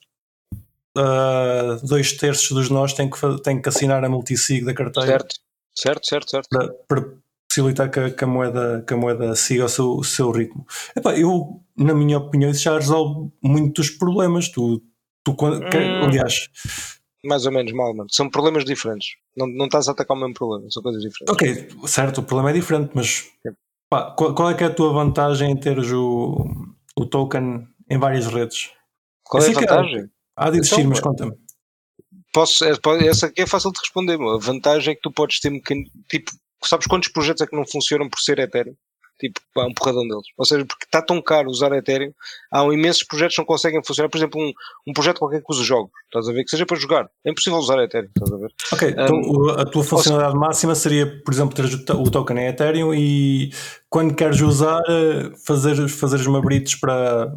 ah, 0.97 1.77
dois 1.83 2.13
terços 2.13 2.49
dos 2.51 2.69
nós 2.69 2.93
têm 2.93 3.09
que, 3.09 3.17
têm 3.43 3.61
que 3.61 3.69
assinar 3.69 4.03
a 4.03 4.09
multisig 4.09 4.63
da 4.63 4.73
carteira 4.73 5.07
Certo, 5.07 5.35
certo, 5.75 6.05
certo, 6.07 6.29
certo. 6.29 6.47
para, 6.49 6.73
para 6.87 7.13
possibilitar 7.55 7.89
que, 7.89 7.99
a- 7.99 8.11
que 8.11 8.23
a 8.23 8.27
moeda, 8.27 8.83
que 8.85 8.93
a 8.93 8.97
moeda 8.97 9.33
siga 9.35 9.65
o 9.65 9.69
seu, 9.69 9.91
o 9.95 10.03
seu 10.03 10.31
ritmo. 10.31 10.65
Epá, 10.95 11.17
eu, 11.17 11.61
na 11.77 11.93
minha 11.93 12.17
opinião, 12.17 12.51
isso 12.51 12.63
já 12.63 12.73
resolve 12.77 13.31
muitos 13.41 13.89
problemas. 13.89 14.49
Tu, 14.49 14.81
tu 15.23 15.33
quando- 15.35 15.67
que- 15.69 15.77
Hum. 15.77 16.03
aliás, 16.03 16.49
Mais 17.23 17.43
ou 17.45 17.51
menos 17.51 17.71
mal, 17.71 17.91
mano. 17.95 18.07
São 18.11 18.29
problemas 18.29 18.63
diferentes. 18.65 19.15
Não, 19.35 19.47
não 19.47 19.65
estás 19.65 19.87
a 19.87 19.93
atacar 19.93 20.15
o 20.15 20.19
mesmo 20.19 20.35
problema, 20.35 20.69
são 20.69 20.83
coisas 20.83 21.01
diferentes. 21.01 21.33
ok, 21.33 21.87
certo, 21.87 22.19
o 22.19 22.23
problema 22.23 22.51
é 22.51 22.53
diferente, 22.53 22.91
mas 22.93 23.25
pá, 23.89 24.11
qual, 24.11 24.35
qual 24.35 24.49
é 24.51 24.53
que 24.53 24.63
é 24.63 24.67
a 24.67 24.73
tua 24.73 24.93
vantagem 24.93 25.49
em 25.51 25.57
teres 25.57 25.91
o, 25.91 26.45
o 26.95 27.05
token 27.05 27.67
em 27.89 27.97
várias 27.97 28.27
redes? 28.27 28.69
Qual 29.23 29.41
é 29.41 29.47
a 29.47 29.53
que 29.53 29.57
há- 29.57 29.61
vantagem? 29.61 30.09
Há 30.37 30.49
de 30.51 30.57
existir, 30.57 30.75
Então, 30.81 30.89
mas 30.89 30.99
conta-me. 30.99 31.33
Posso, 32.31 32.63
é- 32.65 32.77
essa 33.07 33.25
aqui 33.27 33.41
é 33.41 33.47
fácil 33.47 33.71
de 33.71 33.79
responder. 33.79 34.17
meu. 34.19 34.29
A 34.31 34.37
vantagem 34.37 34.91
é 34.91 34.95
que 34.95 35.01
tu 35.01 35.11
podes 35.11 35.39
ter 35.39 35.49
mecânico. 35.49 35.89
Tipo, 36.09 36.31
sabes 36.67 36.87
quantos 36.87 37.09
projetos 37.09 37.41
é 37.41 37.47
que 37.47 37.55
não 37.55 37.65
funcionam 37.65 38.09
por 38.09 38.19
ser 38.19 38.39
Ethereum? 38.39 38.75
Tipo, 39.17 39.39
há 39.57 39.65
um 39.65 39.73
porradão 39.73 40.05
deles. 40.05 40.25
Ou 40.37 40.43
seja, 40.43 40.65
porque 40.65 40.83
está 40.83 41.01
tão 41.01 41.21
caro 41.21 41.49
usar 41.49 41.71
Ethereum, 41.71 42.11
há 42.51 42.61
imensos 42.65 43.01
projetos 43.03 43.35
que 43.35 43.41
não 43.41 43.45
conseguem 43.45 43.81
funcionar. 43.81 44.09
Por 44.09 44.17
exemplo, 44.17 44.41
um, 44.41 44.51
um 44.85 44.91
projeto 44.91 45.19
qualquer 45.19 45.39
que 45.41 45.45
use 45.49 45.63
jogos, 45.63 45.89
estás 46.07 46.27
a 46.27 46.33
ver? 46.33 46.43
Que 46.43 46.49
seja 46.49 46.65
para 46.65 46.75
jogar. 46.77 47.09
É 47.25 47.31
impossível 47.31 47.57
usar 47.57 47.81
Ethereum, 47.81 48.09
estás 48.09 48.33
a 48.33 48.37
ver? 48.37 48.51
Ok, 48.73 48.89
então 48.89 49.49
a 49.51 49.63
tua 49.65 49.85
funcionalidade 49.85 50.37
máxima 50.37 50.75
seria, 50.75 51.05
por 51.23 51.33
exemplo, 51.33 51.55
teres 51.55 51.73
o 51.75 51.85
to- 51.85 52.01
o 52.01 52.11
token 52.11 52.37
em 52.39 52.47
Ethereum 52.47 52.93
e 52.93 53.51
quando 53.89 54.13
queres 54.13 54.41
usar, 54.41 54.81
eh, 54.89 55.31
fazer, 55.47 55.87
fazeres 55.87 56.25
uma 56.25 56.41
bridge 56.41 56.77
para. 56.77 57.33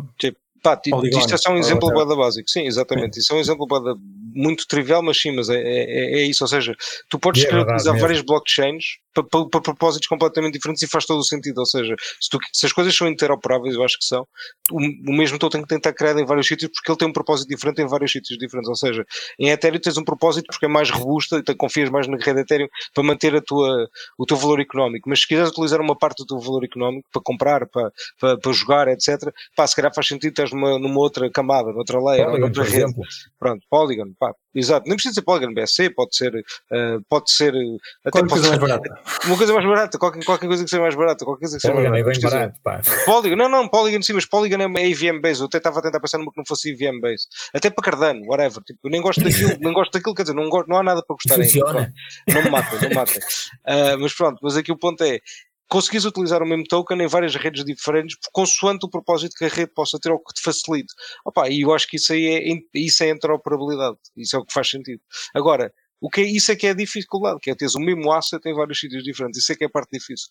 Pá, 0.60 0.76
tipo, 0.76 0.96
Polygon, 0.96 1.20
isto 1.20 1.32
é 1.32 1.38
só 1.38 1.52
um 1.52 1.56
exemplo 1.58 1.94
bada 1.94 2.16
básico. 2.16 2.50
Sim, 2.50 2.66
exatamente. 2.66 3.20
Isso 3.20 3.32
é 3.32 3.36
um 3.36 3.40
exemplo 3.40 3.64
bada 3.68 3.94
muito 4.34 4.66
trivial, 4.66 5.00
mas 5.00 5.20
sim, 5.20 5.30
mas 5.30 5.48
é, 5.48 5.56
é, 5.56 6.20
é 6.20 6.22
isso. 6.24 6.42
Ou 6.42 6.48
seja, 6.48 6.74
tu 7.08 7.16
podes 7.20 7.44
é 7.44 7.46
utilizar 7.46 7.92
mesmo. 7.94 8.00
várias 8.00 8.20
blockchains 8.22 8.84
para, 9.22 9.24
para, 9.24 9.48
para, 9.48 9.60
propósitos 9.60 10.08
completamente 10.08 10.54
diferentes 10.54 10.82
e 10.82 10.86
faz 10.86 11.04
todo 11.04 11.18
o 11.18 11.24
sentido. 11.24 11.58
Ou 11.58 11.66
seja, 11.66 11.94
se, 12.20 12.28
tu, 12.28 12.38
se 12.52 12.66
as 12.66 12.72
coisas 12.72 12.94
são 12.94 13.08
interoperáveis, 13.08 13.74
eu 13.74 13.84
acho 13.84 13.98
que 13.98 14.04
são, 14.04 14.26
o, 14.70 14.78
o 14.78 15.12
mesmo 15.12 15.38
token 15.38 15.62
que 15.62 15.68
tentar 15.68 15.92
criar 15.92 16.18
em 16.18 16.24
vários 16.24 16.46
sítios 16.46 16.70
porque 16.72 16.90
ele 16.90 16.98
tem 16.98 17.08
um 17.08 17.12
propósito 17.12 17.48
diferente 17.48 17.82
em 17.82 17.86
vários 17.86 18.12
sítios 18.12 18.38
diferentes. 18.38 18.68
Ou 18.68 18.76
seja, 18.76 19.04
em 19.38 19.50
Ethereum 19.50 19.80
tens 19.80 19.96
um 19.96 20.04
propósito 20.04 20.46
porque 20.46 20.66
é 20.66 20.68
mais 20.68 20.90
robusta 20.90 21.42
e 21.46 21.54
confias 21.54 21.90
mais 21.90 22.06
na 22.06 22.16
rede 22.16 22.40
Ethereum 22.40 22.68
para 22.94 23.04
manter 23.04 23.34
a 23.34 23.40
tua, 23.40 23.88
o 24.16 24.26
teu 24.26 24.36
valor 24.36 24.60
económico. 24.60 25.08
Mas 25.08 25.20
se 25.20 25.28
quiseres 25.28 25.50
utilizar 25.50 25.80
uma 25.80 25.96
parte 25.96 26.18
do 26.18 26.26
teu 26.26 26.38
valor 26.38 26.64
económico 26.64 27.08
para 27.12 27.22
comprar, 27.22 27.66
para, 27.66 27.90
para, 28.20 28.38
para 28.38 28.52
jogar, 28.52 28.88
etc., 28.88 29.32
pá, 29.56 29.66
se 29.66 29.76
calhar 29.76 29.92
faz 29.94 30.06
sentido 30.06 30.34
teres 30.34 30.52
numa, 30.52 30.78
numa 30.78 31.00
outra 31.00 31.30
camada, 31.30 31.72
noutra 31.72 32.00
layer, 32.02 32.26
Polygon, 32.26 32.46
noutra 32.46 32.62
por 32.62 32.70
rede. 32.70 32.84
exemplo. 32.84 33.02
Pronto, 33.38 33.66
Polygon, 33.70 34.12
pá, 34.18 34.32
exato. 34.59 34.86
Nem 34.86 34.96
precisa 34.96 35.14
ser 35.14 35.22
Polygon 35.22 35.54
BSC, 35.54 35.90
pode 35.90 36.16
ser, 36.16 36.34
uh, 36.34 37.02
pode 37.09 37.30
ser, 37.30 37.54
uh, 37.54 37.76
até 38.04 38.20
Qualquer 38.20 38.28
coisa 38.28 38.48
mais 38.48 38.61
barata. 38.61 39.00
uma 39.26 39.36
coisa 39.36 39.52
mais 39.52 39.66
barata, 39.66 39.98
qualquer, 39.98 40.24
qualquer 40.24 40.46
coisa 40.46 40.64
que 40.64 40.70
seja 40.70 40.82
mais 40.82 40.94
barata, 40.94 41.24
qualquer 41.24 41.40
coisa 41.40 41.56
que 41.56 41.62
seja 41.62 41.74
Polygon 41.74 41.90
mais 41.90 42.06
é 42.06 42.11
bem 42.11 42.20
barata. 42.20 42.61
barato, 42.62 42.84
pá. 42.84 43.04
Polygon, 43.04 43.36
não, 43.36 43.48
não, 43.48 43.68
Polygon 43.68 44.02
sim, 44.02 44.12
mas 44.12 44.26
Polygon 44.26 44.62
é 44.62 44.66
uma 44.66 44.80
EVM 44.80 45.20
base. 45.20 45.40
Eu 45.40 45.46
até 45.46 45.59
estava 45.59 45.78
a 45.78 45.82
tentar 45.82 46.00
pensar 46.00 46.18
numa 46.18 46.30
que 46.30 46.38
não 46.38 46.44
fosse 46.46 46.70
EVM 46.70 47.00
base. 47.00 47.26
Até 47.54 47.70
para 47.70 47.84
Cardano, 47.84 48.26
whatever. 48.26 48.62
Tipo, 48.64 48.80
eu 48.84 48.90
nem 48.90 49.00
gosto 49.00 49.22
daquilo, 49.22 49.56
nem 49.61 49.72
gosto 49.72 49.92
daquilo, 49.92 50.14
quer 50.14 50.22
dizer, 50.22 50.34
não, 50.34 50.48
gosto, 50.48 50.68
não 50.68 50.78
há 50.78 50.82
nada 50.82 51.02
para 51.06 51.14
gostar 51.14 51.34
ainda. 51.34 51.44
Funciona. 51.44 51.92
Não 52.28 52.42
me 52.42 52.50
mata, 52.50 52.76
não 52.80 52.88
me 52.88 52.94
mata. 52.94 53.12
Ah, 53.66 53.96
mas 53.98 54.14
pronto, 54.14 54.38
mas 54.42 54.56
aqui 54.56 54.72
o 54.72 54.76
ponto 54.78 55.02
é. 55.04 55.20
Conseguis 55.68 56.04
utilizar 56.04 56.42
o 56.42 56.46
mesmo 56.46 56.64
token 56.64 57.02
em 57.02 57.06
várias 57.06 57.34
redes 57.34 57.64
diferentes, 57.64 58.16
consoante 58.32 58.86
o 58.86 58.90
propósito 58.90 59.34
que 59.36 59.44
a 59.44 59.48
rede 59.48 59.72
possa 59.74 59.98
ter 59.98 60.10
ou 60.10 60.18
que 60.18 60.32
te 60.32 60.42
facilite. 60.42 60.92
Opa, 61.24 61.48
e 61.48 61.60
eu 61.60 61.74
acho 61.74 61.86
que 61.86 61.96
isso 61.96 62.12
aí 62.12 62.26
é, 62.26 62.58
isso 62.74 63.02
é 63.04 63.10
interoperabilidade. 63.10 63.98
Isso 64.16 64.36
é 64.36 64.38
o 64.38 64.44
que 64.44 64.52
faz 64.52 64.70
sentido. 64.70 65.02
Agora, 65.34 65.72
o 66.00 66.08
que 66.08 66.22
é, 66.22 66.24
isso 66.24 66.50
é 66.52 66.56
que 66.56 66.66
é 66.66 66.70
a 66.70 66.74
dificuldade, 66.74 67.40
que 67.40 67.50
é 67.50 67.54
teres 67.54 67.74
o 67.74 67.80
mesmo 67.80 68.10
asset 68.12 68.46
em 68.48 68.54
vários 68.54 68.80
sítios 68.80 69.02
diferentes. 69.02 69.42
Isso 69.42 69.52
é 69.52 69.56
que 69.56 69.64
é 69.64 69.66
a 69.66 69.70
parte 69.70 69.90
difícil. 69.90 70.28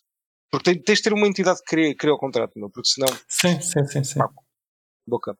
Porque 0.50 0.74
tens, 0.80 0.98
de 0.98 1.04
ter 1.04 1.12
uma 1.12 1.26
entidade 1.26 1.60
que 1.60 1.66
cria, 1.66 1.94
cria 1.94 2.14
o 2.14 2.18
contrato, 2.18 2.52
não? 2.56 2.70
porque 2.70 2.88
senão, 2.88 3.08
Sim, 3.28 3.60
sim, 3.60 3.84
sim, 3.84 4.02
sim. 4.02 4.20
boca. 5.06 5.36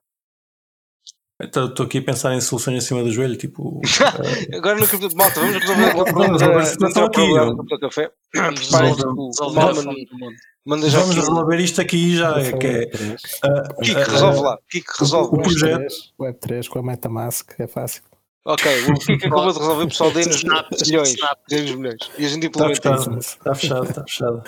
Estou 1.41 1.85
aqui 1.85 1.99
a 1.99 2.01
pensar 2.01 2.33
em 2.35 2.41
soluções 2.41 2.83
acima 2.83 3.01
do 3.01 3.09
joelho, 3.11 3.37
tipo. 3.37 3.79
eh, 4.51 4.57
Agora 4.57 4.77
no 4.77 4.85
cripto, 4.85 5.15
malta, 5.15 5.39
vamos 5.39 5.55
resolver 5.55 5.83
o 5.83 5.91
Vamos 5.93 6.11
problema 6.11 6.37
da 6.37 7.05
aqui, 7.05 7.79
Café. 7.79 8.11
Preparem-se 8.31 9.01
que 9.01 9.07
o 9.07 9.13
mundo. 9.15 10.35
manda 10.65 10.89
já 10.89 10.99
vamos 10.99 11.15
aqui. 11.17 11.19
resolver 11.29 11.57
isto 11.59 11.79
aqui 11.81 12.17
já, 12.17 12.33
que 12.57 12.67
é. 12.67 12.85
Kiko, 12.87 13.99
ah, 13.99 14.03
resolve 14.11 14.39
lá. 14.41 14.57
Kiko, 14.69 14.93
resolve. 14.99 15.35
o 15.37 15.41
projeto- 15.41 15.93
Web3 16.19 16.67
com 16.67 16.79
a 16.79 16.83
Metamask 16.83 17.51
é 17.57 17.67
fácil. 17.67 18.01
Ok, 18.45 18.83
o 18.89 18.93
Kiko 18.95 19.27
acabou 19.27 19.53
de 19.53 19.59
resolver, 19.59 19.87
pessoal, 19.87 20.11
dê-nos 20.11 20.43
milhões. 20.87 21.15
Dê-nos 21.49 21.71
milhões. 21.75 21.99
E 22.17 22.25
a 22.25 22.29
gente 22.29 22.47
Está 22.47 22.69
implementa 22.69 22.95
isso. 22.95 23.03
fechado, 23.05 23.19
está 23.19 23.55
fechado, 23.55 23.83
está 23.89 24.03
fechado. 24.03 24.43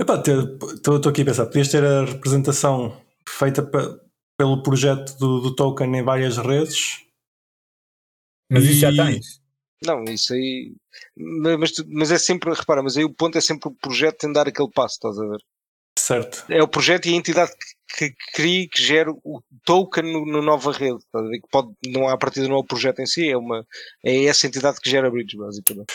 Estou 0.00 1.10
aqui 1.10 1.22
a 1.22 1.24
pensar, 1.24 1.46
podias 1.46 1.68
ter 1.68 1.84
a 1.84 2.04
representação 2.04 2.96
feita 3.28 3.62
pe- 3.62 4.02
pelo 4.38 4.62
projeto 4.62 5.16
do, 5.18 5.40
do 5.40 5.54
token 5.54 5.96
em 5.96 6.02
várias 6.02 6.36
redes. 6.36 7.04
Mas 8.50 8.64
isso 8.64 8.80
já 8.80 8.90
E- 8.90 8.96
tens. 8.96 9.42
Não, 9.84 10.02
isso 10.04 10.32
aí. 10.32 10.74
Mas, 11.16 11.72
mas 11.88 12.10
é 12.10 12.18
sempre, 12.18 12.52
repara, 12.52 12.82
mas 12.82 12.96
aí 12.96 13.04
o 13.04 13.12
ponto 13.12 13.36
é 13.36 13.40
sempre 13.40 13.68
o 13.68 13.74
projeto 13.74 14.18
tem 14.18 14.30
de 14.30 14.34
dar 14.34 14.48
aquele 14.48 14.70
passo, 14.70 14.94
estás 14.94 15.18
a 15.18 15.26
ver? 15.26 15.38
Certo. 15.98 16.44
É 16.50 16.62
o 16.62 16.68
projeto 16.68 17.06
e 17.06 17.12
a 17.12 17.16
entidade 17.16 17.52
que, 17.96 18.08
que 18.10 18.14
cria 18.32 18.62
e 18.62 18.68
que 18.68 18.82
gera 18.82 19.10
o 19.12 19.40
token 19.64 20.04
no, 20.12 20.26
na 20.26 20.40
nova 20.42 20.72
rede. 20.72 20.96
Estás 20.96 21.24
a 21.24 21.28
ver? 21.28 21.40
Que 21.40 21.48
pode, 21.50 21.72
não 21.86 22.08
há 22.08 22.14
a 22.14 22.18
partida 22.18 22.48
não 22.48 22.56
é 22.56 22.58
o 22.58 22.64
projeto 22.64 23.00
em 23.00 23.06
si, 23.06 23.28
é, 23.28 23.36
uma, 23.36 23.66
é 24.04 24.24
essa 24.24 24.46
entidade 24.46 24.80
que 24.80 24.88
gera 24.90 25.10
bridge, 25.10 25.36
basicamente. 25.36 25.92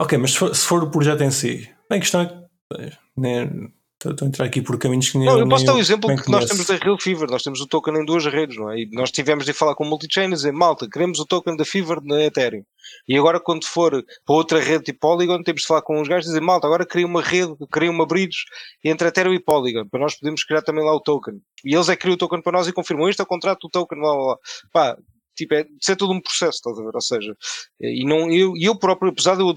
Ok, 0.00 0.16
mas 0.16 0.32
se 0.32 0.38
for, 0.38 0.54
se 0.54 0.64
for 0.66 0.82
o 0.84 0.90
projeto 0.90 1.22
em 1.22 1.30
si, 1.30 1.58
bem, 1.88 1.98
a 1.98 2.00
questão 2.00 2.20
é 2.22 2.26
que. 2.26 2.98
nem- 3.16 3.72
Estou 4.02 4.24
a 4.24 4.28
entrar 4.28 4.46
aqui 4.46 4.62
por 4.62 4.78
caminhos 4.78 5.10
que 5.10 5.18
nem 5.18 5.26
Não, 5.26 5.34
eu 5.34 5.40
nem 5.40 5.48
posso 5.50 5.66
dar 5.66 5.74
o 5.74 5.78
exemplo 5.78 6.08
bem 6.08 6.16
que 6.16 6.30
nós 6.30 6.46
temos 6.46 6.64
da 6.64 6.74
Real 6.76 6.98
Fever, 6.98 7.28
nós 7.30 7.42
temos 7.42 7.60
o 7.60 7.66
token 7.66 7.96
em 7.96 8.04
duas 8.04 8.24
redes, 8.24 8.56
não 8.56 8.70
é? 8.70 8.80
E 8.80 8.90
nós 8.92 9.10
tivemos 9.10 9.44
de 9.44 9.52
falar 9.52 9.74
com 9.74 9.84
o 9.84 9.86
multichain 9.86 10.28
e 10.28 10.30
dizer, 10.30 10.52
malta, 10.52 10.88
queremos 10.90 11.18
o 11.18 11.26
token 11.26 11.54
da 11.54 11.66
Fever 11.66 11.98
na 12.02 12.22
Ethereum. 12.24 12.64
E 13.06 13.18
agora 13.18 13.38
quando 13.38 13.66
for 13.66 14.02
para 14.24 14.34
outra 14.34 14.58
rede 14.58 14.84
tipo 14.84 15.00
Polygon, 15.00 15.42
temos 15.42 15.60
de 15.60 15.66
falar 15.66 15.82
com 15.82 16.00
os 16.00 16.08
gajos 16.08 16.26
e 16.26 16.28
dizer, 16.28 16.40
malta, 16.40 16.66
agora 16.66 16.86
cria 16.86 17.06
uma 17.06 17.20
rede, 17.20 17.54
cria 17.70 17.90
uma 17.90 18.06
bridge 18.06 18.38
entre 18.82 19.06
Ethereum 19.06 19.34
e 19.34 19.38
Polygon, 19.38 19.86
para 19.86 20.00
nós 20.00 20.14
podermos 20.14 20.44
criar 20.44 20.62
também 20.62 20.82
lá 20.82 20.94
o 20.94 21.00
token. 21.00 21.34
E 21.62 21.74
eles 21.74 21.90
é 21.90 21.94
que 21.94 22.00
criam 22.00 22.14
o 22.14 22.18
token 22.18 22.40
para 22.40 22.52
nós 22.52 22.66
e 22.68 22.72
confirmam, 22.72 23.06
este 23.06 23.20
é 23.20 23.24
o 23.24 23.26
contrato 23.26 23.60
do 23.66 23.70
token, 23.70 24.00
lá, 24.00 24.14
lá, 24.14 24.26
lá. 24.28 24.36
Pá, 24.72 24.96
tipo, 25.40 25.54
é, 25.54 25.66
isso 25.80 25.92
é 25.92 25.96
todo 25.96 26.12
um 26.12 26.20
processo, 26.20 26.56
estás 26.58 26.78
a 26.78 26.82
ver? 26.82 26.94
Ou 26.94 27.00
seja, 27.00 27.36
e 27.80 28.04
não, 28.04 28.30
eu, 28.30 28.54
eu 28.56 28.78
próprio, 28.78 29.10
apesar 29.10 29.34
de 29.36 29.42
eu, 29.42 29.54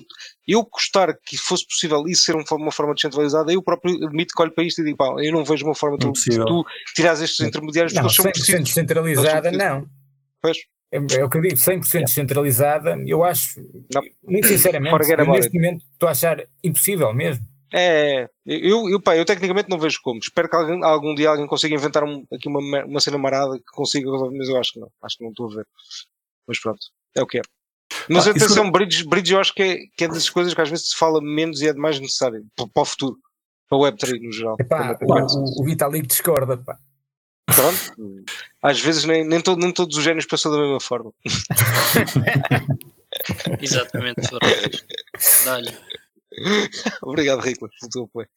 eu 0.48 0.64
gostar 0.66 1.14
que 1.26 1.38
fosse 1.38 1.66
possível 1.68 2.04
isso 2.08 2.24
ser 2.24 2.36
um- 2.36 2.44
uma 2.58 2.72
forma 2.72 2.94
descentralizada, 2.94 3.52
eu 3.54 3.62
próprio 3.62 3.96
admito 4.06 4.34
que 4.36 4.42
olho 4.42 4.52
para 4.52 4.64
isto 4.64 4.82
e 4.82 4.86
digo, 4.86 4.98
pá, 4.98 5.14
eu 5.20 5.32
não 5.32 5.44
vejo 5.46 5.66
uma 5.66 5.76
forma 5.76 5.98
de 5.98 6.06
tu, 6.46 6.66
tirares 6.96 7.22
estes 7.22 7.40
intermediários 7.46 7.94
porque 7.94 8.02
Não, 8.02 8.08
eles 8.08 8.16
são 8.16 8.26
100% 8.26 8.32
precisos. 8.34 8.64
descentralizada, 8.64 9.52
não. 9.52 9.88
Pois. 10.42 10.58
É, 10.92 10.98
é 10.98 11.26
o 11.26 11.30
que 11.30 11.38
eu 11.38 11.42
digo, 11.42 11.56
100% 11.56 12.06
descentralizada, 12.06 12.96
eu 13.06 13.24
acho, 13.24 13.60
Não. 13.92 14.02
muito 14.24 14.48
sinceramente, 14.48 15.12
about 15.14 15.32
neste 15.32 15.54
momento 15.54 15.84
estou 15.92 16.08
a 16.08 16.12
achar 16.12 16.44
impossível 16.64 17.12
mesmo. 17.14 17.44
É, 17.76 18.30
eu, 18.46 18.88
eu, 18.88 19.02
pá, 19.02 19.18
eu 19.18 19.26
tecnicamente 19.26 19.68
não 19.70 19.80
vejo 19.80 20.00
como. 20.04 20.20
Espero 20.20 20.48
que 20.48 20.56
alguém, 20.56 20.84
algum 20.84 21.16
dia 21.16 21.30
alguém 21.30 21.48
consiga 21.48 21.74
inventar 21.74 22.04
um- 22.04 22.24
aqui 22.32 22.48
uma, 22.48 22.60
uma 22.86 23.00
cena 23.00 23.18
marada 23.18 23.58
que 23.58 23.66
consiga 23.74 24.12
resolver, 24.12 24.38
mas 24.38 24.48
eu 24.48 24.58
acho 24.60 24.74
que 24.74 24.80
não. 24.80 24.90
Acho 25.02 25.18
que 25.18 25.24
não 25.24 25.32
estou 25.32 25.52
a 25.52 25.56
ver. 25.56 25.68
Mas 26.48 26.60
pronto, 26.60 26.80
é 27.16 27.24
o 27.24 27.26
que 27.28 27.40
é. 27.40 27.42
Mas 28.10 28.28
Ah, 28.28 28.32
isso- 28.32 28.46
atenção, 28.46 28.70
bridge, 28.72 29.04
bridge 29.08 29.34
eu 29.34 29.40
acho 29.40 29.54
que 29.56 29.64
é, 29.64 29.78
que 29.98 30.04
é 30.04 30.08
das 30.08 30.30
coisas 30.30 30.54
que 30.54 30.62
às 30.62 30.70
vezes 30.70 30.90
se 30.92 30.96
fala 30.98 31.20
menos 31.22 31.62
e 31.62 31.68
é 31.68 31.74
de 31.74 31.80
mais 31.80 32.00
necessário 32.00 32.46
para, 32.56 32.68
para 32.68 32.82
o 32.84 32.86
futuro, 32.86 33.18
para 33.68 33.78
o 33.78 33.82
Web3 33.82 34.22
no 34.22 34.32
geral. 34.32 34.56
Epá, 34.60 34.96
é 35.02 35.06
o, 35.06 35.62
o, 35.62 35.64
Vitalik 35.66 36.06
discorda, 36.08 36.58
pá. 36.58 36.78
Pronto, 37.46 38.24
às 38.62 38.80
vezes 38.80 39.04
nem, 39.06 39.26
nem, 39.28 39.42
todo- 39.42 39.60
nem 39.60 39.72
todos 39.74 39.98
os 39.98 40.04
génios 40.04 40.26
pensam 40.28 40.52
da 40.52 40.58
mesma 40.60 40.80
forma. 40.80 41.12
Exatamente. 43.62 44.22
Dá-lhe. 45.46 45.72
Obrigado, 47.04 47.42
Rico, 47.42 47.70
pelo 47.80 47.92
teu 47.92 48.04
apoio. 48.04 48.28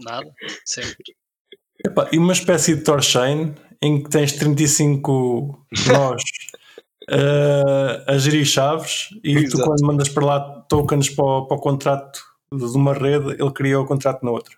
Nada. 0.00 0.32
Sempre. 0.64 1.16
Epá, 1.84 2.08
e 2.12 2.18
uma 2.18 2.32
espécie 2.32 2.74
de 2.76 2.82
Torchain 2.82 3.54
em 3.82 4.02
que 4.02 4.10
tens 4.10 4.32
35 4.32 5.66
nós 5.88 6.22
eh, 7.08 8.04
a 8.06 8.18
gerir 8.18 8.44
chaves 8.44 9.08
e 9.22 9.34
tu 9.34 9.56
Exato. 9.56 9.64
quando 9.64 9.86
mandas 9.86 10.08
para 10.08 10.26
lá 10.26 10.60
tokens 10.68 11.10
para 11.10 11.24
o, 11.24 11.46
para 11.46 11.56
o 11.56 11.60
contrato 11.60 12.20
de 12.52 12.64
uma 12.64 12.94
rede, 12.94 13.30
ele 13.40 13.52
cria 13.52 13.80
o 13.80 13.86
contrato 13.86 14.24
na 14.24 14.30
outra. 14.30 14.56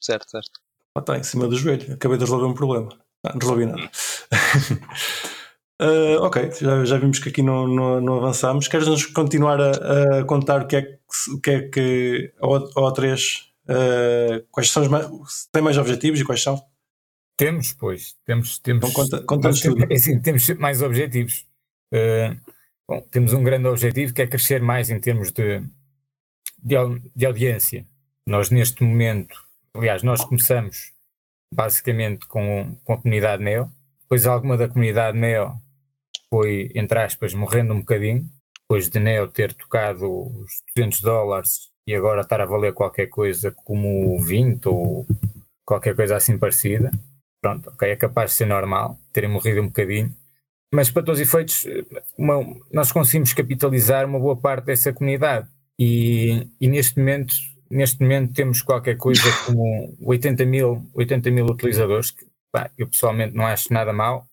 Certo, 0.00 0.30
certo. 0.30 0.60
Ah, 0.96 1.00
está 1.00 1.18
em 1.18 1.22
cima 1.22 1.48
do 1.48 1.56
joelho. 1.56 1.94
Acabei 1.94 2.16
de 2.16 2.24
resolver 2.24 2.46
um 2.46 2.54
problema. 2.54 2.88
Ah, 3.24 3.32
não 3.32 3.40
resolvi 3.40 3.66
nada. 3.66 3.90
Ah, 5.80 6.18
ok, 6.20 6.52
já, 6.60 6.84
já 6.84 6.98
vimos 6.98 7.18
que 7.18 7.28
aqui 7.28 7.42
não, 7.42 7.66
não, 7.66 8.00
não 8.00 8.16
avançamos. 8.18 8.68
Queres-nos 8.68 9.06
continuar 9.06 9.60
a, 9.60 10.20
a 10.20 10.24
contar 10.24 10.62
o 10.62 10.66
que 10.66 10.76
é 10.76 10.82
que, 10.82 10.98
o 11.32 11.40
que, 11.40 11.50
é 11.50 11.68
que 11.68 12.32
a 12.40 12.46
O- 12.46 12.54
a 12.56 12.92
O3 12.92 13.42
ah, 13.68 14.42
quais 14.50 14.70
são 14.70 14.82
os 14.82 14.88
mais, 14.88 15.06
tem 15.50 15.62
mais 15.62 15.76
objetivos 15.78 16.20
e 16.20 16.24
quais 16.24 16.42
são? 16.42 16.62
Temos, 17.36 17.72
pois, 17.72 18.14
temos, 18.24 18.58
temos, 18.60 18.88
Então 18.90 19.06
conta- 19.08 19.40
temos, 19.42 19.60
tudo. 19.60 19.84
é 19.90 19.94
assim, 19.96 20.20
temos 20.20 20.44
sempre 20.46 20.62
mais 20.62 20.80
objetivos. 20.82 21.44
Eh, 21.92 22.36
bom, 22.88 23.00
temos 23.10 23.32
um 23.32 23.42
grande 23.42 23.66
objetivo 23.66 24.14
que 24.14 24.22
é 24.22 24.26
crescer 24.28 24.62
mais 24.62 24.88
em 24.90 25.00
termos 25.00 25.32
de, 25.32 25.60
de, 26.62 26.76
de 27.16 27.26
audiência. 27.26 27.84
Nós 28.26 28.50
neste 28.50 28.84
momento, 28.84 29.36
aliás, 29.74 30.04
nós 30.04 30.24
começamos 30.24 30.92
basicamente 31.52 32.26
com, 32.28 32.76
com 32.84 32.92
a 32.92 32.98
comunidade 33.00 33.42
Neo, 33.42 33.68
depois 34.02 34.26
alguma 34.26 34.56
da 34.56 34.68
comunidade 34.68 35.18
Neo 35.18 35.60
foi, 36.30 36.70
entre 36.74 36.98
aspas, 36.98 37.34
morrendo 37.34 37.74
um 37.74 37.78
bocadinho, 37.80 38.28
depois 38.62 38.88
de 38.88 38.98
Neo 38.98 39.28
ter 39.28 39.52
tocado 39.54 40.06
os 40.06 40.62
200 40.74 41.00
dólares 41.00 41.70
e 41.86 41.94
agora 41.94 42.22
estar 42.22 42.40
a 42.40 42.46
valer 42.46 42.72
qualquer 42.72 43.06
coisa 43.08 43.52
como 43.52 44.18
20 44.22 44.66
ou 44.68 45.06
qualquer 45.66 45.94
coisa 45.94 46.16
assim 46.16 46.38
parecida. 46.38 46.90
Pronto, 47.42 47.68
ok, 47.70 47.90
é 47.90 47.96
capaz 47.96 48.30
de 48.30 48.36
ser 48.38 48.46
normal 48.46 48.98
terem 49.12 49.28
morrido 49.30 49.60
um 49.60 49.66
bocadinho, 49.66 50.14
mas 50.72 50.90
para 50.90 51.02
todos 51.02 51.20
os 51.20 51.26
efeitos, 51.28 51.66
uma- 52.16 52.42
nós 52.72 52.90
conseguimos 52.90 53.32
capitalizar 53.34 54.06
uma 54.06 54.18
boa 54.18 54.36
parte 54.36 54.64
dessa 54.66 54.92
comunidade. 54.92 55.46
E, 55.78 56.48
e 56.60 56.68
neste 56.68 56.98
momento 56.98 57.34
neste 57.70 58.00
momento 58.00 58.32
temos 58.34 58.62
qualquer 58.62 58.96
coisa 58.96 59.22
como 59.46 59.96
80 60.02 60.44
mil, 60.44 60.86
80 60.94 61.30
mil 61.30 61.46
utilizadores, 61.46 62.10
que 62.12 62.24
pá, 62.52 62.70
eu 62.78 62.86
pessoalmente 62.86 63.34
não 63.34 63.44
acho 63.46 63.72
nada 63.72 63.92
mal, 63.92 64.26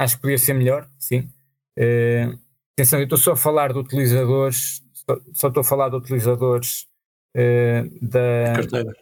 acho 0.00 0.16
que 0.16 0.22
podia 0.22 0.38
ser 0.38 0.54
melhor, 0.54 0.88
sim. 0.98 1.30
Eh, 1.76 2.26
atenção, 2.72 2.98
eu 2.98 3.04
estou 3.04 3.18
só 3.18 3.32
a 3.32 3.36
falar 3.36 3.70
de 3.70 3.78
utilizadores, 3.78 4.82
só, 4.94 5.20
só 5.34 5.48
estou 5.48 5.60
a 5.60 5.64
falar 5.64 5.90
de 5.90 5.96
utilizadores 5.96 6.86
eh, 7.34 7.84
da, 8.00 8.54
Carteira. 8.56 8.96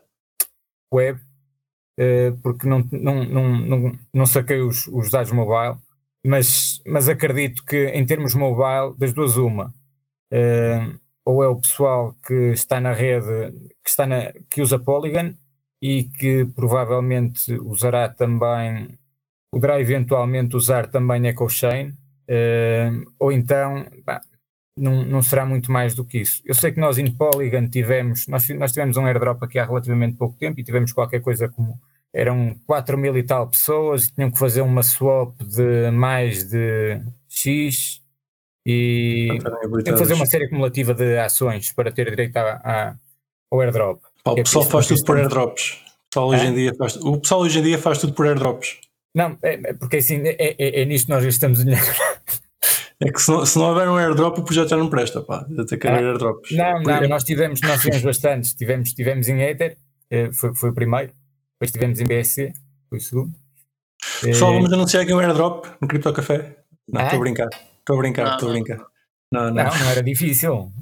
web, 0.92 1.20
eh, 1.96 2.32
porque 2.42 2.66
não, 2.66 2.80
não, 2.90 3.24
não, 3.24 3.59
não, 3.61 3.99
não 4.12 4.26
saquei 4.26 4.61
os, 4.61 4.88
os 4.88 5.09
dados 5.09 5.30
mobile, 5.30 5.76
mas, 6.26 6.82
mas 6.84 7.09
acredito 7.09 7.64
que 7.64 7.86
em 7.90 8.05
termos 8.05 8.34
mobile, 8.34 8.99
das 8.99 9.12
duas 9.12 9.36
uma, 9.36 9.72
ou 11.24 11.44
é 11.44 11.49
o 11.49 11.61
pessoal 11.61 12.16
que 12.26 12.34
está 12.53 12.80
na 12.80 12.92
rede, 12.92 13.53
que, 13.84 13.88
está 13.88 14.05
na, 14.05 14.32
que 14.51 14.61
usa 14.61 14.80
Polygon 14.80 15.32
e 15.80 16.05
que 16.05 16.44
provavelmente 16.57 17.53
usará 17.61 18.09
também, 18.09 18.99
poderá 19.51 19.80
eventualmente 19.80 20.57
usar 20.57 20.86
também 20.88 21.26
EcoChain, 21.28 21.88
uh, 21.88 23.12
ou 23.18 23.32
então 23.32 23.86
bah, 24.05 24.20
não, 24.76 25.05
não 25.05 25.22
será 25.22 25.44
muito 25.44 25.72
mais 25.72 25.94
do 25.94 26.05
que 26.05 26.18
isso. 26.18 26.42
Eu 26.44 26.55
sei 26.55 26.72
que 26.72 26.80
nós 26.80 26.99
em 26.99 27.11
Polygon 27.11 27.68
tivemos, 27.68 28.26
nós, 28.28 28.49
nós 28.51 28.72
tivemos 28.72 28.96
um 28.96 29.07
airdrop 29.07 29.42
aqui 29.42 29.59
há 29.59 29.64
relativamente 29.64 30.16
pouco 30.16 30.36
tempo 30.36 30.61
e 30.61 30.64
tivemos 30.64 30.92
qualquer 30.92 31.20
coisa 31.20 31.49
como 31.49 31.78
eram 32.12 32.57
4 32.66 32.96
mil 32.96 33.16
e 33.16 33.22
tal 33.22 33.49
pessoas, 33.49 34.09
tinham 34.09 34.30
que 34.30 34.38
fazer 34.38 34.62
uma 34.62 34.82
swap 34.82 35.34
de 35.42 35.90
mais 35.90 36.44
de 36.44 37.01
X 37.28 38.01
e 38.64 39.38
tinham 39.38 39.82
que 39.82 39.99
fazer 39.99 40.14
uma 40.14 40.26
série 40.26 40.44
acumulativa 40.44 40.94
de 40.94 41.18
ações 41.18 41.72
para 41.72 41.92
ter 41.92 42.09
direito 42.11 42.36
a, 42.36 42.61
a 42.64 42.96
ao 43.51 43.61
airdrop. 43.61 44.01
Pá, 44.22 44.32
o 44.32 44.38
é 44.38 44.42
pessoal 44.42 44.64
faz 44.64 44.86
tudo 44.86 45.05
por 45.05 45.16
airdrops. 45.16 45.72
O 45.72 46.11
pessoal, 46.11 46.28
hoje 46.28 46.46
em 46.46 46.55
dia 46.55 46.74
faz, 46.74 46.96
o 46.96 47.18
pessoal 47.18 47.40
hoje 47.40 47.59
em 47.59 47.62
dia 47.62 47.78
faz 47.78 47.99
tudo 47.99 48.12
por 48.12 48.26
airdrops. 48.26 48.78
Não, 49.18 49.36
é, 49.42 49.54
é 49.54 49.72
porque 49.74 49.96
assim, 49.96 50.20
é, 50.24 50.36
é, 50.38 50.82
é 50.82 50.84
nisto 50.84 51.06
que 51.06 51.12
nós 51.12 51.24
gastamos 51.24 51.64
dinheiro. 51.64 51.84
É 53.00 53.12
que 53.12 53.22
se 53.22 53.30
não, 53.30 53.46
se 53.46 53.56
não 53.56 53.66
houver 53.66 53.88
um 53.88 53.94
airdrop, 53.94 54.38
o 54.38 54.42
projeto 54.42 54.70
já 54.70 54.76
não 54.76 54.90
presta, 54.90 55.22
pá. 55.22 55.46
Até 55.56 55.76
que 55.76 55.86
ah, 55.86 55.98
airdrops. 55.98 56.50
Não, 56.50 56.82
não, 56.82 57.08
nós 57.08 57.22
tivemos, 57.22 57.60
nós 57.60 57.80
tivemos 57.80 58.02
bastantes. 58.02 58.54
Tivemos, 58.54 58.92
tivemos 58.92 59.28
em 59.28 59.40
Ether, 59.40 59.78
eh, 60.10 60.32
foi, 60.32 60.52
foi 60.52 60.70
o 60.70 60.74
primeiro. 60.74 61.12
Depois 61.52 61.70
tivemos 61.70 62.00
em 62.00 62.04
BSC, 62.04 62.52
foi 62.88 62.98
o 62.98 63.00
segundo. 63.00 63.32
Pessoal, 64.20 64.52
vamos 64.52 64.72
anunciar 64.72 65.04
aqui 65.04 65.14
um 65.14 65.20
airdrop 65.20 65.66
no 65.80 65.86
Crypto 65.86 66.12
Café. 66.12 66.56
Não, 66.88 67.02
estou 67.02 67.18
ah? 67.18 67.20
a 67.20 67.20
brincar. 67.20 67.48
Estou 67.78 67.94
a 67.94 67.98
brincar, 68.00 68.34
estou 68.34 68.48
a 68.48 68.52
brincar. 68.52 68.78
Não, 69.30 69.44
não. 69.44 69.52
não, 69.52 69.78
não 69.78 69.90
era 69.90 70.02
difícil. 70.02 70.72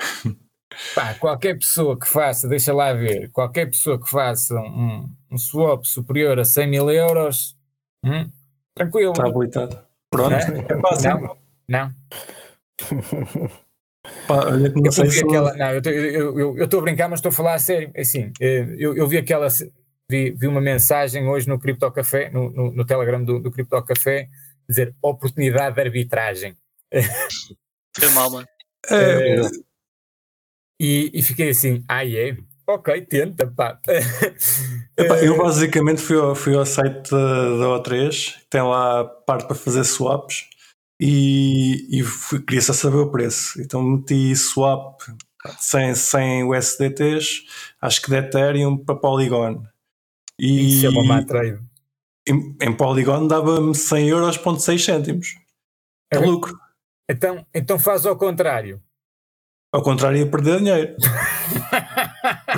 Pá, 0.96 1.14
qualquer 1.14 1.56
pessoa 1.56 1.96
que 1.96 2.08
faça, 2.08 2.48
deixa 2.48 2.72
lá 2.72 2.92
ver, 2.92 3.30
qualquer 3.30 3.66
pessoa 3.66 4.02
que 4.02 4.10
faça 4.10 4.56
um, 4.56 5.08
um 5.30 5.38
swap 5.38 5.84
superior 5.84 6.38
a 6.38 6.44
100 6.44 6.66
mil 6.68 6.90
euros, 6.90 7.56
hum, 8.04 8.30
tranquilo. 8.74 9.12
Está 9.12 9.26
habilitado. 9.26 9.78
Pronto, 10.10 10.34
é 10.34 10.80
fácil. 10.80 11.36
Não, 11.68 11.90
não. 11.90 11.94
Pá, 14.26 14.46
olha 14.46 14.70
que 14.70 14.76
não 14.76 14.86
eu 14.86 14.92
sei 14.92 15.10
se... 15.10 15.24
aquela, 15.24 15.54
não, 15.54 15.70
eu 15.72 16.64
estou 16.64 16.80
a 16.80 16.82
brincar, 16.82 17.08
mas 17.08 17.18
estou 17.18 17.30
a 17.30 17.32
falar 17.32 17.54
a 17.54 17.58
sério. 17.58 17.90
É 17.94 18.00
assim, 18.00 18.32
eh, 18.40 18.74
eu, 18.78 18.96
eu 18.96 19.06
vi 19.06 19.18
aquela, 19.18 19.46
vi, 20.08 20.30
vi 20.30 20.46
uma 20.46 20.60
mensagem 20.60 21.28
hoje 21.28 21.48
no 21.48 21.58
Crypto 21.58 21.90
Café, 21.92 22.30
no, 22.30 22.50
no, 22.50 22.72
no 22.72 22.84
Telegram 22.84 23.22
do, 23.22 23.38
do 23.38 23.50
Crypto 23.50 23.80
Café, 23.82 24.28
dizer 24.68 24.94
oportunidade 25.02 25.74
de 25.74 25.80
arbitragem. 25.82 26.56
Foi 27.98 28.08
mal, 28.10 28.30
mano. 28.30 28.46
É, 28.90 29.36
e, 30.80 31.10
e 31.12 31.22
fiquei 31.22 31.50
assim, 31.50 31.84
ah, 31.86 32.06
é? 32.06 32.36
Ok, 32.74 33.00
tenta, 33.06 33.46
pá. 33.48 33.80
Epá, 34.96 35.16
eu 35.24 35.36
basicamente 35.36 36.00
fui 36.00 36.16
ao, 36.16 36.34
fui 36.34 36.54
ao 36.54 36.64
site 36.64 37.10
da, 37.10 37.56
da 37.58 37.82
O3, 37.82 38.36
tem 38.48 38.62
lá 38.62 39.00
a 39.00 39.04
parte 39.04 39.46
para 39.46 39.56
fazer 39.56 39.82
swaps 39.84 40.48
e, 41.00 41.86
e 41.90 42.02
fui, 42.02 42.40
queria 42.40 42.62
só 42.62 42.72
saber 42.72 42.98
o 42.98 43.10
preço. 43.10 43.60
Então 43.60 43.82
meti 43.82 44.36
swap 44.36 45.00
sem, 45.58 45.94
sem 45.94 46.44
USDTs, 46.44 47.44
acho 47.80 48.02
que 48.02 48.10
de 48.10 48.16
Ethereum 48.18 48.76
para 48.76 48.94
Polygon. 48.94 49.64
E, 50.38 50.76
Isso 50.76 50.86
é 50.86 50.90
uma 50.90 51.04
má 51.04 51.24
trade. 51.24 51.60
Em, 52.28 52.56
em 52.60 52.72
Polygon 52.72 53.26
dava-me 53.26 53.74
100 53.74 54.08
euros, 54.08 54.38
ponto 54.38 54.60
6 54.60 54.84
cêntimos. 54.84 55.34
É, 56.12 56.16
é 56.16 56.20
lucro. 56.20 56.56
Então, 57.08 57.44
então 57.52 57.78
faz 57.78 58.06
ao 58.06 58.16
contrário. 58.16 58.80
Ao 59.72 59.82
contrário, 59.82 60.18
ia 60.18 60.30
perder 60.30 60.58
dinheiro. 60.58 60.96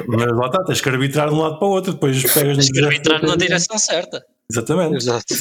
Mas 0.09 0.33
lá 0.33 0.47
está, 0.47 0.65
tens 0.65 0.81
que 0.81 0.89
arbitrar 0.89 1.29
de 1.29 1.35
um 1.35 1.39
lado 1.39 1.59
para 1.59 1.69
o 1.69 1.71
outro, 1.71 1.93
depois 1.93 2.23
pegas 2.33 2.57
Tens 2.57 2.71
que 2.71 2.85
arbitrar 2.85 3.23
na 3.23 3.37
direção 3.37 3.79
certa. 3.79 4.25
Exatamente. 4.51 4.97
Exato. 4.97 5.35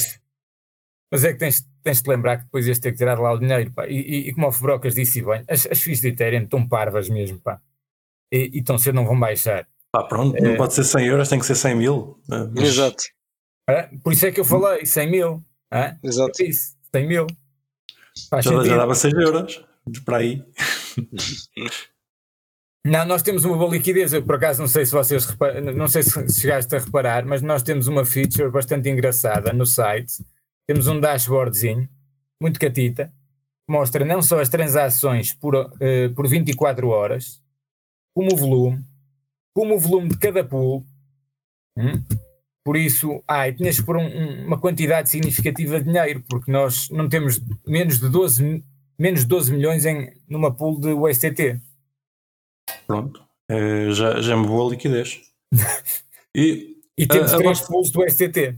Mas 1.12 1.26
é 1.26 1.34
que 1.34 1.40
tens, 1.40 1.68
tens 1.84 2.02
de 2.02 2.10
lembrar 2.10 2.38
que 2.38 2.44
depois 2.46 2.66
ias 2.66 2.80
ter 2.80 2.92
que 2.92 2.98
tirar 2.98 3.20
lá 3.20 3.34
o 3.34 3.38
dinheiro, 3.38 3.72
pá. 3.72 3.86
E, 3.88 3.96
e, 3.96 4.30
e 4.30 4.34
como 4.34 4.48
o 4.48 4.52
Fubrocas 4.52 4.96
disse 4.96 5.22
bem, 5.22 5.44
as, 5.48 5.68
as 5.68 5.82
FIIs 5.82 6.02
de 6.02 6.08
Ethereum 6.10 6.44
estão 6.44 6.68
parvas 6.68 7.10
mesmo, 7.10 7.40
pá. 7.40 7.60
E, 8.32 8.50
e 8.54 8.64
tão 8.64 8.78
cedo 8.78 8.96
não 8.96 9.06
vão 9.06 9.20
baixar. 9.20 9.68
Ah, 9.94 10.04
pronto, 10.04 10.38
é... 10.38 10.42
não 10.42 10.56
pode 10.56 10.74
ser 10.74 10.86
100 10.86 11.06
euros, 11.06 11.28
tem 11.28 11.40
que 11.40 11.46
ser 11.46 11.56
100 11.56 11.76
mil. 11.76 12.18
Mas... 12.28 12.64
Exato. 12.64 13.04
É, 13.70 13.84
por 14.02 14.14
isso 14.14 14.26
é 14.26 14.32
que 14.32 14.40
eu 14.40 14.46
falei 14.46 14.86
100 14.86 15.12
mil. 15.12 15.44
É? 15.70 15.96
Exato. 16.02 16.42
Eu 16.42 16.48
disse, 16.48 16.78
100 16.94 17.08
mil. 17.08 17.28
Faz 18.30 18.46
já, 18.46 18.64
já 18.64 18.78
dava 18.78 18.96
6 18.96 19.14
euros, 19.14 19.66
para 20.06 20.18
aí. 20.18 20.44
Não, 22.86 23.06
nós 23.06 23.22
temos 23.22 23.46
uma 23.46 23.56
boa 23.56 23.72
liquidez. 23.72 24.12
Eu, 24.12 24.24
por 24.24 24.36
acaso, 24.36 24.60
não 24.60 24.68
sei 24.68 24.86
se 24.86 24.92
vocês 24.92 25.28
não 25.76 25.88
sei 25.88 26.02
se 26.02 26.40
chegaste 26.40 26.76
a 26.76 26.80
reparar, 26.80 27.26
mas 27.26 27.42
nós 27.42 27.62
temos 27.62 27.88
uma 27.88 28.04
feature 28.06 28.50
bastante 28.50 28.90
engraçada 28.90 29.54
no 29.54 29.66
site. 29.66 30.26
Temos 30.68 30.88
um 30.88 31.00
dashboardzinho, 31.00 31.88
muito 32.42 32.60
catita, 32.60 33.08
que 33.08 33.72
mostra 33.72 34.04
não 34.04 34.22
só 34.22 34.40
as 34.40 34.50
transações 34.50 35.34
por, 35.34 35.56
uh, 35.56 36.14
por 36.16 36.28
24 36.28 36.88
horas, 36.88 37.42
como 38.16 38.34
o 38.34 38.38
volume, 38.38 38.84
como 39.54 39.76
o 39.76 39.80
volume 39.80 40.10
de 40.10 40.18
cada 40.18 40.44
pool. 40.44 40.84
Hum? 41.78 42.04
Por 42.64 42.78
isso, 42.78 43.24
e 43.30 43.54
tinhas 43.54 43.80
que 43.80 43.86
pôr 43.86 43.98
um, 43.98 44.46
uma 44.46 44.60
quantidade 44.60 45.10
significativa 45.10 45.80
de 45.80 45.86
dinheiro, 45.86 46.24
porque 46.30 46.52
nós 46.52 46.90
não 46.90 47.10
temos 47.10 47.42
menos 47.66 48.00
de 48.00 48.08
12, 48.10 48.64
menos 49.00 49.22
de 49.22 49.28
12 49.28 49.52
milhões 49.52 49.86
em, 49.86 50.14
numa 50.28 50.54
pool 50.54 50.80
de 50.80 50.90
USDT. 50.90 51.60
Pronto, 52.92 53.26
é, 53.50 53.90
já, 53.92 54.20
já 54.20 54.34
é 54.34 54.36
uma 54.36 54.46
boa 54.46 54.70
liquidez. 54.70 55.22
e, 56.36 56.76
e 56.98 57.08
temos 57.08 57.32
uh, 57.32 57.38
três 57.38 57.62
pools 57.62 57.90
do 57.90 58.10
STT. 58.10 58.58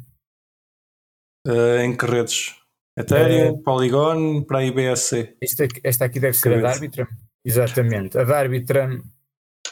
Uh, 1.47 1.77
em 1.83 1.95
que 1.95 2.03
redes? 2.03 2.55
Ethereum, 2.97 3.51
uh, 3.51 3.61
Polygon, 3.61 4.41
para 4.41 4.57
a 4.57 4.65
IBSC. 4.65 5.37
Esta, 5.39 5.67
esta 5.83 6.05
aqui 6.05 6.19
deve 6.19 6.35
ser 6.35 6.53
a 6.53 6.61
da 6.61 6.71
Arbitrum. 6.71 7.05
Exatamente. 7.45 8.17
A 8.17 8.23
da 8.23 8.39
Arbitrum, 8.39 9.03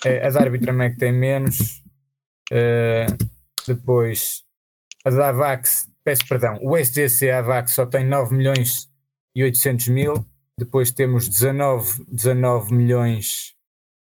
a 0.05 0.30
da 0.30 0.39
Arbitrum 0.39 0.80
é 0.84 0.91
que 0.91 0.97
tem 0.97 1.12
menos. 1.12 1.82
Uh, 2.51 3.18
depois, 3.68 4.43
a 5.03 5.09
da 5.09 5.30
Avax, 5.30 5.89
peço 6.03 6.28
perdão, 6.28 6.59
o 6.62 6.78
SDC 6.78 7.32
Avax 7.32 7.72
só 7.72 7.88
tem 7.88 8.05
9 8.05 8.36
milhões 8.36 8.88
e 9.36 9.43
800 9.43 9.88
mil. 9.88 10.24
Depois 10.55 10.91
temos 10.91 11.28
19, 11.28 12.05
19 12.07 12.76
milhões 12.76 13.51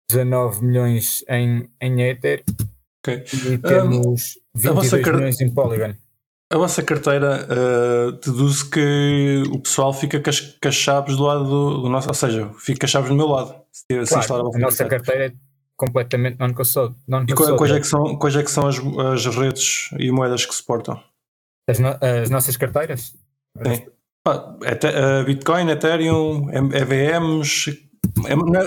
19 0.10 0.66
milhões 0.66 1.24
em, 1.30 1.70
em 1.80 2.02
Ether 2.02 2.44
okay. 3.02 3.24
e 3.46 3.58
temos 3.58 4.38
um, 4.56 4.60
22 4.60 5.04
car... 5.04 5.16
milhões 5.16 5.40
em 5.40 5.50
Polygon. 5.50 5.94
A 6.52 6.58
vossa 6.58 6.82
carteira 6.82 7.46
uh, 7.46 8.12
deduz 8.14 8.64
que 8.64 9.44
o 9.52 9.60
pessoal 9.60 9.94
fica 9.94 10.20
com 10.20 10.30
as, 10.32 10.58
as 10.66 10.76
chaves 10.76 11.16
do 11.16 11.24
lado 11.24 11.44
do, 11.44 11.82
do, 11.84 11.90
nosso, 11.90 12.08
ou 12.08 12.14
seja, 12.16 12.50
fica 12.58 12.80
com 12.80 12.86
as 12.88 12.92
chaves 12.92 13.10
do 13.10 13.16
meu 13.16 13.28
lado. 13.28 13.54
Se, 13.72 13.86
claro, 13.88 14.06
se 14.26 14.34
a, 14.34 14.36
a 14.36 14.60
nossa 14.60 14.86
carteira 14.86 15.28
é 15.28 15.34
completamente 15.78 16.40
non-custodial. 16.40 16.96
Non 17.08 17.24
e 17.28 17.34
quais 17.34 17.72
é 17.72 17.80
que 17.80 17.88
são, 17.88 18.18
quais 18.18 18.36
é 18.36 18.44
que 18.44 18.50
são 18.50 18.68
as, 18.68 18.78
as 19.14 19.36
redes 19.36 19.90
e 20.00 20.12
moedas 20.12 20.44
que 20.44 20.56
suportam? 20.56 21.00
As, 21.70 21.78
no, 21.78 21.90
as 22.02 22.32
nossas 22.32 22.58
carteiras? 22.58 23.14
Sim. 23.64 23.86
Ah, 24.28 24.56
Bitcoin, 25.26 25.70
Ethereum, 25.70 26.50
EVMs, 26.52 27.89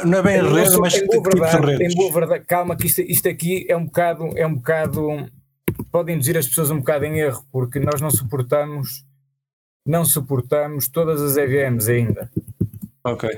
não 0.04 0.18
é 0.18 0.22
bem 0.22 0.38
a 0.38 0.42
rede, 0.42 0.76
mas 0.78 0.94
em 0.94 1.06
boa, 1.06 1.22
verdade, 1.22 1.84
em 1.84 1.94
boa 1.94 2.12
verdade, 2.12 2.44
calma 2.44 2.76
que 2.76 2.86
isto, 2.86 3.00
isto 3.02 3.28
aqui 3.28 3.66
é 3.68 3.76
um 3.76 3.84
bocado, 3.84 4.36
é 4.36 4.46
um 4.46 4.54
bocado, 4.54 5.30
pode 5.90 6.12
induzir 6.12 6.36
as 6.36 6.48
pessoas 6.48 6.70
um 6.70 6.78
bocado 6.78 7.04
em 7.04 7.18
erro, 7.18 7.44
porque 7.50 7.78
nós 7.78 8.00
não 8.00 8.10
suportamos, 8.10 9.04
não 9.86 10.04
suportamos 10.04 10.88
todas 10.88 11.20
as 11.20 11.36
EVMs 11.36 11.90
ainda. 11.90 12.30
Ok. 13.04 13.28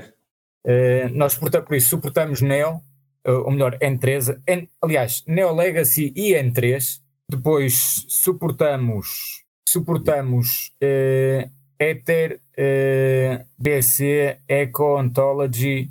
Uh, 0.65 1.09
nós 1.13 1.33
suportamos, 1.33 1.67
por 1.67 1.75
isso, 1.75 1.89
suportamos 1.89 2.41
Neo, 2.41 2.81
uh, 3.27 3.31
ou 3.45 3.51
melhor, 3.51 3.77
N3, 3.79 4.41
N, 4.47 4.69
aliás, 4.81 5.23
Neo 5.27 5.53
Legacy 5.53 6.13
e 6.15 6.33
N3, 6.33 7.01
depois 7.29 8.05
suportamos, 8.07 9.43
suportamos 9.67 10.71
uh, 10.81 11.49
Ether, 11.79 12.41
uh, 12.57 13.45
BC, 13.57 14.39
Eco, 14.47 14.99
Ontology, 14.99 15.89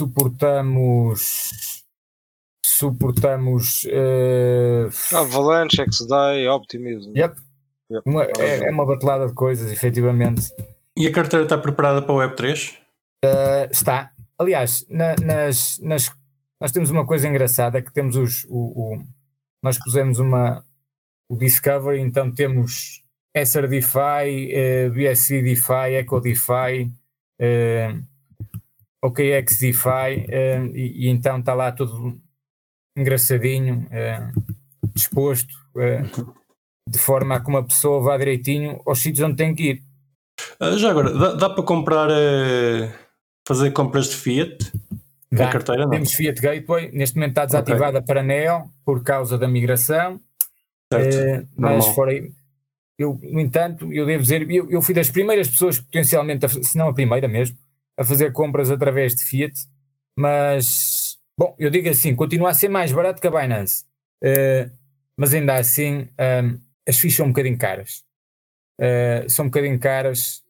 suportamos 0.00 1.76
suportamos 2.78 3.84
uh, 3.84 5.16
Avalanche, 5.16 5.84
XDAI, 5.90 6.48
Optimism. 6.48 7.12
Yep. 7.16 7.40
yep. 7.90 8.02
Uma, 8.04 8.24
é, 8.24 8.68
é, 8.68 8.70
uma 8.70 8.84
batelada 8.84 9.26
de 9.26 9.34
coisas, 9.34 9.72
efetivamente. 9.72 10.52
E 10.96 11.06
a 11.06 11.12
carteira 11.12 11.44
está 11.44 11.56
preparada 11.56 12.02
para 12.02 12.14
o 12.14 12.18
Web3? 12.18 12.72
Uh, 12.72 12.78
eh, 13.24 13.68
está. 13.70 14.12
Aliás, 14.38 14.84
na, 14.90 15.14
nas, 15.22 15.78
nas, 15.78 16.12
nós 16.60 16.72
temos 16.72 16.90
uma 16.90 17.06
coisa 17.06 17.26
engraçada 17.28 17.80
que 17.80 17.92
temos 17.92 18.16
os. 18.16 18.44
O, 18.44 18.94
o, 18.94 19.04
nós 19.62 19.78
pusemos 19.78 20.18
uma 20.18 20.62
o 21.28 21.36
Discovery, 21.36 22.00
então 22.00 22.30
temos 22.32 23.02
Ether 23.36 23.68
DeFi, 23.68 24.54
uh, 24.54 24.90
BSC 24.92 25.42
DeFi, 25.42 25.94
Eco 25.98 26.20
DeFi, 26.20 26.90
uh, 27.40 28.02
OKX 29.02 29.58
DeFi 29.58 30.26
uh, 30.28 30.74
e, 30.74 31.06
e, 31.06 31.08
então 31.08 31.38
está 31.38 31.54
lá 31.54 31.70
tudo 31.70 32.18
engraçadinho, 32.96 33.86
uh, 33.86 34.42
disposto, 34.94 35.52
uh, 35.74 36.34
de 36.88 36.98
forma 36.98 37.36
a 37.36 37.40
que 37.40 37.48
uma 37.48 37.62
pessoa 37.62 38.02
vá 38.02 38.16
direitinho 38.16 38.80
aos 38.86 39.00
sítios 39.00 39.28
onde 39.28 39.36
tem 39.36 39.54
que 39.54 39.62
ir. 39.62 39.82
já 40.78 40.90
agora, 40.90 41.12
dá, 41.12 41.34
dá 41.34 41.50
para 41.50 41.62
comprar, 41.62 42.08
fazer 43.46 43.70
compras 43.72 44.08
de 44.08 44.16
Fiat? 44.16 44.72
Dá. 45.30 45.50
carteira, 45.50 45.82
não? 45.82 45.90
Temos 45.90 46.12
Fiat 46.12 46.40
Gateway, 46.40 46.90
neste 46.92 47.16
momento 47.16 47.32
está 47.32 47.44
desativada 47.44 47.98
okay. 47.98 48.06
para 48.06 48.22
Neo 48.22 48.70
por 48.84 49.02
causa 49.02 49.36
da 49.36 49.46
migração. 49.46 50.20
Certo. 50.90 51.48
mas 51.56 51.84
fora 51.88 52.12
eu, 52.98 53.18
no 53.22 53.40
entanto, 53.40 53.92
eu 53.92 54.06
devo 54.06 54.22
dizer, 54.22 54.50
eu, 54.50 54.70
eu 54.70 54.80
fui 54.80 54.94
das 54.94 55.10
primeiras 55.10 55.48
pessoas 55.48 55.78
potencialmente, 55.78 56.48
se 56.64 56.78
não 56.78 56.88
a 56.88 56.94
primeira 56.94 57.28
mesmo, 57.28 57.56
a 57.96 58.04
fazer 58.04 58.32
compras 58.32 58.70
através 58.70 59.14
de 59.14 59.24
Fiat, 59.24 59.54
mas, 60.18 61.18
bom, 61.38 61.54
eu 61.58 61.70
digo 61.70 61.88
assim, 61.88 62.14
continua 62.14 62.50
a 62.50 62.54
ser 62.54 62.68
mais 62.68 62.92
barato 62.92 63.20
que 63.20 63.26
a 63.26 63.30
Binance, 63.30 63.84
uh, 64.24 64.70
mas 65.16 65.34
ainda 65.34 65.54
assim 65.56 66.08
um, 66.18 66.58
as 66.88 66.98
FIIs 66.98 67.16
são 67.16 67.26
um 67.26 67.30
bocadinho 67.30 67.58
caras. 67.58 68.02
Uh, 68.80 69.28
são 69.28 69.46
um 69.46 69.48
bocadinho 69.48 69.78
caras. 69.78 70.42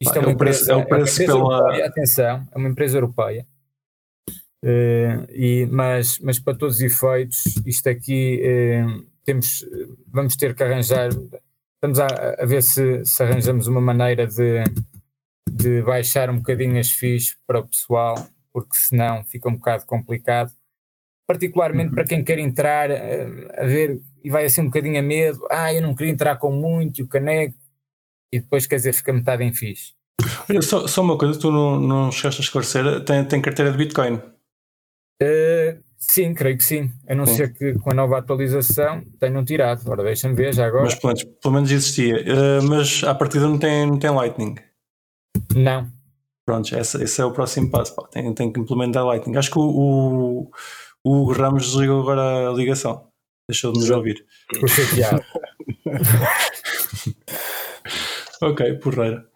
Isto 0.00 0.18
é, 0.18 0.20
uma 0.20 0.32
empresa, 0.32 0.72
é, 0.72 0.72
é 0.72 0.76
uma 0.76 0.84
empresa 0.84 1.24
pela... 1.24 1.38
europeia, 1.38 1.86
atenção, 1.86 2.48
é 2.52 2.58
uma 2.58 2.68
empresa 2.68 2.96
europeia. 2.98 3.46
Uh, 4.64 5.30
e, 5.30 5.66
mas, 5.70 6.18
mas 6.20 6.38
para 6.38 6.56
todos 6.56 6.76
os 6.76 6.82
efeitos, 6.82 7.44
isto 7.66 7.88
aqui 7.88 8.40
temos, 9.24 9.64
vamos 10.08 10.36
ter 10.36 10.54
que 10.54 10.62
arranjar 10.62 11.10
estamos 11.84 12.00
a, 12.00 12.06
a 12.38 12.46
ver 12.46 12.62
se, 12.62 13.04
se, 13.04 13.22
arranjamos 13.22 13.66
uma 13.66 13.80
maneira 13.80 14.26
de, 14.26 14.64
de 15.50 15.82
baixar 15.82 16.30
um 16.30 16.38
bocadinho 16.38 16.78
as 16.78 16.90
FIIs 16.90 17.36
para 17.46 17.60
o 17.60 17.68
pessoal, 17.68 18.26
porque 18.52 18.74
senão 18.74 19.22
fica 19.24 19.48
um 19.48 19.56
bocado 19.56 19.84
complicado. 19.84 20.50
Particularmente 21.26 21.88
uhum. 21.88 21.94
para 21.94 22.04
quem 22.04 22.24
quer 22.24 22.38
entrar 22.38 22.90
eh, 22.90 23.26
a 23.56 23.64
ver 23.64 24.00
e 24.22 24.30
vai 24.30 24.44
assim 24.44 24.62
um 24.62 24.66
bocadinho 24.66 24.98
a 24.98 25.02
medo, 25.02 25.46
ah, 25.50 25.72
eu 25.72 25.82
não 25.82 25.94
queria 25.94 26.12
entrar 26.12 26.36
com 26.36 26.50
muito, 26.50 27.02
o 27.02 27.08
caneco, 27.08 27.58
e 28.32 28.40
depois 28.40 28.66
quer 28.66 28.76
dizer, 28.76 28.94
fica 28.94 29.12
metade 29.12 29.44
em 29.44 29.52
FIIs. 29.52 29.94
Olha, 30.48 30.62
só, 30.62 30.86
só 30.86 31.02
uma 31.02 31.18
coisa, 31.18 31.38
tu 31.38 31.50
não, 31.50 31.78
não 31.78 32.12
chegaste 32.12 32.40
a 32.40 32.44
esclarecer, 32.44 33.04
tem, 33.04 33.24
tem 33.26 33.42
carteira 33.42 33.70
de 33.70 33.78
Bitcoin? 33.78 34.14
Uh, 35.22 35.83
Sim, 36.06 36.34
creio 36.34 36.56
que 36.56 36.64
sim. 36.64 36.92
A 37.08 37.14
não 37.14 37.26
sim. 37.26 37.36
ser 37.36 37.52
que 37.52 37.74
com 37.74 37.90
a 37.90 37.94
nova 37.94 38.18
atualização 38.18 39.02
tenham 39.18 39.44
tirado. 39.44 39.82
Ora, 39.88 40.02
deixa-me 40.02 40.34
ver 40.34 40.54
já 40.54 40.66
agora. 40.66 40.84
Mas 40.84 40.94
pronto, 40.94 41.26
pelo 41.42 41.54
menos 41.54 41.70
existia. 41.70 42.16
Uh, 42.16 42.62
mas 42.68 43.02
à 43.04 43.14
partida 43.14 43.48
não 43.48 43.58
tem, 43.58 43.86
não 43.86 43.98
tem 43.98 44.10
Lightning. 44.10 44.56
Não. 45.54 45.90
Pronto, 46.46 46.76
esse, 46.76 47.02
esse 47.02 47.20
é 47.20 47.24
o 47.24 47.32
próximo 47.32 47.70
passo. 47.70 47.94
Pá. 47.96 48.06
Tem, 48.08 48.32
tem 48.34 48.52
que 48.52 48.60
implementar 48.60 49.04
Lightning. 49.04 49.36
Acho 49.36 49.50
que 49.50 49.58
o, 49.58 49.62
o, 49.62 50.50
o 51.02 51.32
Ramos 51.32 51.70
desligou 51.70 52.02
agora 52.02 52.50
a 52.50 52.52
ligação. 52.52 53.08
Deixou 53.48 53.72
de 53.72 53.80
nos 53.80 53.90
ouvir. 53.90 54.24
Estou 54.52 54.68
chateado. 54.68 55.24
ok, 58.42 58.74
porreira. 58.74 59.26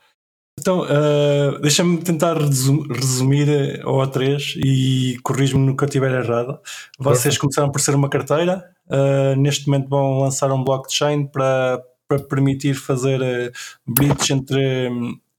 Então, 0.58 0.80
uh, 0.80 1.60
deixa-me 1.60 1.98
tentar 1.98 2.36
resumir 2.36 3.80
a 3.80 3.86
O3 3.86 4.56
e 4.56 5.16
corrijo-me 5.22 5.64
no 5.64 5.76
que 5.76 5.84
eu 5.84 5.86
estiver 5.86 6.10
errado. 6.12 6.58
Vocês 6.98 7.38
começaram 7.38 7.70
por 7.70 7.80
ser 7.80 7.94
uma 7.94 8.08
carteira, 8.08 8.68
uh, 8.88 9.40
neste 9.40 9.68
momento 9.68 9.88
vão 9.88 10.18
lançar 10.18 10.50
um 10.50 10.64
blockchain 10.64 11.26
para, 11.26 11.80
para 12.08 12.18
permitir 12.18 12.74
fazer 12.74 13.20
uh, 13.20 13.52
bridge 13.86 14.32
entre, 14.32 14.90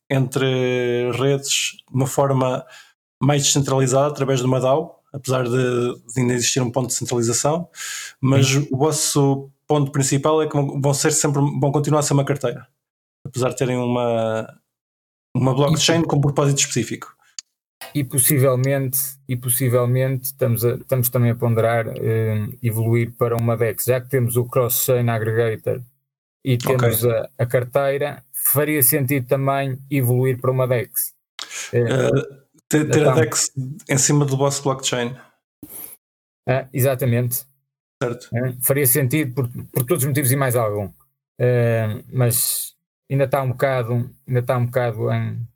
entre 0.09 1.11
redes 1.11 1.75
de 1.89 1.93
uma 1.93 2.07
forma 2.07 2.65
mais 3.21 3.43
descentralizada 3.43 4.07
através 4.07 4.39
de 4.39 4.45
uma 4.45 4.61
DAO, 4.61 5.01
apesar 5.11 5.43
de, 5.43 5.49
de 5.51 6.21
ainda 6.21 6.33
existir 6.33 6.61
um 6.61 6.71
ponto 6.71 6.87
de 6.87 6.93
centralização, 6.93 7.67
mas 8.21 8.55
o 8.71 8.77
vosso 8.77 9.49
ponto 9.67 9.91
principal 9.91 10.41
é 10.41 10.47
que 10.47 10.55
vão 10.55 10.93
ser 10.93 11.11
sempre, 11.11 11.41
vão 11.41 11.73
continuar 11.73 11.99
a 11.99 12.03
ser 12.03 12.13
uma 12.13 12.23
carteira, 12.23 12.65
apesar 13.25 13.49
de 13.49 13.57
terem 13.57 13.75
uma 13.75 14.47
uma 15.39 15.53
blockchain 15.53 16.01
e, 16.01 16.03
com 16.03 16.19
propósito 16.21 16.59
específico. 16.59 17.15
E 17.95 18.03
possivelmente, 18.03 18.99
e 19.27 19.35
possivelmente 19.35 20.25
estamos, 20.25 20.65
a, 20.65 20.75
estamos 20.75 21.09
também 21.09 21.31
a 21.31 21.35
ponderar 21.35 21.87
uh, 21.87 22.57
evoluir 22.61 23.13
para 23.17 23.35
uma 23.35 23.55
DEX, 23.55 23.85
já 23.85 24.01
que 24.01 24.09
temos 24.09 24.35
o 24.35 24.45
cross-chain 24.45 25.09
aggregator 25.09 25.81
e 26.43 26.57
temos 26.57 27.03
okay. 27.03 27.17
a, 27.17 27.29
a, 27.37 27.45
carteira, 27.45 28.23
faria 28.31 28.83
sentido 28.83 29.27
também 29.27 29.79
evoluir 29.89 30.39
para 30.39 30.51
uma 30.51 30.67
DEX. 30.67 31.13
Uh, 31.73 32.21
ter, 32.67 32.89
ter 32.89 32.99
então, 32.99 33.11
a 33.11 33.15
DEX 33.15 33.51
em 33.89 33.97
cima 33.97 34.25
do 34.25 34.37
vosso 34.37 34.61
blockchain. 34.63 35.15
Uh, 36.47 36.67
exatamente. 36.73 37.47
Certo. 38.01 38.29
faria 38.61 38.87
sentido 38.87 39.33
por, 39.33 39.49
por 39.73 39.85
todos 39.85 40.03
os 40.03 40.07
motivos 40.07 40.31
e 40.31 40.35
mais 40.37 40.55
algum. 40.55 40.89
mas 42.13 42.73
ainda 43.09 43.25
está 43.25 43.41
um 43.41 43.49
bocado, 43.49 44.09
ainda 44.27 44.39
está 44.39 44.57
um 44.57 44.65
bocado 44.65 45.11
em. 45.11 45.47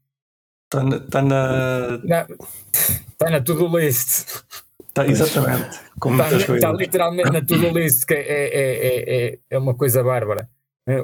Está 0.65 0.83
na. 0.83 0.95
Está 0.97 1.21
na, 1.21 1.97
na, 2.03 2.27
está 2.73 3.29
na 3.29 3.41
to-do 3.41 3.77
list. 3.77 4.43
Está, 4.87 5.07
exatamente. 5.07 5.79
Como 5.99 6.21
está, 6.21 6.55
está 6.55 6.71
literalmente 6.71 7.31
na 7.31 7.41
to-do 7.41 7.69
list, 7.69 8.05
que 8.05 8.13
é, 8.13 8.19
é, 8.19 9.27
é, 9.27 9.39
é 9.49 9.57
uma 9.57 9.73
coisa 9.73 10.03
bárbara. 10.03 10.49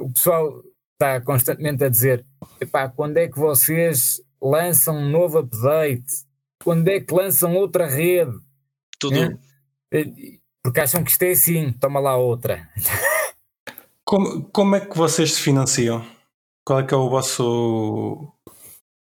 O 0.02 0.12
pessoal 0.12 0.64
está 0.94 1.22
constantemente 1.22 1.84
a 1.84 1.90
dizer: 1.90 2.26
epá, 2.60 2.90
quando 2.90 3.18
é 3.18 3.28
que 3.28 3.40
vocês 3.40 4.22
lançam 4.42 4.98
um 4.98 5.10
novo 5.10 5.40
update? 5.40 6.28
Quando 6.64 6.88
é 6.90 7.00
que 7.00 7.14
lançam 7.14 7.56
outra 7.56 7.88
rede? 7.88 8.38
Tudo. 9.00 9.40
Porque 10.62 10.82
acham 10.82 11.04
que 11.04 11.12
isto 11.12 11.24
é 11.24 11.32
assim, 11.32 11.72
toma 11.72 12.00
lá 12.00 12.18
outra. 12.18 12.70
Como, 14.04 14.50
como 14.52 14.76
é 14.76 14.80
que 14.80 14.98
vocês 14.98 15.34
se 15.34 15.40
financiam? 15.40 16.04
Qual 16.70 16.82
é 16.82 16.84
que 16.84 16.94
é 16.94 16.98
o 16.98 17.10
vosso, 17.10 18.32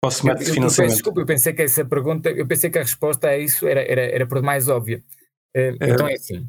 vosso 0.04 0.24
método 0.24 0.44
de 0.44 0.52
financiamento? 0.52 0.92
Eu, 0.92 0.94
desculpa, 0.94 1.20
eu 1.22 1.26
pensei 1.26 1.52
que 1.52 1.62
essa 1.62 1.84
pergunta, 1.84 2.30
eu 2.30 2.46
pensei 2.46 2.70
que 2.70 2.78
a 2.78 2.82
resposta 2.82 3.26
a 3.26 3.36
isso 3.36 3.66
era, 3.66 3.82
era, 3.82 4.00
era 4.00 4.26
por 4.28 4.40
mais 4.40 4.68
óbvia. 4.68 5.02
Uh, 5.56 5.74
é. 5.80 5.90
Então 5.90 6.06
é 6.06 6.14
assim, 6.14 6.48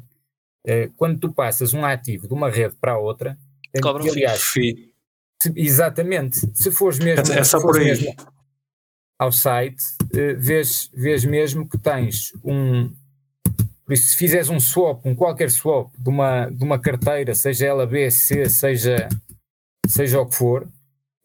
uh, 0.68 0.92
quando 0.96 1.18
tu 1.18 1.32
passas 1.32 1.74
um 1.74 1.84
ativo 1.84 2.28
de 2.28 2.32
uma 2.32 2.48
rede 2.48 2.76
para 2.80 2.92
a 2.92 2.98
outra, 2.98 3.36
cobra 3.82 4.04
um 4.04 4.08
aliás, 4.08 4.40
FII. 4.40 4.94
Se, 5.42 5.52
exatamente, 5.56 6.48
se 6.54 6.70
fores 6.70 7.00
mesmo, 7.00 7.34
é, 7.34 7.40
é 7.40 7.42
só 7.42 7.60
por 7.60 7.76
aí. 7.76 7.86
Mesmo 7.86 8.14
ao 9.18 9.32
site, 9.32 9.82
uh, 10.14 10.38
vês, 10.38 10.88
vês 10.94 11.24
mesmo 11.24 11.68
que 11.68 11.76
tens 11.76 12.32
um, 12.44 12.88
por 13.84 13.94
isso, 13.94 14.10
se 14.10 14.16
fizeres 14.16 14.48
um 14.48 14.60
swap, 14.60 15.04
um 15.04 15.16
qualquer 15.16 15.50
swap 15.50 15.92
de 15.98 16.08
uma, 16.08 16.48
de 16.48 16.62
uma 16.62 16.78
carteira, 16.78 17.34
seja 17.34 17.66
ela 17.66 17.84
BSC, 17.84 18.48
seja, 18.48 19.08
seja 19.88 20.20
o 20.20 20.26
que 20.26 20.36
for, 20.36 20.68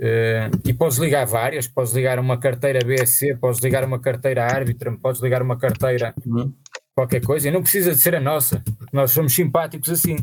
Uh, 0.01 0.51
e 0.65 0.73
podes 0.73 0.97
ligar 0.97 1.25
várias, 1.25 1.67
podes 1.67 1.93
ligar 1.93 2.19
uma 2.19 2.37
carteira 2.37 2.85
BSC, 2.85 3.35
podes 3.35 3.61
ligar 3.61 3.83
uma 3.85 3.97
carteira 3.97 4.43
árbitra, 4.43 4.91
podes 4.97 5.21
ligar 5.21 5.41
uma 5.41 5.57
carteira 5.57 6.13
uhum. 6.25 6.53
qualquer 6.93 7.21
coisa, 7.21 7.47
e 7.47 7.51
não 7.51 7.61
precisa 7.61 7.91
de 7.91 7.97
ser 7.97 8.13
a 8.13 8.19
nossa, 8.19 8.61
porque 8.77 8.95
nós 8.95 9.11
somos 9.11 9.33
simpáticos 9.33 9.89
assim. 9.89 10.17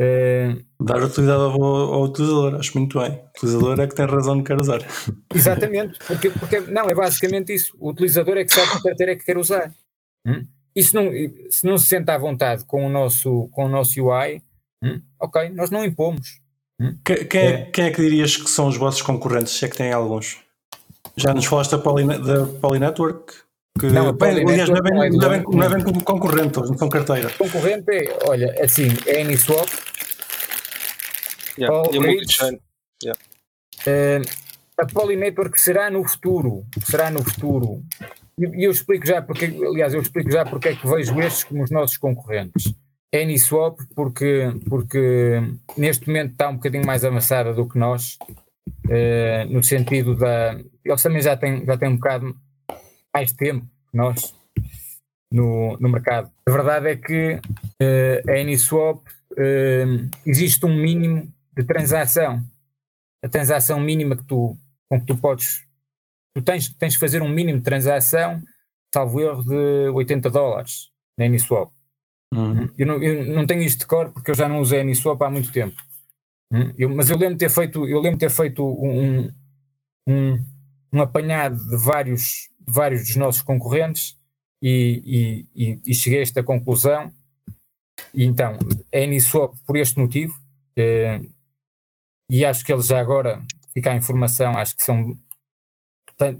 Uh, 0.00 0.64
Dar 0.82 1.02
utilidade 1.02 1.42
ao, 1.42 1.62
ao, 1.62 2.04
utilizador, 2.04 2.54
acho 2.54 2.78
muito 2.78 2.98
bem. 2.98 3.10
O 3.10 3.28
utilizador 3.36 3.80
é 3.80 3.86
que 3.86 3.94
tem 3.94 4.06
razão 4.06 4.38
de 4.38 4.44
querer 4.44 4.60
usar. 4.62 4.80
Exatamente, 5.34 5.98
porque, 6.06 6.30
porque 6.30 6.60
não, 6.60 6.88
é 6.88 6.94
basicamente 6.94 7.52
isso. 7.52 7.76
O 7.78 7.90
utilizador 7.90 8.38
é 8.38 8.44
que 8.44 8.54
sabe 8.54 8.78
que 8.78 8.82
carteira 8.82 9.12
é 9.12 9.16
que 9.16 9.26
quer 9.26 9.36
usar. 9.36 9.70
Hum? 10.26 10.46
E 10.74 10.82
se 10.82 10.94
não, 10.94 11.10
se 11.50 11.66
não 11.66 11.76
se 11.76 11.86
sente 11.86 12.10
à 12.10 12.16
vontade 12.16 12.64
com 12.64 12.86
o 12.86 12.88
nosso, 12.88 13.48
com 13.48 13.66
o 13.66 13.68
nosso 13.68 14.02
UI, 14.02 14.42
hum? 14.82 15.02
ok, 15.20 15.50
nós 15.50 15.70
não 15.70 15.84
impomos. 15.84 16.40
Quem, 17.04 17.26
quem, 17.26 17.40
é, 17.40 17.62
quem 17.66 17.84
é 17.84 17.90
que 17.90 18.00
dirias 18.00 18.36
que 18.36 18.48
são 18.48 18.66
os 18.68 18.76
vossos 18.76 19.02
concorrentes, 19.02 19.52
se 19.52 19.64
é 19.64 19.68
que 19.68 19.76
têm 19.76 19.92
alguns? 19.92 20.38
Já 21.16 21.34
nos 21.34 21.44
falaste 21.44 21.72
da, 21.72 21.78
Poly, 21.78 22.06
da 22.06 22.46
Polynetwork? 22.46 23.34
Que, 23.78 23.86
não, 23.86 24.12
bem, 24.12 24.30
aliás, 24.30 24.68
não 24.68 24.76
é 24.76 24.82
bem, 24.82 24.92
não 25.10 25.26
é 25.26 25.38
bem, 25.38 25.44
não 25.48 25.62
é 25.62 25.68
bem 25.68 25.84
como 25.84 26.02
concorrente, 26.02 26.58
não 26.58 26.76
são 26.76 26.88
carteira. 26.88 27.30
Concorrente 27.30 27.90
é, 27.90 28.18
olha, 28.26 28.54
assim, 28.62 28.88
é 29.06 29.20
Aniswap, 29.20 29.68
yeah, 31.58 31.82
yeah. 33.04 33.20
Uh, 33.86 34.22
a 34.78 34.86
Polynetwork 34.86 35.60
será 35.60 35.90
no 35.90 36.02
futuro, 36.06 36.64
será 36.84 37.10
no 37.10 37.22
futuro. 37.22 37.82
E 38.38 38.66
eu 38.66 38.70
explico 38.70 39.06
já 39.06 39.20
porque, 39.20 39.44
aliás, 39.44 39.92
eu 39.92 40.00
explico 40.00 40.30
já 40.30 40.44
porque 40.44 40.68
é 40.68 40.76
que 40.76 40.86
vejo 40.86 41.20
estes 41.20 41.44
como 41.44 41.62
os 41.62 41.70
nossos 41.70 41.98
concorrentes. 41.98 42.72
AnySwap 43.14 43.78
porque, 43.94 44.52
porque 44.68 45.40
neste 45.76 46.06
momento 46.06 46.32
está 46.32 46.48
um 46.48 46.54
bocadinho 46.54 46.86
mais 46.86 47.04
avançada 47.04 47.52
do 47.52 47.68
que 47.68 47.78
nós, 47.78 48.18
uh, 48.86 49.44
no 49.48 49.62
sentido 49.62 50.14
da. 50.14 50.58
Eles 50.84 51.02
também 51.02 51.22
já 51.22 51.36
têm, 51.36 51.64
já 51.64 51.76
têm 51.76 51.88
um 51.88 51.96
bocado 51.96 52.36
mais 53.14 53.32
tempo 53.32 53.66
que 53.90 53.96
nós 53.96 54.34
no, 55.32 55.76
no 55.78 55.88
mercado. 55.88 56.30
A 56.46 56.50
verdade 56.50 56.88
é 56.88 56.96
que 56.96 57.34
uh, 57.34 58.30
a 58.30 58.32
AnySwap 58.40 58.98
uh, 59.32 60.10
existe 60.24 60.64
um 60.64 60.74
mínimo 60.74 61.32
de 61.56 61.64
transação. 61.64 62.42
A 63.22 63.28
transação 63.28 63.80
mínima 63.80 64.16
que 64.16 64.24
tu, 64.24 64.56
com 64.88 65.00
que 65.00 65.06
tu 65.06 65.16
podes. 65.16 65.66
Tu 66.34 66.42
tens, 66.42 66.68
tens 66.74 66.92
de 66.92 66.98
fazer 66.98 67.22
um 67.22 67.28
mínimo 67.28 67.58
de 67.58 67.64
transação 67.64 68.40
salvo 68.92 69.20
erro, 69.20 69.42
de 69.44 69.88
80 69.90 70.30
dólares 70.30 70.90
na 71.16 71.26
Uniswap. 71.26 71.70
Uhum. 72.32 72.68
Eu 72.78 72.86
não, 72.86 73.02
eu 73.02 73.34
não 73.34 73.46
tenho 73.46 73.62
isto 73.62 73.80
de 73.80 73.86
cor 73.86 74.10
porque 74.12 74.30
eu 74.30 74.34
já 74.34 74.48
não 74.48 74.60
usei 74.60 74.80
a 74.80 74.82
Uniswap 74.82 75.20
há 75.22 75.30
muito 75.30 75.50
tempo. 75.52 75.76
Hum, 76.52 76.72
eu- 76.78 76.90
mas 76.90 77.10
eu 77.10 77.16
lembro 77.18 77.34
de 77.36 77.40
ter 77.46 77.50
feito, 77.50 77.86
eu 77.88 78.00
lembro 78.00 78.18
ter 78.18 78.30
feito 78.30 78.64
um, 78.64 79.30
um, 80.08 80.38
um 80.92 81.02
apanhado 81.02 81.56
de 81.68 81.76
vários, 81.76 82.50
de 82.60 82.72
vários 82.72 83.02
dos 83.06 83.16
nossos 83.16 83.42
concorrentes 83.42 84.16
e, 84.62 85.46
e, 85.56 85.72
e, 85.72 85.80
e 85.86 85.94
cheguei 85.94 86.20
a 86.20 86.22
esta 86.22 86.42
conclusão. 86.42 87.12
E 88.14 88.24
então, 88.24 88.56
a 88.94 88.98
Uniswap 89.00 89.54
por 89.66 89.76
este 89.76 89.98
motivo, 89.98 90.34
eh, 90.76 91.20
e 92.30 92.44
acho 92.46 92.64
que 92.64 92.72
eles 92.72 92.86
já 92.86 92.98
agora, 93.00 93.42
fica 93.74 93.90
a 93.92 93.96
informação, 93.96 94.56
acho 94.56 94.74
que 94.76 94.82
são 94.84 95.16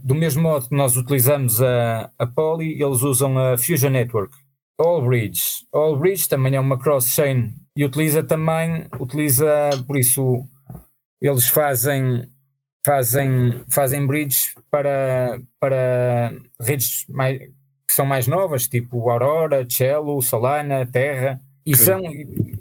do 0.03 0.15
mesmo 0.15 0.43
modo 0.43 0.69
que 0.69 0.75
nós 0.77 0.97
utilizamos 0.97 1.61
a, 1.63 2.11
a 2.19 2.27
Poly, 2.27 2.83
eles 2.83 3.03
usam 3.03 3.39
a 3.39 3.57
Fusion 3.59 3.91
Network. 3.91 4.35
Allbridge. 4.81 5.67
Allbridge 5.73 6.29
também 6.29 6.55
é 6.55 6.61
uma 6.61 6.79
cross-chain 6.79 7.55
e 7.77 7.85
utiliza 7.85 8.23
também, 8.23 8.87
utiliza, 8.99 9.71
por 9.87 9.97
isso, 9.97 10.45
eles 11.21 11.49
fazem, 11.49 12.27
fazem, 12.85 13.63
fazem 13.69 14.07
bridge 14.07 14.55
para, 14.71 15.41
para 15.61 16.33
redes 16.61 17.05
mais, 17.09 17.39
que 17.39 17.95
são 17.95 18.07
mais 18.07 18.27
novas, 18.27 18.67
tipo 18.67 19.11
Aurora, 19.11 19.67
Cello, 19.69 20.21
Solana, 20.23 20.87
Terra, 20.87 21.41
e 21.67 21.77
são, 21.77 22.01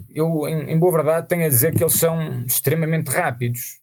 eu 0.09 0.47
em, 0.47 0.71
em 0.71 0.77
boa 0.77 0.91
verdade 0.91 1.27
tenho 1.27 1.45
a 1.45 1.49
dizer 1.49 1.73
que 1.73 1.83
eles 1.83 1.93
são 1.93 2.43
extremamente 2.45 3.09
rápidos. 3.09 3.79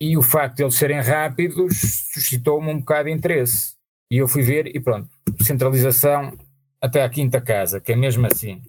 E 0.00 0.16
o 0.16 0.22
facto 0.22 0.56
de 0.56 0.62
eles 0.62 0.74
serem 0.74 1.00
rápidos 1.00 1.76
suscitou-me 2.12 2.70
um 2.70 2.78
bocado 2.78 3.08
de 3.08 3.14
interesse. 3.14 3.74
E 4.10 4.18
eu 4.18 4.28
fui 4.28 4.42
ver 4.42 4.74
e 4.74 4.80
pronto, 4.80 5.08
centralização 5.40 6.36
até 6.84 7.02
à 7.02 7.08
quinta 7.08 7.40
casa, 7.40 7.80
que 7.80 7.92
é 7.92 7.96
mesmo 7.96 8.26
assim. 8.26 8.62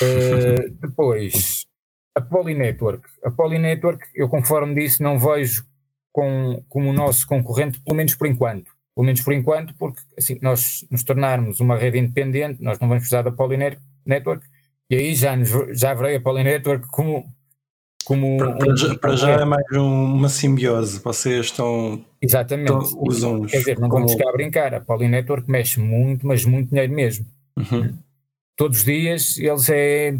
Eh, 0.00 0.68
depois, 0.80 1.66
a 2.14 2.20
Poly 2.20 2.54
Network. 2.54 3.08
A 3.24 3.32
Poly 3.32 3.58
Network, 3.58 4.06
eu 4.14 4.28
conforme 4.28 4.74
disse, 4.76 5.02
não 5.02 5.18
vejo 5.18 5.66
com, 6.12 6.64
como 6.68 6.90
o 6.90 6.92
nosso 6.92 7.26
concorrente, 7.26 7.80
pelo 7.80 7.96
menos 7.96 8.14
por 8.14 8.28
enquanto. 8.28 8.70
Pelo 8.94 9.06
menos 9.06 9.20
por 9.22 9.32
enquanto, 9.32 9.74
porque 9.74 10.00
assim, 10.16 10.38
nós 10.40 10.86
nos 10.88 11.02
tornarmos 11.02 11.58
uma 11.58 11.76
rede 11.76 11.98
independente, 11.98 12.62
nós 12.62 12.78
não 12.78 12.86
vamos 12.86 13.02
precisar 13.02 13.22
da 13.22 13.32
Poly 13.32 13.56
Net- 13.56 13.80
Network, 14.06 14.46
e 14.88 14.94
aí 14.94 15.14
já, 15.16 15.34
nos, 15.34 15.50
já 15.76 15.92
verei 15.94 16.16
a 16.16 16.20
Poly 16.20 16.44
Network 16.44 16.86
como. 16.88 17.24
Como 18.04 18.36
Para, 18.38 18.52
para 18.56 18.72
um- 18.72 18.76
já, 18.76 18.94
para 18.98 19.16
já 19.16 19.30
é 19.30 19.44
mais 19.44 19.64
um- 19.72 20.14
uma 20.14 20.28
simbiose. 20.28 21.00
Vocês 21.00 21.46
estão. 21.46 22.04
Exatamente. 22.20 22.70
Então, 22.72 23.02
usam-nos 23.02 23.50
Quer 23.50 23.58
dizer, 23.58 23.78
não 23.78 23.88
como- 23.88 24.06
vamos 24.06 24.22
cá 24.22 24.32
brincar. 24.32 24.74
A 24.74 24.80
Poly 24.80 25.08
Network 25.08 25.50
mexe 25.50 25.80
muito, 25.80 26.26
mas 26.26 26.44
muito 26.44 26.70
dinheiro 26.70 26.92
mesmo. 26.92 27.26
Uhum. 27.56 27.96
Todos 28.56 28.78
os 28.78 28.84
dias 28.84 29.38
eles 29.38 29.68
é 29.70 30.16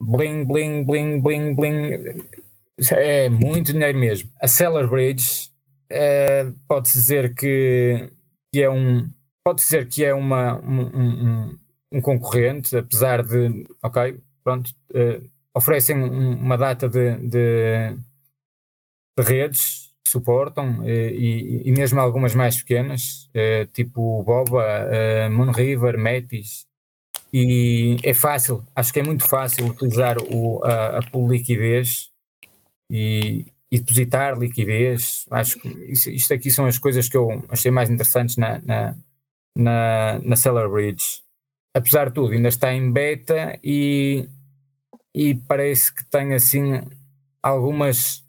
bling, 0.00 0.44
bling, 0.44 0.84
bling, 0.84 1.20
bling, 1.20 1.54
bling. 1.54 2.22
É 2.90 3.28
muito 3.28 3.72
dinheiro 3.72 3.98
mesmo. 3.98 4.28
A 4.40 4.48
Seller 4.48 4.88
Bridge 4.88 5.50
eh, 5.90 6.50
pode-se 6.66 6.98
dizer 6.98 7.34
que, 7.34 8.08
que 8.52 8.62
é 8.62 8.70
um. 8.70 9.08
Pode 9.44 9.60
dizer 9.60 9.86
que 9.88 10.04
é 10.04 10.14
uma, 10.14 10.58
um, 10.60 10.80
um- 10.80 11.58
um- 11.92 12.00
concorrente, 12.00 12.76
apesar 12.76 13.22
de, 13.22 13.66
ok, 13.82 14.16
pronto, 14.42 14.70
eh, 14.94 15.20
oferecem 15.54 15.96
um- 15.96 16.32
uma 16.36 16.56
data 16.56 16.88
de, 16.88 17.16
de, 17.18 17.96
de 19.18 19.22
redes 19.24 19.90
que 20.04 20.10
suportam 20.10 20.82
eh, 20.84 21.10
e, 21.12 21.62
e 21.68 21.72
mesmo 21.72 22.00
algumas 22.00 22.34
mais 22.34 22.56
pequenas, 22.58 23.28
eh, 23.34 23.66
tipo 23.72 24.22
Boba, 24.24 24.64
eh, 24.90 25.28
Moonriver, 25.28 25.96
Metis, 25.98 26.66
e 27.32 27.96
é 28.04 28.14
fácil, 28.14 28.64
acho 28.76 28.92
que 28.92 29.00
é 29.00 29.02
muito 29.02 29.26
fácil 29.28 29.66
utilizar 29.66 30.16
o, 30.18 30.62
a, 30.64 30.98
a 30.98 31.02
pool 31.10 31.30
liquidez 31.30 32.10
e, 32.90 33.46
e 33.70 33.78
depositar 33.80 34.38
liquidez. 34.38 35.26
Acho 35.30 35.58
que 35.60 35.68
isto 35.90 36.34
aqui 36.34 36.50
são 36.50 36.66
as 36.66 36.78
coisas 36.78 37.08
que 37.08 37.16
eu 37.16 37.44
achei 37.48 37.70
mais 37.70 37.90
interessantes 37.90 38.36
na, 38.36 38.60
na, 38.60 38.94
na, 39.56 40.18
na 40.20 40.36
Seller 40.36 40.68
Bridge. 40.70 41.22
Apesar 41.74 42.08
de 42.08 42.14
tudo, 42.14 42.34
ainda 42.34 42.48
está 42.48 42.72
em 42.74 42.92
beta 42.92 43.58
e, 43.64 44.28
e 45.14 45.34
parece 45.34 45.94
que 45.94 46.04
tem 46.06 46.34
assim 46.34 46.80
algumas 47.42 48.24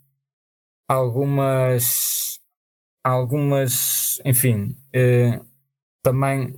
algumas 0.88 2.40
algumas 3.02 4.20
enfim 4.24 4.76
eh, 4.92 5.40
também 6.02 6.54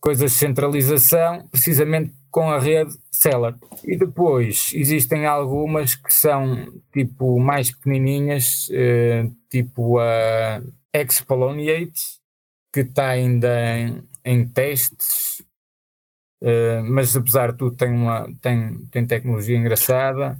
coisas 0.00 0.32
de 0.32 0.38
centralização 0.38 1.46
precisamente 1.48 2.14
com 2.30 2.50
a 2.50 2.58
rede 2.58 2.96
Seller. 3.10 3.54
E 3.84 3.96
depois 3.96 4.70
existem 4.72 5.26
algumas 5.26 5.94
que 5.94 6.12
são 6.12 6.72
tipo 6.92 7.38
mais 7.38 7.70
pequenininhas 7.70 8.68
eh, 8.72 9.28
tipo 9.50 9.98
a 9.98 10.62
Expoloniate 10.94 12.20
que 12.72 12.80
está 12.80 13.08
ainda 13.08 13.78
em, 13.78 14.02
em 14.24 14.48
testes 14.48 15.42
eh, 16.42 16.80
mas 16.82 17.16
apesar 17.16 17.52
de 17.52 17.58
tudo 17.58 17.76
tem 17.76 17.90
uma 17.90 18.26
tem, 18.40 18.78
tem 18.90 19.06
tecnologia 19.06 19.56
engraçada 19.56 20.36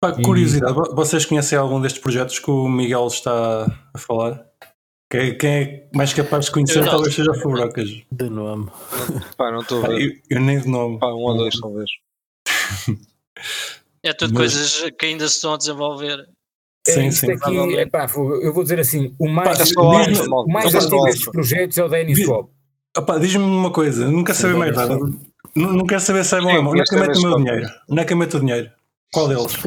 Pá, 0.00 0.10
E- 0.18 0.22
curiosidade, 0.22 0.74
vo- 0.74 0.94
vocês 0.94 1.24
conhecem 1.24 1.56
algum 1.58 1.80
destes 1.80 2.00
projetos 2.02 2.38
que 2.38 2.50
o 2.50 2.68
Miguel 2.68 3.06
está 3.06 3.66
a 3.94 3.98
falar? 3.98 4.44
Quem, 5.10 5.38
quem 5.38 5.50
é 5.50 5.88
mais 5.94 6.12
capaz 6.12 6.46
de 6.46 6.50
conhecer 6.52 6.78
Eu 6.80 6.84
não. 6.84 6.90
talvez 6.92 7.14
seja 7.14 7.32
Fubrocas. 7.34 7.88
De 8.12 8.28
nome. 8.28 8.68
Pá, 9.38 9.50
não 9.52 9.60
estou 9.60 9.84
a 9.84 9.88
ver. 9.88 10.02
Eu, 10.02 10.36
eu 10.38 10.40
nem 10.40 10.58
de 10.60 10.68
nome. 10.68 10.98
Pá, 10.98 11.06
um 11.08 11.18
ou 11.22 11.36
dois, 11.36 11.54
talvez. 11.60 11.88
É 14.02 14.12
tudo 14.12 14.34
Mas- 14.34 14.38
coisas 14.52 14.90
que 14.98 15.06
ainda 15.06 15.26
se 15.28 15.36
estão 15.36 15.54
a 15.54 15.56
desenvolver. 15.56 16.18
É, 16.86 16.92
Sim, 16.92 17.10
sim. 17.10 17.30
aqui, 17.32 17.56
epá, 17.78 18.06
eu 18.42 18.52
vou 18.52 18.62
dizer 18.62 18.78
assim, 18.78 19.14
o 19.18 19.26
mais, 19.26 19.72
o 19.74 19.84
mais, 19.84 20.20
o 20.20 20.46
mais 20.46 20.74
antigo 20.74 21.04
destes 21.04 21.24
projetos 21.30 21.78
é 21.78 21.84
o 21.84 21.88
da 21.88 21.98
Uniswap. 22.00 22.50
Opá, 22.96 23.18
Diz-me 23.18 23.42
uma 23.44 23.70
coisa, 23.72 24.10
não 24.10 24.22
quero 24.24 24.38
saber 24.38 24.54
mais 24.54 24.76
nada. 24.76 24.98
Não, 25.56 25.86
quero 25.86 26.00
saber 26.00 26.24
se 26.24 26.36
é 26.36 26.40
bom 26.40 26.54
ou 26.56 26.62
não. 26.62 26.70
Onde 26.70 26.80
é 26.80 26.84
que 26.84 26.94
eu 26.94 26.98
meto 27.00 27.18
o 27.18 27.22
meu 27.22 27.30
saber 27.32 27.44
dinheiro? 27.44 27.68
Onde 27.88 28.00
é 28.00 28.04
que 28.04 28.12
eu 28.12 28.16
meto 28.16 28.36
o 28.36 28.40
dinheiro? 28.40 28.70
Qual 29.12 29.28
deles? 29.28 29.52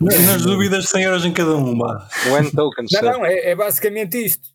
Na- 0.00 0.18
Nas 0.18 0.42
dúvidas, 0.42 0.88
100 0.88 1.02
euros 1.04 1.24
em 1.24 1.32
cada 1.32 1.56
um. 1.56 1.78
One 2.30 2.50
token, 2.52 2.86
Não, 2.92 3.02
não, 3.02 3.24
é, 3.24 3.50
é 3.50 3.54
basicamente 3.54 4.22
isto. 4.24 4.48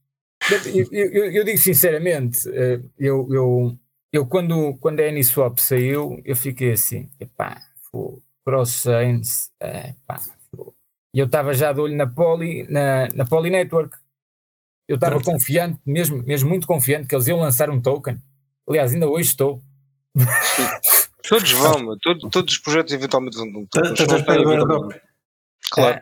Eu, 0.51 0.59
eu- 0.91 1.31
eu- 1.31 1.43
digo 1.43 1.57
sinceramente, 1.57 2.47
eh, 2.49 2.79
eu, 2.99 3.27
eu, 3.31 3.75
eu 4.13 4.25
quando, 4.27 4.75
quando 4.79 4.99
a 4.99 5.07
Uniswap 5.07 5.57
saiu, 5.59 6.21
eu 6.23 6.35
fiquei 6.35 6.73
assim, 6.73 7.09
epá, 7.19 7.57
fô, 7.91 8.21
cross-chains, 8.45 9.49
epá, 9.59 10.19
fô. 10.55 10.75
e 11.15 11.19
eu 11.19 11.25
estava 11.25 11.53
já 11.53 11.73
de 11.73 11.79
olho 11.79 11.95
na 11.95 12.05
Poly, 12.05 12.67
na, 12.69 13.07
na 13.15 13.25
Poly 13.25 13.49
Network. 13.49 13.97
Eu 14.87 14.95
estava 14.95 15.15
Pronto. 15.15 15.31
confiante, 15.31 15.79
mesmo, 15.85 16.23
mesmo 16.23 16.47
muito 16.49 16.67
confiante 16.67 17.07
que 17.07 17.15
eles 17.15 17.27
iam 17.27 17.39
lançar 17.39 17.69
um 17.69 17.81
token. 17.81 18.17
Aliás, 18.69 18.93
ainda 18.93 19.07
hoje 19.07 19.29
estou. 19.29 19.61
Todos 21.27 21.51
vão. 21.53 21.97
Todos, 21.99 22.29
todos 22.31 22.53
os 22.53 22.59
projetos 22.59 22.93
eventualmente 22.93 23.35
vão 23.37 23.51
ter 23.51 23.57
um 23.57 23.65
Tá- 23.65 23.81
token. 24.75 24.99
Claro. 25.71 26.01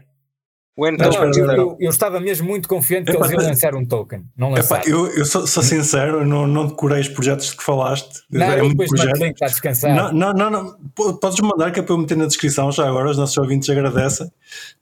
Não, 0.76 1.24
eu, 1.32 1.52
eu- 1.52 1.78
eu 1.80 1.90
estava 1.92 2.20
mesmo 2.20 2.48
muito 2.48 2.68
confiante 2.68 3.06
que 3.12 3.16
Epá, 3.16 3.28
eles 3.28 3.38
iam 3.40 3.48
lançar 3.50 3.76
um 3.76 3.86
token. 3.86 4.26
Não 4.36 4.58
Epá, 4.58 4.82
eu, 4.88 5.06
eu 5.12 5.24
sou, 5.24 5.46
sou 5.46 5.62
sincero, 5.62 6.22
eu 6.22 6.26
não, 6.26 6.48
não 6.48 6.66
decorei 6.66 7.00
os 7.00 7.08
projetos 7.10 7.52
de 7.52 7.58
que 7.58 7.64
falaste. 7.64 8.22
não, 8.32 8.46
é 8.52 8.62
muito 8.64 8.84
projeto. 8.88 9.20
para 9.38 9.48
descansar. 9.50 9.96
Não, 9.96 10.12
não, 10.12 10.34
não, 10.34 10.50
não. 10.50 10.76
Podes 11.20 11.40
mandar 11.42 11.72
que 11.72 11.80
é 11.80 11.84
para 11.84 11.94
eu 11.94 12.00
meter 12.00 12.18
na 12.18 12.26
descrição 12.26 12.72
já 12.72 12.88
agora, 12.88 13.12
os 13.12 13.18
nossos 13.18 13.38
ouvintes 13.38 13.70
agradecem. 13.70 14.28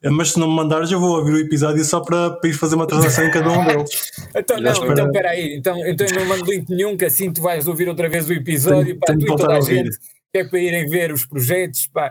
Eh, 0.02 0.10
Mas 0.10 0.32
se 0.32 0.40
não 0.40 0.48
me 0.48 0.56
mandares, 0.56 0.90
eu 0.92 1.00
vou 1.00 1.18
ouvir 1.18 1.34
o 1.34 1.40
episódio 1.40 1.84
só 1.84 2.00
para, 2.00 2.32
para 2.32 2.50
ir 2.50 2.54
fazer 2.54 2.76
uma 2.76 2.88
transação 2.88 3.26
em 3.26 3.32
cada 3.32 3.50
um 3.50 3.66
deles. 3.66 3.90
Então, 4.34 4.62
não, 4.62 4.72
espera. 4.72 4.92
então 4.94 5.06
espera 5.08 5.30
aí. 5.32 5.56
Então, 5.58 5.86
então 5.86 6.08
eu 6.08 6.16
não 6.16 6.26
mando 6.26 6.46
link 6.50 6.70
nenhum, 6.70 6.96
que 6.96 7.04
assim 7.04 7.34
tu 7.34 7.42
vais 7.42 7.68
ouvir 7.68 7.90
outra 7.90 8.08
vez 8.08 8.30
o 8.30 8.34
episódio 8.34 8.86
Tenho- 8.86 9.00
para 9.00 9.08
tenho 9.08 9.20
tu 9.20 9.24
e 9.26 9.28
toda 9.28 9.38
voltar 9.44 9.54
a 9.54 9.58
a 9.58 9.60
ouvir. 9.60 9.76
gente 9.86 9.98
que 10.34 10.40
é 10.40 10.44
para 10.46 10.60
irem 10.60 10.88
ver 10.88 11.12
os 11.12 11.26
projetos 11.26 11.88
pá, 11.94 12.10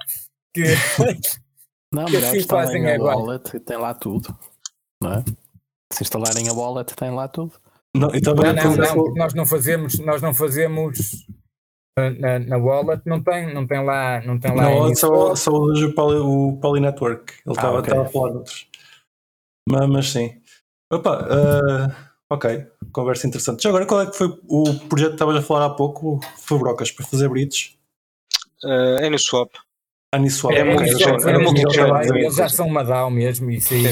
que 0.53 0.63
Não, 1.93 2.05
Que 2.07 2.13
mas 2.13 2.25
assim 2.25 2.37
é 2.37 2.39
instalarem 2.39 2.69
fazem 2.69 2.91
a 2.91 2.95
agora. 2.95 3.17
wallet 3.17 3.57
e 3.57 3.61
tem 3.61 3.77
lá 3.77 3.95
tudo. 3.95 4.39
Não 5.03 5.13
é? 5.15 5.25
Se 5.93 6.03
instalarem 6.03 6.49
a 6.49 6.53
wallet, 6.53 6.95
tem 6.95 7.11
lá 7.11 7.27
tudo. 7.29 7.53
Não, 7.97 8.15
estava 8.15 8.53
não, 8.53 8.55
não, 8.55 8.77
não, 8.77 8.95
porque 8.95 9.19
nós 9.19 9.35
não 9.35 9.47
fazemos, 9.47 9.99
nós 9.99 10.23
não 10.23 10.33
fazemos 10.33 11.27
uh, 11.99 12.11
na, 12.21 12.39
na 12.39 12.57
wallet, 12.57 13.03
não 13.05 13.21
tem, 13.21 13.53
não 13.53 13.67
tem 13.67 13.85
lá, 13.85 14.21
não 14.23 14.39
tem 14.39 14.55
lá 14.55 14.63
Não, 14.63 14.91
isso. 14.93 15.01
só, 15.01 15.35
só 15.35 15.51
o 15.51 15.93
Poly, 15.95 16.19
o 16.21 16.57
Poly 16.61 16.81
Network. 16.81 17.33
Ele 17.45 17.55
estava 17.57 17.79
ok. 17.81 17.91
estava 17.91 18.07
a 18.09 18.13
falar 18.13 18.31
de 18.31 18.37
outros. 18.37 18.69
Mas, 19.69 19.89
mas 19.89 20.09
sim. 20.11 20.41
Opa, 20.93 21.27
eh, 21.29 21.95
ok. 22.31 22.67
Conversa 22.93 23.27
interessante. 23.27 23.63
Já 23.63 23.69
agora, 23.71 23.87
qual 23.87 24.01
é 24.03 24.07
que 24.07 24.17
foi 24.17 24.29
o 24.49 24.65
projeto 24.89 25.11
que 25.11 25.15
estavas 25.15 25.37
a 25.37 25.43
falar 25.43 25.67
há 25.67 25.71
pouco? 25.71 26.21
Foi 26.39 26.59
Brocas, 26.59 26.93
para 26.93 27.07
fazer 27.07 27.29
bridges? 27.29 27.77
Uh. 28.65 29.05
Aniswap. 29.05 29.51
É 29.55 29.70
É, 30.13 30.19
muito 30.19 30.33
isso, 30.33 30.99
género, 30.99 31.29
é 31.29 31.33
é 31.35 31.39
muito. 31.39 32.17
Eles 32.17 32.35
já 32.35 32.49
são 32.49 32.67
uma 32.67 32.83
DAO 32.85 33.11
mesmo, 33.11 33.51
isso 33.51 33.73
aí 33.75 33.87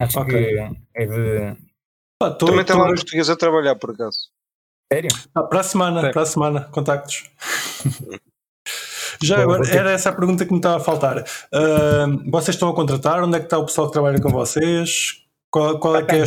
acho 0.00 0.20
Ok. 0.20 0.32
que 0.46 0.76
é 0.94 1.06
de 1.06 1.56
Pá, 2.18 2.30
tô- 2.30 2.46
Também 2.46 2.64
tem 2.64 2.76
lá 2.76 2.84
um 2.84 2.94
português 2.94 3.28
a 3.30 3.36
trabalhar, 3.36 3.74
por 3.76 3.90
acaso. 3.92 4.18
Sério? 4.92 5.10
Ah, 5.34 5.42
para 5.42 5.60
a 5.60 5.64
semana, 5.64 6.02
Sim. 6.02 6.10
para 6.12 6.22
a 6.22 6.26
semana, 6.26 6.60
contactos. 6.70 7.30
Já 9.22 9.36
Bom, 9.36 9.42
agora, 9.54 9.68
era 9.70 9.90
essa 9.92 10.10
a 10.10 10.12
pergunta 10.12 10.44
que 10.44 10.50
me 10.52 10.58
estava 10.58 10.76
a 10.76 10.80
faltar. 10.80 11.24
Ah, 11.52 12.06
vocês 12.30 12.54
estão 12.56 12.68
a 12.68 12.74
contratar? 12.74 13.22
Onde 13.22 13.36
é 13.36 13.40
que 13.40 13.46
está 13.46 13.58
o 13.58 13.64
pessoal 13.66 13.86
que 13.86 13.92
trabalha 13.94 14.20
com 14.20 14.28
vocês? 14.30 15.22
Qual, 15.50 15.78
qual 15.78 15.96
é 15.96 16.02
que 16.04 16.14
é 16.16 16.22
a 16.22 16.26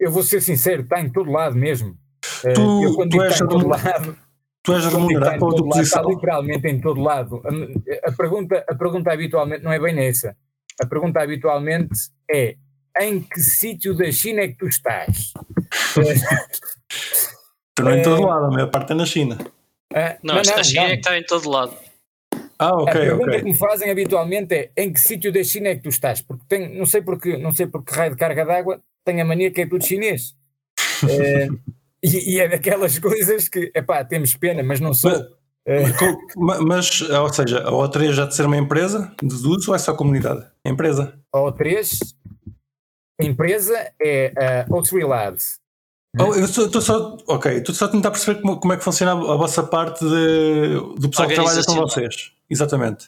eu 0.00 0.10
vou 0.10 0.22
ser 0.24 0.40
sincero, 0.40 0.82
está 0.82 1.00
em 1.00 1.10
todo 1.10 1.30
lado 1.30 1.54
mesmo. 1.56 1.96
Eh, 2.44 2.52
Tu- 2.54 2.82
eu 2.84 2.94
quando 2.94 3.10
tu 3.10 3.22
és 3.22 3.32
está 3.32 3.44
em 3.44 3.48
todo 3.48 3.68
lado, 3.68 4.16
Tu 4.62 4.72
és 4.74 4.84
remunerado 4.86 5.36
em 5.36 5.38
para 5.38 5.48
a 5.48 5.50
todo 5.50 5.56
tua 5.56 5.68
lado, 5.68 5.82
está 5.82 6.00
posição? 6.02 6.10
literalmente 6.10 6.68
em 6.68 6.80
todo 6.80 7.00
lado. 7.00 7.42
A, 7.44 8.08
a 8.08 8.12
pergunta, 8.12 8.64
a 8.68 8.74
pergunta 8.74 9.12
habitualmente 9.12 9.64
não 9.64 9.72
é 9.72 9.80
bem 9.80 9.98
essa. 10.06 10.36
A 10.80 10.86
pergunta 10.86 11.20
habitualmente 11.20 11.90
é 12.30 12.56
em 13.00 13.20
que 13.20 13.40
sítio 13.40 13.94
da 13.94 14.10
China 14.12 14.42
é 14.42 14.48
que 14.48 14.56
tu 14.58 14.66
estás? 14.68 15.32
Tu 17.74 17.82
não 17.82 17.90
é 17.90 18.00
em 18.00 18.02
todo 18.02 18.22
lado, 18.22 18.44
a 18.46 18.50
maior 18.50 18.70
parte 18.70 18.92
é 18.92 18.94
na 18.94 19.06
China. 19.06 19.38
Ah, 19.94 20.16
Não, 20.22 20.36
esta 20.38 20.62
China 20.62 20.84
é 20.84 20.90
que 20.90 20.96
está 20.96 21.16
em 21.18 21.24
todo 21.24 21.48
lado. 21.48 21.74
Ah, 22.58 22.68
A 22.68 22.76
ok, 22.82 22.92
pergunta 22.92 23.30
que 23.30 23.36
ok. 23.38 23.42
me 23.44 23.54
fazem 23.54 23.90
habitualmente 23.90 24.54
é 24.54 24.70
em 24.76 24.92
que 24.92 25.00
sítio 25.00 25.32
da 25.32 25.42
China 25.42 25.68
é 25.68 25.76
que 25.76 25.82
tu 25.82 25.88
estás? 25.88 26.20
Porque 26.20 26.44
tem, 26.46 26.76
não 26.78 26.84
sei 26.86 27.00
porque, 27.02 27.36
não 27.38 27.50
sei 27.50 27.66
porque 27.66 27.94
raio 27.94 28.10
de 28.12 28.16
carga 28.18 28.44
d'água 28.44 28.80
tem 29.04 29.20
a 29.20 29.24
mania 29.24 29.50
que 29.50 29.62
é 29.62 29.66
tudo 29.66 29.84
chinês. 29.84 30.34
Eh, 31.08 31.48
e, 32.02 32.34
e 32.34 32.40
é 32.40 32.48
daquelas 32.48 32.98
coisas 33.00 33.48
que, 33.48 33.70
epá, 33.74 34.04
temos 34.04 34.34
pena, 34.36 34.62
mas 34.62 34.80
não 34.80 34.92
sou. 34.94 35.10
Mas- 35.10 35.42
Eh, 35.64 35.84
Mas, 36.36 37.00
ou 37.02 37.32
seja, 37.32 37.60
a 37.60 37.70
O3 37.70 38.10
já 38.14 38.26
de 38.26 38.34
ser 38.34 38.44
uma 38.46 38.56
empresa, 38.56 39.14
deduzo, 39.22 39.70
ou 39.70 39.76
é 39.76 39.78
só 39.78 39.94
comunidade? 39.94 40.44
É 40.64 40.70
empresa. 40.70 41.16
O3, 41.32 42.00
a 43.20 43.24
empresa 43.24 43.92
é 44.02 44.32
a 44.36 44.66
O3 44.68 45.06
Labs. 45.06 45.60
Oh, 46.18 46.34
eu 46.34 46.44
estou 46.46 46.80
só, 46.80 47.16
ok, 47.28 47.58
estou 47.58 47.72
só 47.74 47.84
a 47.84 47.88
tentar 47.88 48.10
perceber 48.10 48.40
como, 48.42 48.58
como 48.58 48.72
é 48.72 48.76
que 48.76 48.82
funciona 48.82 49.12
a 49.12 49.36
vossa 49.36 49.62
parte 49.62 50.04
de- 50.04 50.98
do 50.98 51.08
pessoal 51.08 51.28
que 51.28 51.34
trabalha 51.34 51.62
com 51.64 51.74
vocês. 51.76 52.32
Exatamente. 52.50 53.04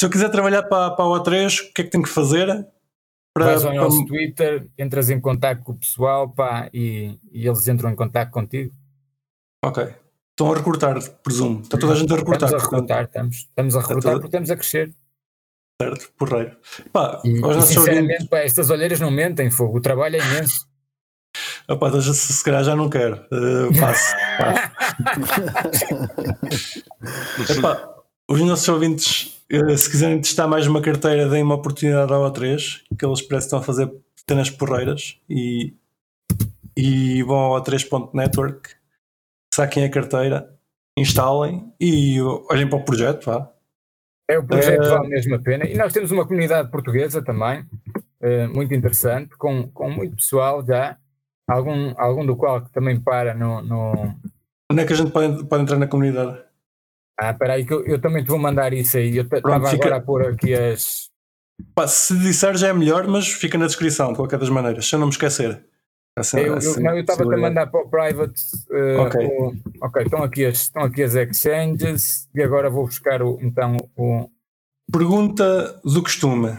Se 0.00 0.06
eu 0.06 0.10
quiser 0.10 0.30
trabalhar 0.30 0.62
para, 0.62 0.92
para 0.92 1.04
a 1.04 1.08
O3, 1.08 1.60
o 1.68 1.72
que 1.74 1.82
é 1.82 1.84
que 1.84 1.90
tenho 1.90 2.02
que 2.04 2.08
fazer? 2.10 2.66
Para, 3.34 3.46
Vais 3.46 3.64
ao 3.64 3.72
para- 3.72 3.80
nosso 3.82 4.04
Twitter, 4.06 4.68
entras 4.78 5.08
em 5.10 5.18
contato 5.20 5.62
com 5.62 5.72
o 5.72 5.76
pessoal 5.78 6.28
pá, 6.28 6.68
e, 6.72 7.18
e 7.32 7.46
eles 7.46 7.66
entram 7.66 7.90
em 7.90 7.96
contato 7.96 8.30
contigo. 8.30 8.72
Ok. 9.64 9.88
Estão 10.32 10.52
a 10.52 10.56
recrutar, 10.56 11.00
presumo. 11.22 11.60
Está 11.62 11.78
toda 11.78 11.94
a 11.94 11.96
gente 11.96 12.12
a 12.12 12.16
recrutar, 12.16 12.48
Estamos 12.50 12.62
a 12.62 12.66
recrutar, 12.70 13.04
estamos, 13.04 13.36
estamos 13.36 13.76
a 13.76 13.80
recrutar 13.80 14.02
toda- 14.02 14.14
porque 14.16 14.26
estamos 14.28 14.50
a 14.50 14.56
crescer. 14.56 14.94
certo, 15.80 16.12
porreiro. 16.18 16.56
Pá, 16.92 17.20
E, 17.24 17.28
e, 17.30 17.40
nossos 17.40 17.64
sinceramente, 17.66 18.02
ouvintes, 18.12 18.26
pá, 18.28 18.38
estas 18.40 18.68
olheiras 18.70 19.00
não 19.00 19.10
mentem, 19.10 19.50
fogo. 19.50 19.78
O 19.78 19.80
trabalho 19.80 20.16
é 20.16 20.18
imenso. 20.18 20.66
opá, 21.68 21.88
então 21.88 22.00
já- 22.02 22.12
se, 22.12 22.32
se 22.34 22.44
calhar 22.44 22.62
já 22.64 22.76
não 22.76 22.90
quero. 22.90 23.24
Uh, 23.32 23.72
passo. 23.80 24.14
passo. 24.38 24.72
Epá, 27.58 27.94
os 28.30 28.40
nossos 28.42 28.68
ouvintes, 28.68 29.41
se 29.76 29.90
quiserem 29.90 30.20
testar 30.20 30.48
mais 30.48 30.66
uma 30.66 30.80
carteira, 30.80 31.28
deem 31.28 31.42
uma 31.42 31.56
oportunidade 31.56 32.12
ao 32.12 32.22
A3, 32.32 32.82
que 32.98 33.04
eles 33.04 33.20
parecem 33.20 33.28
que 33.28 33.36
estão 33.36 33.58
a 33.58 33.62
fazer 33.62 33.92
pequenas 34.16 34.48
porreiras 34.48 35.20
e, 35.28 35.74
e 36.76 37.22
vão 37.22 37.36
ao 37.36 37.62
A3.network, 37.62 38.70
saquem 39.52 39.84
a 39.84 39.90
carteira, 39.90 40.54
instalem 40.96 41.70
e 41.78 42.18
olhem 42.50 42.68
para 42.68 42.78
o 42.78 42.84
projeto, 42.84 43.26
vá. 43.26 43.52
É 44.28 44.38
o 44.38 44.46
projeto 44.46 44.82
Eh, 44.84 44.88
vale 44.88 45.08
mesmo 45.08 45.34
a 45.34 45.38
pena. 45.38 45.66
E 45.66 45.76
nós 45.76 45.92
temos 45.92 46.10
uma 46.10 46.26
comunidade 46.26 46.70
portuguesa 46.70 47.22
também, 47.22 47.66
eh, 48.22 48.46
muito 48.46 48.72
interessante, 48.72 49.36
com, 49.36 49.68
com 49.68 49.90
muito 49.90 50.16
pessoal 50.16 50.64
já, 50.64 50.96
algum, 51.46 51.92
algum 51.98 52.24
do 52.24 52.36
qual 52.36 52.62
que 52.62 52.72
também 52.72 52.98
para 52.98 53.34
no. 53.34 53.60
no... 53.60 54.14
Onde 54.70 54.82
é 54.82 54.86
que 54.86 54.92
a 54.94 54.96
gente 54.96 55.10
pode, 55.10 55.44
pode 55.44 55.62
entrar 55.64 55.78
na 55.78 55.86
comunidade? 55.86 56.42
Ah, 57.22 57.30
espera 57.30 57.52
aí, 57.54 57.64
que 57.64 57.72
eu, 57.72 57.84
eu 57.86 58.00
também 58.00 58.24
te 58.24 58.28
vou 58.28 58.38
mandar 58.38 58.72
isso 58.72 58.96
aí. 58.96 59.16
Eu 59.16 59.22
estava 59.22 59.70
fica- 59.70 59.84
agora 59.86 59.96
a 59.96 60.00
pôr 60.00 60.26
aqui 60.26 60.52
as. 60.54 61.08
Pá, 61.74 61.86
se 61.86 62.16
disser 62.18 62.56
já 62.56 62.68
é 62.68 62.72
melhor, 62.72 63.06
mas 63.06 63.28
fica 63.28 63.56
na 63.56 63.66
descrição, 63.66 64.10
de 64.10 64.16
qualquer 64.16 64.38
das 64.40 64.48
maneiras, 64.48 64.86
se 64.88 64.94
eu 64.94 64.98
não 64.98 65.06
me 65.06 65.12
esquecer. 65.12 65.64
Assim, 66.18 66.38
Eu, 66.40 66.46
eu, 66.46 66.56
assim, 66.58 66.82
não, 66.82 66.94
eu 66.96 67.00
estava 67.02 67.22
a 67.22 67.36
mandar 67.38 67.66
para 67.68 67.80
o 67.80 67.88
private. 67.88 68.40
eh, 68.72 68.96
Ok. 68.98 69.24
o- 69.24 69.54
ok, 69.86 70.02
estão 70.02 70.22
aqui, 70.24 70.44
as, 70.46 70.58
estão 70.62 70.82
aqui 70.82 71.02
as 71.04 71.14
exchanges 71.14 72.28
e 72.34 72.42
agora 72.42 72.68
vou 72.68 72.86
buscar 72.86 73.22
o, 73.22 73.38
então 73.40 73.76
o. 73.96 74.28
Pergunta 74.90 75.80
do 75.84 76.02
costume. 76.02 76.58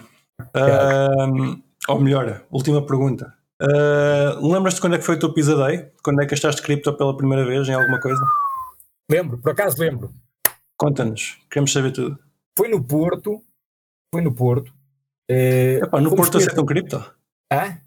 Ahm, 0.56 1.62
ou 1.90 2.00
melhor, 2.00 2.42
última 2.50 2.86
pergunta. 2.86 3.34
Ah, 3.62 4.40
Lembras-te 4.42 4.80
quando 4.82 4.96
é 4.96 4.98
que 4.98 5.04
foi 5.06 5.16
o 5.16 5.20
teu 5.20 5.34
Pizza 5.34 5.56
Day? 5.58 5.92
Quando 6.04 6.22
é 6.22 6.26
que 6.26 6.32
gastaste 6.32 6.62
cripto 6.62 6.94
pela 6.98 7.16
primeira 7.16 7.46
vez 7.46 7.68
em 7.68 7.74
alguma 7.74 8.00
coisa? 8.00 8.22
Lembro, 9.12 9.38
por 9.38 9.52
acaso 9.52 9.80
lembro. 9.80 10.12
Conta-nos, 10.84 11.38
queremos 11.50 11.72
saber 11.72 11.92
tudo. 11.94 12.20
Foi 12.58 12.68
no 12.68 12.84
Porto. 12.84 13.42
Foi 14.14 14.22
no 14.22 14.34
Porto. 14.36 14.74
eh, 15.30 15.80
Epá, 15.82 16.02
no 16.02 16.14
Porto 16.16 16.38
aceitam 16.38 16.66
cripto? 16.66 16.98
Hã? 17.52 17.80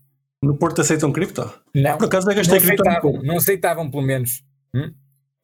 No 0.43 0.57
Porto 0.57 0.81
aceitam 0.81 1.13
cripto? 1.13 1.43
Não. 1.75 1.99
Por 1.99 2.07
acaso 2.07 2.27
eu 2.27 2.31
não 2.31 2.37
gastei 2.37 2.59
cripto 2.61 2.83
aceitavam, 2.89 3.23
não 3.23 3.37
aceitavam 3.37 3.91
pelo 3.91 4.03
menos. 4.03 4.43
Hum? 4.75 4.95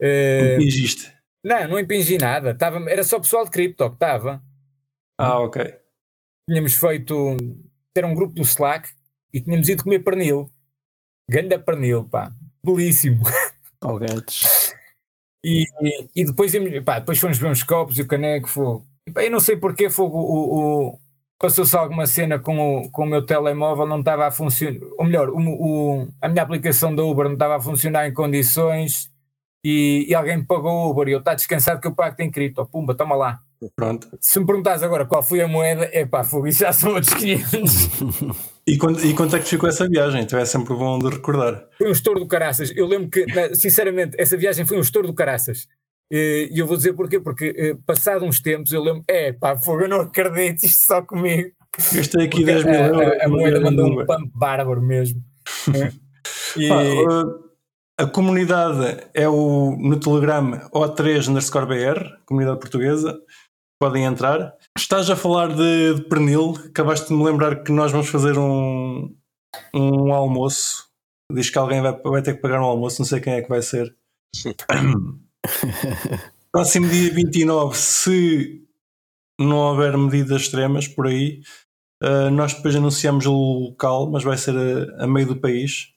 Eh, 0.01 0.55
Impingiste. 0.57 1.13
não, 1.45 1.69
não 1.69 1.79
impingi 1.79 2.17
nada. 2.19 2.55
Tava, 2.55 2.79
era 2.91 3.05
só 3.05 3.21
pessoal 3.21 3.45
de 3.45 3.51
cripto 3.51 3.87
que 3.89 3.95
estava. 3.97 4.43
Ah, 5.19 5.39
ok. 5.39 5.63
Tínhamos 6.49 6.73
feito. 6.75 7.37
Era 7.97 8.07
um 8.07 8.15
grupo 8.15 8.35
do 8.35 8.43
Slack 8.43 8.89
e 9.33 9.41
tínhamos 9.41 9.69
ido 9.69 9.85
comer 9.85 10.01
pernil. 10.01 10.51
Ganda 11.31 11.59
pernil, 11.59 12.05
pá. 12.09 12.33
Belíssimo. 12.65 13.23
Ao 13.81 13.99
Guedes. 13.99 14.62
E, 15.45 15.65
e, 16.15 16.25
depois, 16.25 16.53
pá, 16.85 16.99
depois 17.01 17.19
fomos 17.19 17.39
ver 17.39 17.49
uns 17.49 17.63
copos 17.63 17.99
e 17.99 18.03
o 18.03 18.07
caneco 18.07 18.49
fogo. 18.49 18.87
E, 19.07 19.13
pá, 19.13 19.25
eu 19.25 19.31
não 19.31 19.41
sei 19.41 19.57
porque 19.57 19.91
fogo, 19.91 20.17
o, 20.19 20.91
o- 20.95 20.99
passou-se 21.39 21.77
alguma 21.77 22.07
cena 22.07 22.39
com 22.39 22.85
o, 22.87 22.91
com 22.91 23.03
o 23.05 23.07
meu 23.07 23.27
telemóvel, 23.27 23.87
não 23.87 23.99
estava 24.01 24.27
a 24.27 24.31
funcionar. 24.31 24.79
Ou 24.99 25.05
melhor, 25.05 25.29
o, 25.31 25.39
o- 26.03 26.09
a 26.21 26.29
minha 26.29 26.43
aplicação 26.43 26.95
da 26.95 27.03
Uber 27.03 27.27
não 27.27 27.33
estava 27.35 27.57
a 27.57 27.61
funcionar 27.61 28.07
em 28.09 28.15
condições 28.15 29.11
e, 29.65 30.07
e 30.09 30.15
alguém 30.15 30.39
me 30.39 30.47
pagou 30.47 30.71
o 30.87 30.91
Uber 30.91 31.09
e 31.09 31.13
eu 31.13 31.19
está 31.21 31.35
descansado 31.35 31.81
que 31.81 31.87
eu 31.89 31.95
pago 31.95 32.17
tem 32.17 32.31
cripto. 32.31 32.65
Pumba, 32.67 32.95
toma 32.97 33.17
lá. 33.17 33.41
Pronto. 33.77 34.09
Se 34.21 34.39
me 34.41 34.47
perguntares 34.47 34.83
agora 34.83 35.05
qual 35.07 35.23
foi 35.23 35.41
a 35.41 35.49
moeda, 35.49 35.89
é 35.93 36.05
pá, 36.05 36.25
fogo, 36.25 36.47
isso 36.47 36.61
já 36.61 36.73
são 36.73 36.95
outros 36.95 37.15
500. 37.15 37.89
E 38.65 38.79
quanto, 38.79 39.05
e 39.05 39.13
quanto 39.13 39.35
é 39.35 39.41
que 39.41 39.49
ficou 39.49 39.69
essa 39.69 39.89
viagem? 39.89 40.23
Então 40.23 40.39
é 40.39 40.45
sempre 40.45 40.73
bom 40.75 40.97
de 40.97 41.09
recordar. 41.09 41.65
Foi 41.77 41.89
um 41.89 41.91
estouro 41.91 42.21
do 42.21 42.29
caraças. 42.29 42.73
Eu 42.77 42.87
lembro 42.87 43.11
que, 43.11 43.27
sinceramente, 43.57 44.15
essa 44.21 44.37
viagem 44.37 44.65
foi 44.65 44.77
um 44.79 44.81
estouro 44.83 45.09
do 45.09 45.15
caraças. 45.15 45.67
Eh, 46.13 46.47
E 46.49 46.61
eu 46.61 46.67
vou 46.69 46.77
dizer 46.77 46.93
porquê, 46.93 47.19
porque 47.19 47.53
eh, 47.59 47.77
passado 47.85 48.25
uns 48.25 48.41
tempos 48.41 48.71
eu 48.73 48.81
lembro, 48.81 49.03
é 49.09 49.33
pá, 49.33 49.57
fogo, 49.59 49.81
eu 49.83 49.89
não 49.89 50.03
acredito, 50.03 50.63
isto 50.65 50.87
só 50.87 51.03
comigo. 51.03 51.51
Gastei 51.93 52.27
aqui 52.27 52.45
Porque 52.45 52.45
10 52.45 52.65
mil 52.65 52.75
a, 52.75 52.87
euros. 52.87 53.01
a- 53.21 53.25
a 53.25 53.29
numa 53.29 53.39
moeda 53.41 53.61
mandou 53.61 53.87
um 54.01 54.07
pump 54.07 54.31
bárbaro 54.33 54.81
mesmo. 54.81 55.21
Eh, 55.75 55.93
e, 56.57 56.69
Pá, 56.69 56.83
uh, 56.85 57.45
a 57.99 58.07
comunidade 58.07 59.03
é 59.13 59.29
o 59.29 59.77
no 59.77 59.99
Telegram 59.99 60.53
O3 60.73 61.29
underscore 61.31 61.67
BR, 61.67 62.01
comunidade 62.27 62.61
portuguesa. 62.61 63.19
Podem 63.83 64.05
entrar. 64.05 64.57
Estás 64.79 65.11
a 65.11 65.17
falar 65.17 65.49
de, 65.49 65.97
de 65.97 66.03
pernil. 66.03 66.55
Acabaste 66.67 67.09
de 67.09 67.15
me 67.15 67.25
lembrar 67.25 67.65
que 67.65 67.73
nós 67.73 67.91
vamos 67.91 68.09
fazer 68.09 68.39
um, 68.39 69.13
um 69.75 70.15
almoço. 70.15 70.89
Diz 71.33 71.51
que 71.51 71.59
alguém 71.59 71.83
vai, 71.83 72.01
vai 72.01 72.23
ter 72.23 72.37
que 72.37 72.41
pagar 72.41 72.61
um 72.61 72.67
almoço, 72.67 73.01
não 73.01 73.07
sei 73.07 73.19
quem 73.19 73.33
é 73.33 73.43
que 73.43 73.49
vai 73.49 73.61
ser. 73.61 73.93
Próximo 76.53 76.89
dia 76.89 77.13
29, 77.13 77.77
se 77.77 78.65
não 79.41 79.57
houver 79.57 79.99
medidas 79.99 80.43
extremas 80.43 80.87
por 80.87 81.09
aí, 81.09 81.41
uh, 82.05 82.31
nós 82.31 82.55
depois 82.55 82.77
anunciamos 82.77 83.27
o 83.27 83.35
local, 83.35 84.09
mas 84.09 84.23
vai 84.23 84.39
ser 84.39 84.55
a, 84.57 85.03
a 85.03 85.09
meio 85.09 85.27
do 85.27 85.41
país. 85.41 85.89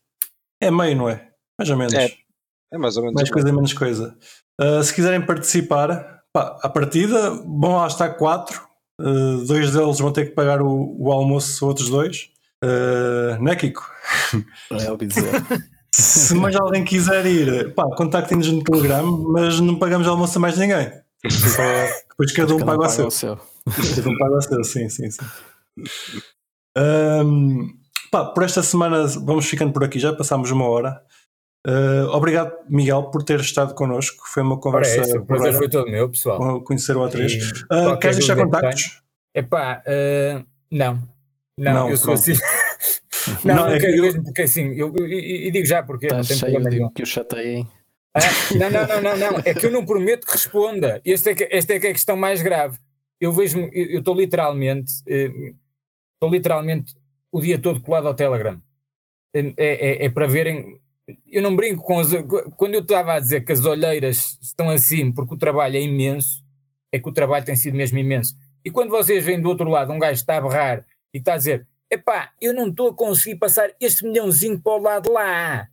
É 0.60 0.72
meio, 0.72 0.98
não 0.98 1.08
é? 1.08 1.30
Mais 1.60 1.70
ou 1.70 1.78
menos. 1.78 1.94
É, 1.94 2.12
É 2.74 2.80
mais 2.80 2.98
ou 2.98 3.04
menos. 3.04 3.16
Mais 3.16 3.30
coisa, 3.30 3.54
menos 3.54 3.74
coisa. 3.74 4.18
Uh, 4.60 4.82
se 4.82 4.92
quiserem 4.92 5.24
participar, 5.24 6.14
pá, 6.36 6.60
à 6.62 6.68
partida, 6.68 7.30
vão 7.30 7.78
lá 7.78 7.88
estar 7.88 8.10
quatro. 8.10 8.62
Uh, 9.00 9.46
dois 9.46 9.72
deles 9.72 10.00
vão 10.00 10.12
ter 10.12 10.26
que 10.26 10.32
pagar 10.32 10.62
o, 10.62 10.98
o 11.00 11.10
almoço, 11.10 11.66
outros 11.66 11.90
dois. 11.90 12.30
Uh, 12.62 13.42
não 13.42 13.54
é, 13.54 13.56
Kiko? 13.56 13.90
É 14.72 14.92
o. 14.92 14.98
Se 15.94 16.36
mais 16.36 16.54
alguém 16.58 16.84
quiser 16.84 17.26
ir, 17.26 17.74
pá, 17.74 17.86
contactem-nos 17.96 18.52
no 18.52 18.62
Telegram, 18.62 19.10
mas 19.32 19.62
não 19.62 19.80
pagamos 19.80 20.06
almoço 20.06 20.38
a 20.38 20.42
mais 20.42 20.58
ninguém. 20.58 20.92
Só, 21.30 21.64
depois 22.10 22.34
cada 22.34 22.54
um 22.54 22.58
um 22.58 22.66
paga 22.66 22.82
o 22.82 22.90
seu. 22.90 23.38
Cada 23.96 24.10
um 24.10 24.18
paga 24.18 24.36
o 24.36 24.42
seu, 24.42 24.64
sim, 24.66 24.90
sim, 24.90 25.10
sim. 25.10 25.26
Ahm, 26.78 27.70
pá, 28.12 28.26
por 28.26 28.44
esta 28.44 28.62
semana 28.62 29.08
vamos 29.08 29.46
ficando 29.46 29.72
por 29.72 29.86
aqui, 29.86 29.98
já 29.98 30.12
passámos 30.12 30.52
uma 30.52 30.68
hora. 30.68 31.02
Ah, 31.66 32.07
obrigado, 32.16 32.53
Miguel, 32.70 33.03
por 33.11 33.24
ter 33.24 33.39
estado 33.39 33.74
connosco. 33.74 34.24
Foi 34.28 34.43
uma 34.43 34.53
Ora, 34.53 34.61
conversa. 34.61 35.01
esse, 35.01 35.18
o 35.18 35.26
prazer 35.26 35.53
foi 35.53 35.68
todo 35.70 35.89
meu, 35.89 36.09
pessoal. 36.09 36.61
conhecer 36.61 36.95
o 36.95 36.99
A3. 37.01 37.32
E 37.32 37.66
qualquer 37.68 37.99
queres 37.99 38.18
deixar 38.18 38.36
contactos? 38.36 39.01
Epá, 39.34 39.82
eh, 39.86 40.43
não. 40.72 41.01
Não, 41.57 41.74
Não, 41.74 41.89
eu 41.89 41.97
sou 41.97 42.13
pronto. 42.13 42.20
assim. 42.20 42.34
Não, 43.43 43.55
Não, 43.55 43.68
é 43.70 43.74
que 43.80 43.86
quero 43.88 43.95
eu- 43.97 44.03
mesmo, 44.03 44.24
porque 44.24 44.41
assim, 44.43 44.74
eu, 44.76 44.93
eu- 44.95 45.07
e 45.07 45.47
e 45.47 45.51
digo 45.51 45.66
já 45.66 45.82
porque 45.82 46.05
Está 46.05 46.18
não 46.18 46.24
tem 46.24 46.38
problema 46.38 46.70
nenhum. 46.70 46.89
que 46.91 47.01
o 47.01 47.05
chateiem. 47.07 47.68
Ah, 48.13 48.20
não, 48.53 48.70
não, 48.70 48.88
não, 48.88 49.01
não, 49.01 49.18
não, 49.32 49.39
é 49.43 49.53
que 49.53 49.66
eu 49.66 49.72
não 49.72 49.84
prometo 49.84 50.28
que 50.28 50.34
responda. 50.34 51.01
Esta 51.03 51.32
é 51.32 51.36
que, 51.36 51.47
esta 51.51 51.74
é, 51.74 51.80
que 51.80 51.88
é 51.88 51.89
a 51.89 51.93
questão 51.93 52.16
mais 52.16 52.43
grave. 52.43 52.78
Eu 53.20 53.34
vejo, 53.34 53.57
eu 53.74 53.97
estou 53.99 54.13
literalmente, 54.16 54.91
eh, 55.07 55.32
estou 56.13 56.30
literalmente 56.32 56.93
o 57.32 57.41
dia 57.41 57.57
todo 57.57 57.82
colado 57.82 58.07
ao 58.07 58.13
Telegram. 58.13 58.61
É, 59.34 59.53
é- 59.57 60.05
é 60.05 60.09
para 60.09 60.28
verem. 60.28 60.80
Eu 61.28 61.41
não 61.41 61.56
brinco 61.56 61.84
com 61.84 61.99
as. 61.99 62.10
Quando 62.58 62.74
eu 62.74 62.82
estava 62.82 63.14
a 63.14 63.20
dizer 63.20 63.41
que 63.41 63.51
as 63.51 63.64
olheiras 63.66 64.39
estão 64.41 64.70
assim 64.70 65.12
porque 65.12 65.36
o 65.36 65.38
trabalho 65.38 65.78
é 65.78 65.82
imenso, 65.82 66.43
é 66.91 66.99
que 66.99 67.08
o 67.08 67.14
trabalho 67.14 67.45
tem 67.45 67.56
sido 67.56 67.76
mesmo 67.76 67.97
imenso. 67.97 68.36
E 68.64 68.72
quando 68.72 68.89
vocês 68.89 69.24
veem 69.24 69.39
do 69.39 69.49
outro 69.49 69.70
lado 69.70 69.91
um 69.93 69.99
gajo 69.99 70.14
está 70.14 70.38
a 70.38 70.41
berrar 70.41 70.86
e 71.14 71.20
está 71.20 71.34
a 71.36 71.38
dizer: 71.38 71.68
epá, 71.91 72.32
eu 72.41 72.53
não 72.53 72.70
estou 72.70 72.89
a 72.89 72.95
conseguir 72.95 73.36
passar 73.36 73.70
este 73.80 74.03
milhãozinho 74.03 74.60
para 74.60 74.74
o 74.74 74.82
lado 74.82 75.12
lá. 75.12 75.68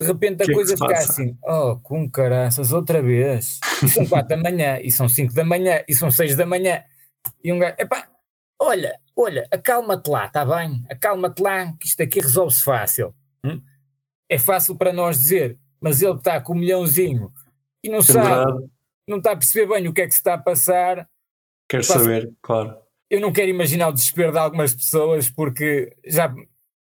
De 0.00 0.06
repente 0.06 0.42
a 0.42 0.46
Que 0.46 0.52
é 0.52 0.54
que 0.54 0.54
coisa 0.54 0.76
se 0.76 0.82
fica 0.82 0.94
passa? 0.94 1.12
assim: 1.12 1.36
oh, 1.44 1.76
com 1.80 2.08
caraças, 2.10 2.72
outra 2.72 3.02
vez. 3.02 3.58
E 3.82 3.88
são 3.88 4.06
4 4.06 4.28
da 4.28 4.36
manhã, 4.36 4.78
e 4.80 4.90
são 4.92 5.08
5 5.08 5.34
da 5.34 5.44
manhã, 5.44 5.82
e 5.88 5.94
são 5.94 6.10
6 6.10 6.36
da 6.36 6.46
manhã. 6.46 6.84
E 7.42 7.52
um 7.52 7.58
gajo, 7.58 7.74
epá, 7.78 8.08
olha, 8.60 8.98
olha, 9.16 9.46
acalma-te 9.50 10.08
lá, 10.08 10.26
está 10.26 10.44
bem? 10.44 10.84
Acalma-te 10.88 11.40
lá, 11.42 11.72
que 11.78 11.86
isto 11.86 12.02
aqui 12.02 12.20
resolve-se 12.20 12.62
fácil. 12.64 13.14
Hum? 13.44 13.60
É 14.32 14.38
fácil 14.38 14.74
para 14.76 14.92
nós 14.92 15.18
dizer, 15.18 15.58
mas 15.80 16.00
ele 16.00 16.12
que 16.14 16.18
está 16.20 16.40
com 16.40 16.54
um 16.54 16.56
milhãozinho 16.56 17.30
e 17.84 17.88
não 17.90 18.00
sabe, 18.02 18.20
Pendurado, 18.28 18.70
não 19.06 19.18
está 19.18 19.32
a 19.32 19.36
perceber 19.36 19.66
bem 19.74 19.88
o 19.88 19.92
que 19.92 20.00
é 20.00 20.06
que 20.06 20.12
se 20.12 20.20
está 20.20 20.34
a 20.34 20.38
passar. 20.38 21.06
quero 21.68 21.86
Passa- 21.86 21.98
saber, 21.98 22.32
claro. 22.40 22.74
Eu 23.10 23.20
não 23.20 23.30
quero 23.30 23.50
imaginar 23.50 23.88
o 23.88 23.92
desespero 23.92 24.32
de 24.32 24.38
algumas 24.38 24.74
pessoas, 24.74 25.28
porque 25.28 25.94
já, 26.06 26.32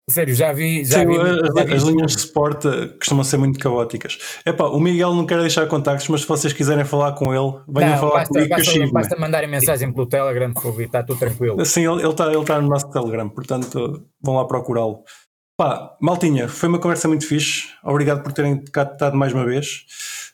sério, 0.09 0.32
já 0.32 0.53
vi. 0.53 0.85
Já 0.85 1.01
Sim, 1.01 1.07
vi, 1.09 1.16
as, 1.18 1.55
já 1.57 1.64
vi 1.64 1.74
as 1.74 1.82
linhas 1.82 2.12
de 2.14 2.20
suporte 2.22 2.68
costumam 3.01 3.24
ser 3.24 3.37
muito 3.39 3.59
caóticas. 3.59 4.18
Epá, 4.47 4.66
o 4.66 4.78
Miguel 4.78 5.12
não 5.12 5.26
quer 5.26 5.41
deixar 5.41 5.66
contactos, 5.66 6.07
mas 6.09 6.20
se 6.20 6.28
vocês 6.28 6.53
quiserem 6.53 6.85
falar 6.85 7.14
com 7.14 7.35
ele, 7.35 7.61
venham 7.66 7.91
Não, 7.91 7.99
falar 7.99 8.12
basta, 8.18 8.28
comigo 8.28 8.49
que 8.49 8.57
basta, 8.61 8.72
sigo. 8.72 8.93
basta 8.93 9.16
mandarem 9.18 9.51
mensagem 9.51 9.93
pelo 9.93 10.07
Telegram, 10.07 10.53
por 10.55 10.80
está 10.80 11.03
tudo 11.03 11.18
tranquilo. 11.18 11.64
Sim, 11.66 11.89
ele 11.93 12.09
está 12.09 12.32
ele 12.32 12.45
tá 12.45 12.61
no 12.61 12.68
nosso 12.68 12.89
Telegram, 12.91 13.28
portanto 13.28 14.07
vão 14.22 14.37
lá 14.37 14.47
procurá-lo. 14.47 15.03
Pá, 15.57 15.97
Maltinha, 16.01 16.49
foi 16.49 16.69
uma 16.69 16.81
conversa 16.81 17.07
muito 17.07 17.27
fixe. 17.27 17.69
Obrigado 17.83 18.23
por 18.23 18.33
terem 18.33 18.65
cá 18.65 18.83
estado 18.83 19.17
mais 19.17 19.33
uma 19.33 19.45
vez. 19.45 19.87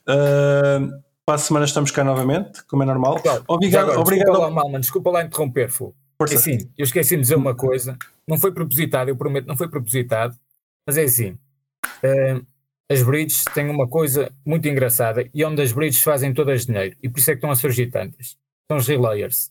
Uh, 0.08 0.98
para 1.26 1.34
a 1.34 1.38
semana 1.38 1.66
estamos 1.66 1.90
cá 1.90 2.02
novamente, 2.02 2.64
como 2.64 2.82
é 2.82 2.86
normal. 2.86 3.20
Claro, 3.20 3.44
Obrigado, 3.46 3.84
agora, 3.84 4.00
obrigado. 4.00 4.26
Desculpa 4.26 4.46
lá, 4.46 4.50
Malman, 4.50 4.80
desculpa 4.80 5.10
lá 5.10 5.22
interromper, 5.22 5.70
Fu. 5.70 5.94
Força. 6.16 6.34
É 6.34 6.36
assim, 6.38 6.70
eu 6.76 6.84
esqueci 6.84 7.16
de 7.16 7.22
dizer 7.22 7.34
uma 7.34 7.54
coisa, 7.54 7.98
não 8.26 8.38
foi 8.38 8.52
propositado, 8.52 9.10
eu 9.10 9.16
prometo, 9.16 9.46
não 9.46 9.56
foi 9.56 9.68
propositado, 9.68 10.36
mas 10.86 10.98
é 10.98 11.04
assim, 11.04 11.38
eh, 12.02 12.40
as 12.90 13.02
bridges 13.02 13.44
têm 13.54 13.70
uma 13.70 13.88
coisa 13.88 14.30
muito 14.44 14.68
engraçada 14.68 15.26
e 15.32 15.42
onde 15.44 15.62
as 15.62 15.72
bridges 15.72 16.02
fazem 16.02 16.34
todas 16.34 16.66
dinheiro, 16.66 16.94
e 17.02 17.08
por 17.08 17.20
isso 17.20 17.30
é 17.30 17.34
que 17.34 17.38
estão 17.38 17.50
a 17.50 17.56
surgir 17.56 17.86
tantas, 17.86 18.36
são 18.70 18.76
os 18.76 18.86
relayers. 18.86 19.50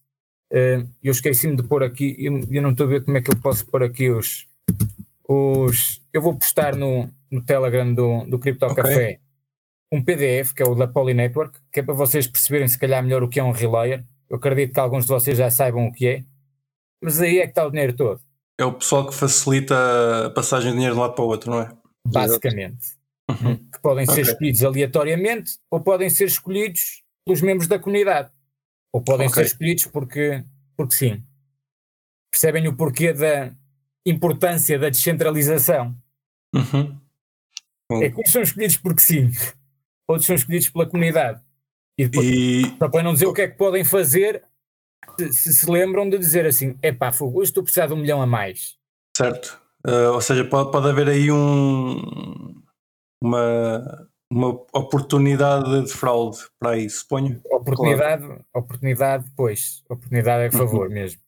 Eh, 0.52 0.84
eu 1.02 1.12
esqueci-me 1.12 1.56
de 1.56 1.64
pôr 1.64 1.82
aqui, 1.82 2.16
eu, 2.20 2.40
eu 2.52 2.62
não 2.62 2.72
estou 2.72 2.86
a 2.86 2.90
ver 2.90 3.04
como 3.04 3.18
é 3.18 3.22
que 3.22 3.32
eu 3.32 3.38
posso 3.38 3.66
pôr 3.66 3.82
aqui 3.82 4.12
os, 4.12 4.48
os 5.30 6.02
eu 6.12 6.22
vou 6.22 6.36
postar 6.38 6.76
no, 6.76 7.08
no 7.30 7.44
Telegram 7.44 7.94
do, 7.94 8.26
do 8.26 8.40
Crypto 8.40 8.66
Ok. 8.66 8.76
Café 8.84 9.20
um 9.92 10.04
PDF, 10.04 10.54
que 10.54 10.62
é 10.62 10.66
o 10.68 10.76
da 10.76 10.88
Poly 10.88 11.14
Network, 11.16 11.60
que 11.72 11.80
é 11.80 11.84
para 11.84 11.96
vocês 11.96 12.28
perceberem 12.28 12.68
se 12.68 12.78
calhar 12.78 13.02
melhor 13.04 13.24
o 13.24 13.28
que 13.30 13.40
é 13.40 13.44
um 13.44 13.52
relayer. 13.52 14.06
Eu 14.30 14.38
acredito 14.38 14.74
que 14.74 14.80
alguns 14.80 15.06
de 15.06 15.10
vocês 15.10 15.36
já 15.38 15.50
saibam 15.50 15.88
o 15.88 15.92
que 15.92 16.08
é, 16.08 16.24
mas 17.04 17.20
aí 17.20 17.40
é 17.40 17.44
que 17.44 17.50
está 17.50 17.66
o 17.66 17.72
dinheiro 17.72 17.96
todo, 17.96 18.22
É 18.60 18.64
o 18.66 18.74
pessoal 18.74 19.08
que 19.08 19.16
facilita 19.16 20.28
a 20.28 20.30
passagem 20.30 20.70
de 20.70 20.76
dinheiro 20.76 20.94
de 20.94 21.00
um 21.00 21.04
lado 21.04 21.16
para 21.16 21.24
o 21.24 21.28
outro, 21.28 21.50
não 21.52 21.62
é? 21.62 21.76
basicamente. 22.06 22.98
Uhum. 23.30 23.56
Que 23.58 23.80
podem 23.82 24.06
ser 24.06 24.22
Ok. 24.22 24.24
escolhidos 24.24 24.64
aleatoriamente 24.64 25.52
ou 25.72 25.80
podem 25.80 26.10
ser 26.10 26.26
escolhidos 26.26 27.04
pelos 27.26 27.42
membros 27.42 27.68
da 27.68 27.78
comunidade. 27.80 28.32
Ou 28.94 29.02
podem 29.04 29.28
Ok. 29.28 29.36
ser 29.44 29.48
escolhidos 29.52 29.86
porque, 29.88 30.44
porque 30.76 30.96
sim. 30.96 31.24
Percebem 32.32 32.68
o 32.68 32.76
porquê 32.76 33.14
da 33.14 33.56
importância 34.10 34.78
da 34.78 34.89
descentralização? 34.89 35.95
Uhum. 36.53 36.99
É 38.01 38.10
que 38.10 38.22
uns 38.22 38.32
são 38.32 38.41
escolhidos 38.41 38.78
porque 38.78 39.01
sim, 39.01 39.32
outros 40.07 40.28
são 40.28 40.36
escolhidos 40.36 40.70
pela 40.70 40.88
comunidade. 40.88 41.41
E 41.97 42.07
depois, 42.07 42.28
E 42.28 42.78
Só 42.78 42.89
para 42.89 43.03
não 43.03 43.14
dizer 43.14 43.26
o 43.26 43.34
que 43.34 43.41
é 43.41 43.47
que 43.47 43.57
podem 43.57 43.84
fazer 43.84 44.43
se 45.32 45.53
se, 45.53 45.70
lembram 45.70 46.10
de 46.10 46.18
dizer 46.18 46.45
assim: 46.45 46.78
epá, 46.82 47.12
fogo, 47.12 47.39
hoje 47.39 47.49
estou 47.49 47.62
a 47.62 47.64
precisar 47.64 47.88
de 47.88 47.93
um 47.93 47.97
milhão 47.97 48.22
a 48.22 48.26
mais. 48.28 48.78
certo. 49.16 49.60
Uh, 49.88 50.12
ou 50.14 50.20
seja, 50.20 50.43
pode, 50.43 50.72
pode 50.72 50.89
haver 50.89 51.07
aí 51.07 51.32
um, 51.32 52.62
uma, 53.24 54.10
uma 54.30 54.49
oportunidade 54.74 55.86
de 55.86 55.93
fraude 55.93 56.38
para 56.60 56.72
aí, 56.72 56.89
suponho. 56.89 57.41
Oportunidade, 57.45 58.26
oportunidade, 58.53 59.26
pois, 59.38 59.82
oportunidade 59.89 60.43
é 60.43 60.47
a 60.47 60.51
favor 60.51 60.89
mesmo. 60.89 61.22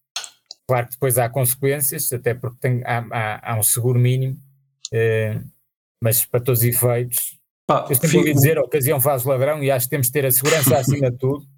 Claro 0.71 0.85
que 0.87 0.93
depois 0.93 1.17
há 1.17 1.27
consequências, 1.27 2.13
até 2.13 2.33
porque 2.33 2.55
tem, 2.61 2.81
há, 2.85 2.99
há- 3.11 3.51
há 3.51 3.59
um 3.59 3.63
seguro 3.63 3.99
mínimo, 3.99 4.37
eh, 4.89 5.41
mas 6.01 6.23
para 6.25 6.39
todos 6.39 6.61
os 6.61 6.65
efeitos, 6.65 7.37
Pá, 7.67 7.87
eu 7.89 7.95
sempre 7.95 8.07
fico- 8.07 8.19
ouvi 8.19 8.33
dizer: 8.33 8.57
a 8.57 8.61
ocasião 8.61 9.01
faz 9.01 9.25
ladrão, 9.25 9.61
e 9.61 9.69
acho 9.69 9.87
que 9.87 9.89
temos 9.89 10.07
de 10.07 10.13
ter 10.13 10.25
a 10.25 10.31
segurança 10.31 10.77
acima 10.77 11.11
de 11.11 11.17
tudo. 11.17 11.45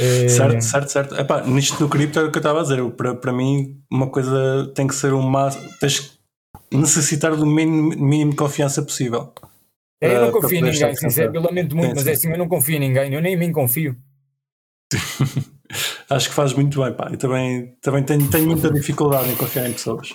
Eh, 0.00 0.28
Certo, 0.28 0.62
certo, 0.62 0.88
certo. 0.90 1.14
Epá, 1.16 1.42
nisto 1.46 1.78
do 1.78 1.88
cripto 1.88 2.18
é 2.18 2.24
o 2.24 2.30
que 2.32 2.38
eu 2.38 2.40
estava 2.40 2.58
a 2.58 2.62
dizer. 2.62 2.78
Eu, 2.80 2.90
Para, 2.90 3.14
para 3.14 3.32
mim, 3.32 3.80
uma 3.88 4.08
coisa 4.10 4.72
tem 4.74 4.86
que 4.88 4.94
ser 4.96 5.12
o 5.12 5.22
máximo. 5.22 5.68
Tens 5.78 6.00
que 6.00 6.76
necessitar 6.76 7.36
do 7.36 7.46
mínimo, 7.46 7.90
mínimo 7.90 8.30
de 8.32 8.36
confiança 8.36 8.82
possível. 8.82 9.32
eu 10.00 10.20
não 10.20 10.32
confio 10.32 10.58
em 10.58 10.62
ninguém, 10.62 10.96
sincero, 10.96 11.32
eu 11.36 11.40
lamento 11.42 11.76
muito, 11.76 11.94
mas 11.94 12.06
é 12.08 12.12
assim: 12.12 12.30
eu 12.30 12.38
não 12.38 12.48
confio 12.48 12.74
em 12.76 12.80
ninguém, 12.80 13.12
eu 13.14 13.20
nem 13.22 13.34
em 13.34 13.36
mim 13.36 13.52
confio. 13.52 13.96
Acho 16.08 16.28
que 16.28 16.34
faz 16.34 16.52
muito 16.52 16.82
bem, 16.82 16.92
pá. 16.92 17.08
Eu 17.10 17.18
também, 17.18 17.76
também 17.80 18.02
tenho, 18.02 18.28
tenho 18.30 18.46
muita 18.46 18.70
dificuldade 18.70 19.30
em 19.30 19.36
confiar 19.36 19.68
em 19.68 19.72
pessoas. 19.72 20.14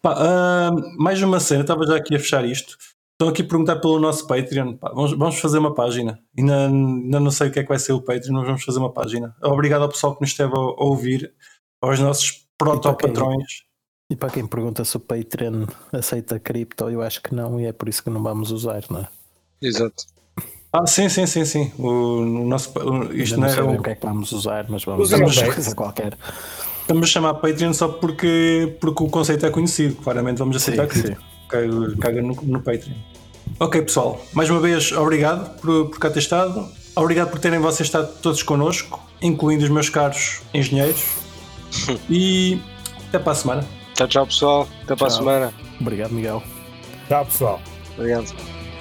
Pá, 0.00 0.14
ah, 0.16 0.70
mais 0.98 1.20
uma 1.22 1.40
cena, 1.40 1.62
estava 1.62 1.86
já 1.86 1.96
aqui 1.96 2.14
a 2.14 2.18
fechar 2.18 2.44
isto. 2.44 2.76
Estão 3.12 3.28
aqui 3.28 3.42
a 3.42 3.46
perguntar 3.46 3.76
pelo 3.76 3.98
nosso 3.98 4.26
Patreon. 4.26 4.76
Pá, 4.76 4.92
vamos, 4.94 5.12
vamos 5.12 5.38
fazer 5.38 5.58
uma 5.58 5.74
página. 5.74 6.18
Ainda, 6.38 6.68
ainda 6.68 7.20
não 7.20 7.30
sei 7.30 7.48
o 7.48 7.52
que 7.52 7.58
é 7.58 7.62
que 7.62 7.68
vai 7.68 7.78
ser 7.78 7.92
o 7.92 8.00
Patreon, 8.00 8.34
mas 8.34 8.46
vamos 8.46 8.64
fazer 8.64 8.78
uma 8.78 8.92
página. 8.92 9.36
Obrigado 9.42 9.82
ao 9.82 9.88
pessoal 9.88 10.14
que 10.14 10.22
nos 10.22 10.30
esteve 10.30 10.52
a, 10.54 10.58
a 10.58 10.84
ouvir, 10.84 11.32
aos 11.82 11.98
nossos 11.98 12.46
proto-patrões. 12.56 13.62
E 14.10 14.16
para 14.16 14.30
quem 14.30 14.46
pergunta 14.46 14.84
se 14.84 14.96
o 14.96 15.00
Patreon 15.00 15.66
aceita 15.92 16.40
cripto, 16.40 16.88
eu 16.88 17.02
acho 17.02 17.22
que 17.22 17.34
não, 17.34 17.60
e 17.60 17.66
é 17.66 17.72
por 17.72 17.88
isso 17.88 18.02
que 18.02 18.10
não 18.10 18.22
vamos 18.22 18.50
usar, 18.50 18.82
não 18.90 19.00
é? 19.00 19.08
Exato. 19.62 20.04
Ah, 20.72 20.86
sim, 20.86 21.08
sim, 21.08 21.26
sim, 21.26 21.44
sim. 21.44 21.72
O, 21.78 21.88
o 22.20 22.46
nosso, 22.46 22.70
o- 22.78 23.12
isto 23.12 23.38
não 23.38 23.48
não 23.48 23.54
é 23.54 23.62
o, 23.62 23.72
o 23.78 23.82
que 23.82 23.90
é 23.90 23.94
que 23.96 24.06
vamos 24.06 24.30
usar, 24.30 24.66
mas 24.68 24.84
vamos 24.84 25.08
usar 25.08 25.16
uma 25.16 25.52
coisa 25.54 25.74
qualquer. 25.74 26.16
estamos 26.82 27.08
a 27.08 27.10
chamar 27.10 27.34
Patreon 27.34 27.72
só 27.72 27.88
porque, 27.88 28.76
porque 28.80 29.02
o 29.02 29.08
conceito 29.08 29.44
é 29.46 29.50
conhecido. 29.50 29.96
Claramente 29.96 30.38
vamos 30.38 30.56
aceitar 30.56 30.88
Sim, 30.92 31.02
cripto. 31.02 31.22
Caga, 31.48 31.96
caga 32.00 32.22
no, 32.22 32.34
no 32.42 32.60
Patreon. 32.60 32.94
Ok, 33.58 33.82
pessoal, 33.82 34.20
mais 34.32 34.48
uma 34.48 34.60
vez, 34.60 34.92
obrigado 34.92 35.58
por, 35.60 35.90
por 35.90 35.98
cá 35.98 36.08
ter 36.08 36.20
estado. 36.20 36.66
Obrigado 36.94 37.30
por 37.30 37.40
terem 37.40 37.58
vocês 37.58 37.88
estado 37.88 38.12
todos 38.22 38.42
connosco, 38.42 39.00
incluindo 39.20 39.64
os 39.64 39.70
meus 39.70 39.88
caros 39.88 40.40
engenheiros. 40.54 41.02
e 42.08 42.60
até 43.08 43.18
para 43.18 43.32
a 43.32 43.34
semana. 43.34 43.64
Tchau, 43.94 44.06
tchau, 44.06 44.26
pessoal. 44.26 44.68
Até 44.84 44.94
para 44.94 45.06
a 45.06 45.10
Tchau. 45.10 45.18
semana. 45.18 45.52
Obrigado, 45.80 46.12
Miguel. 46.12 46.42
Tchau, 47.08 47.24
pessoal. 47.26 47.60
Obrigado. 47.96 48.59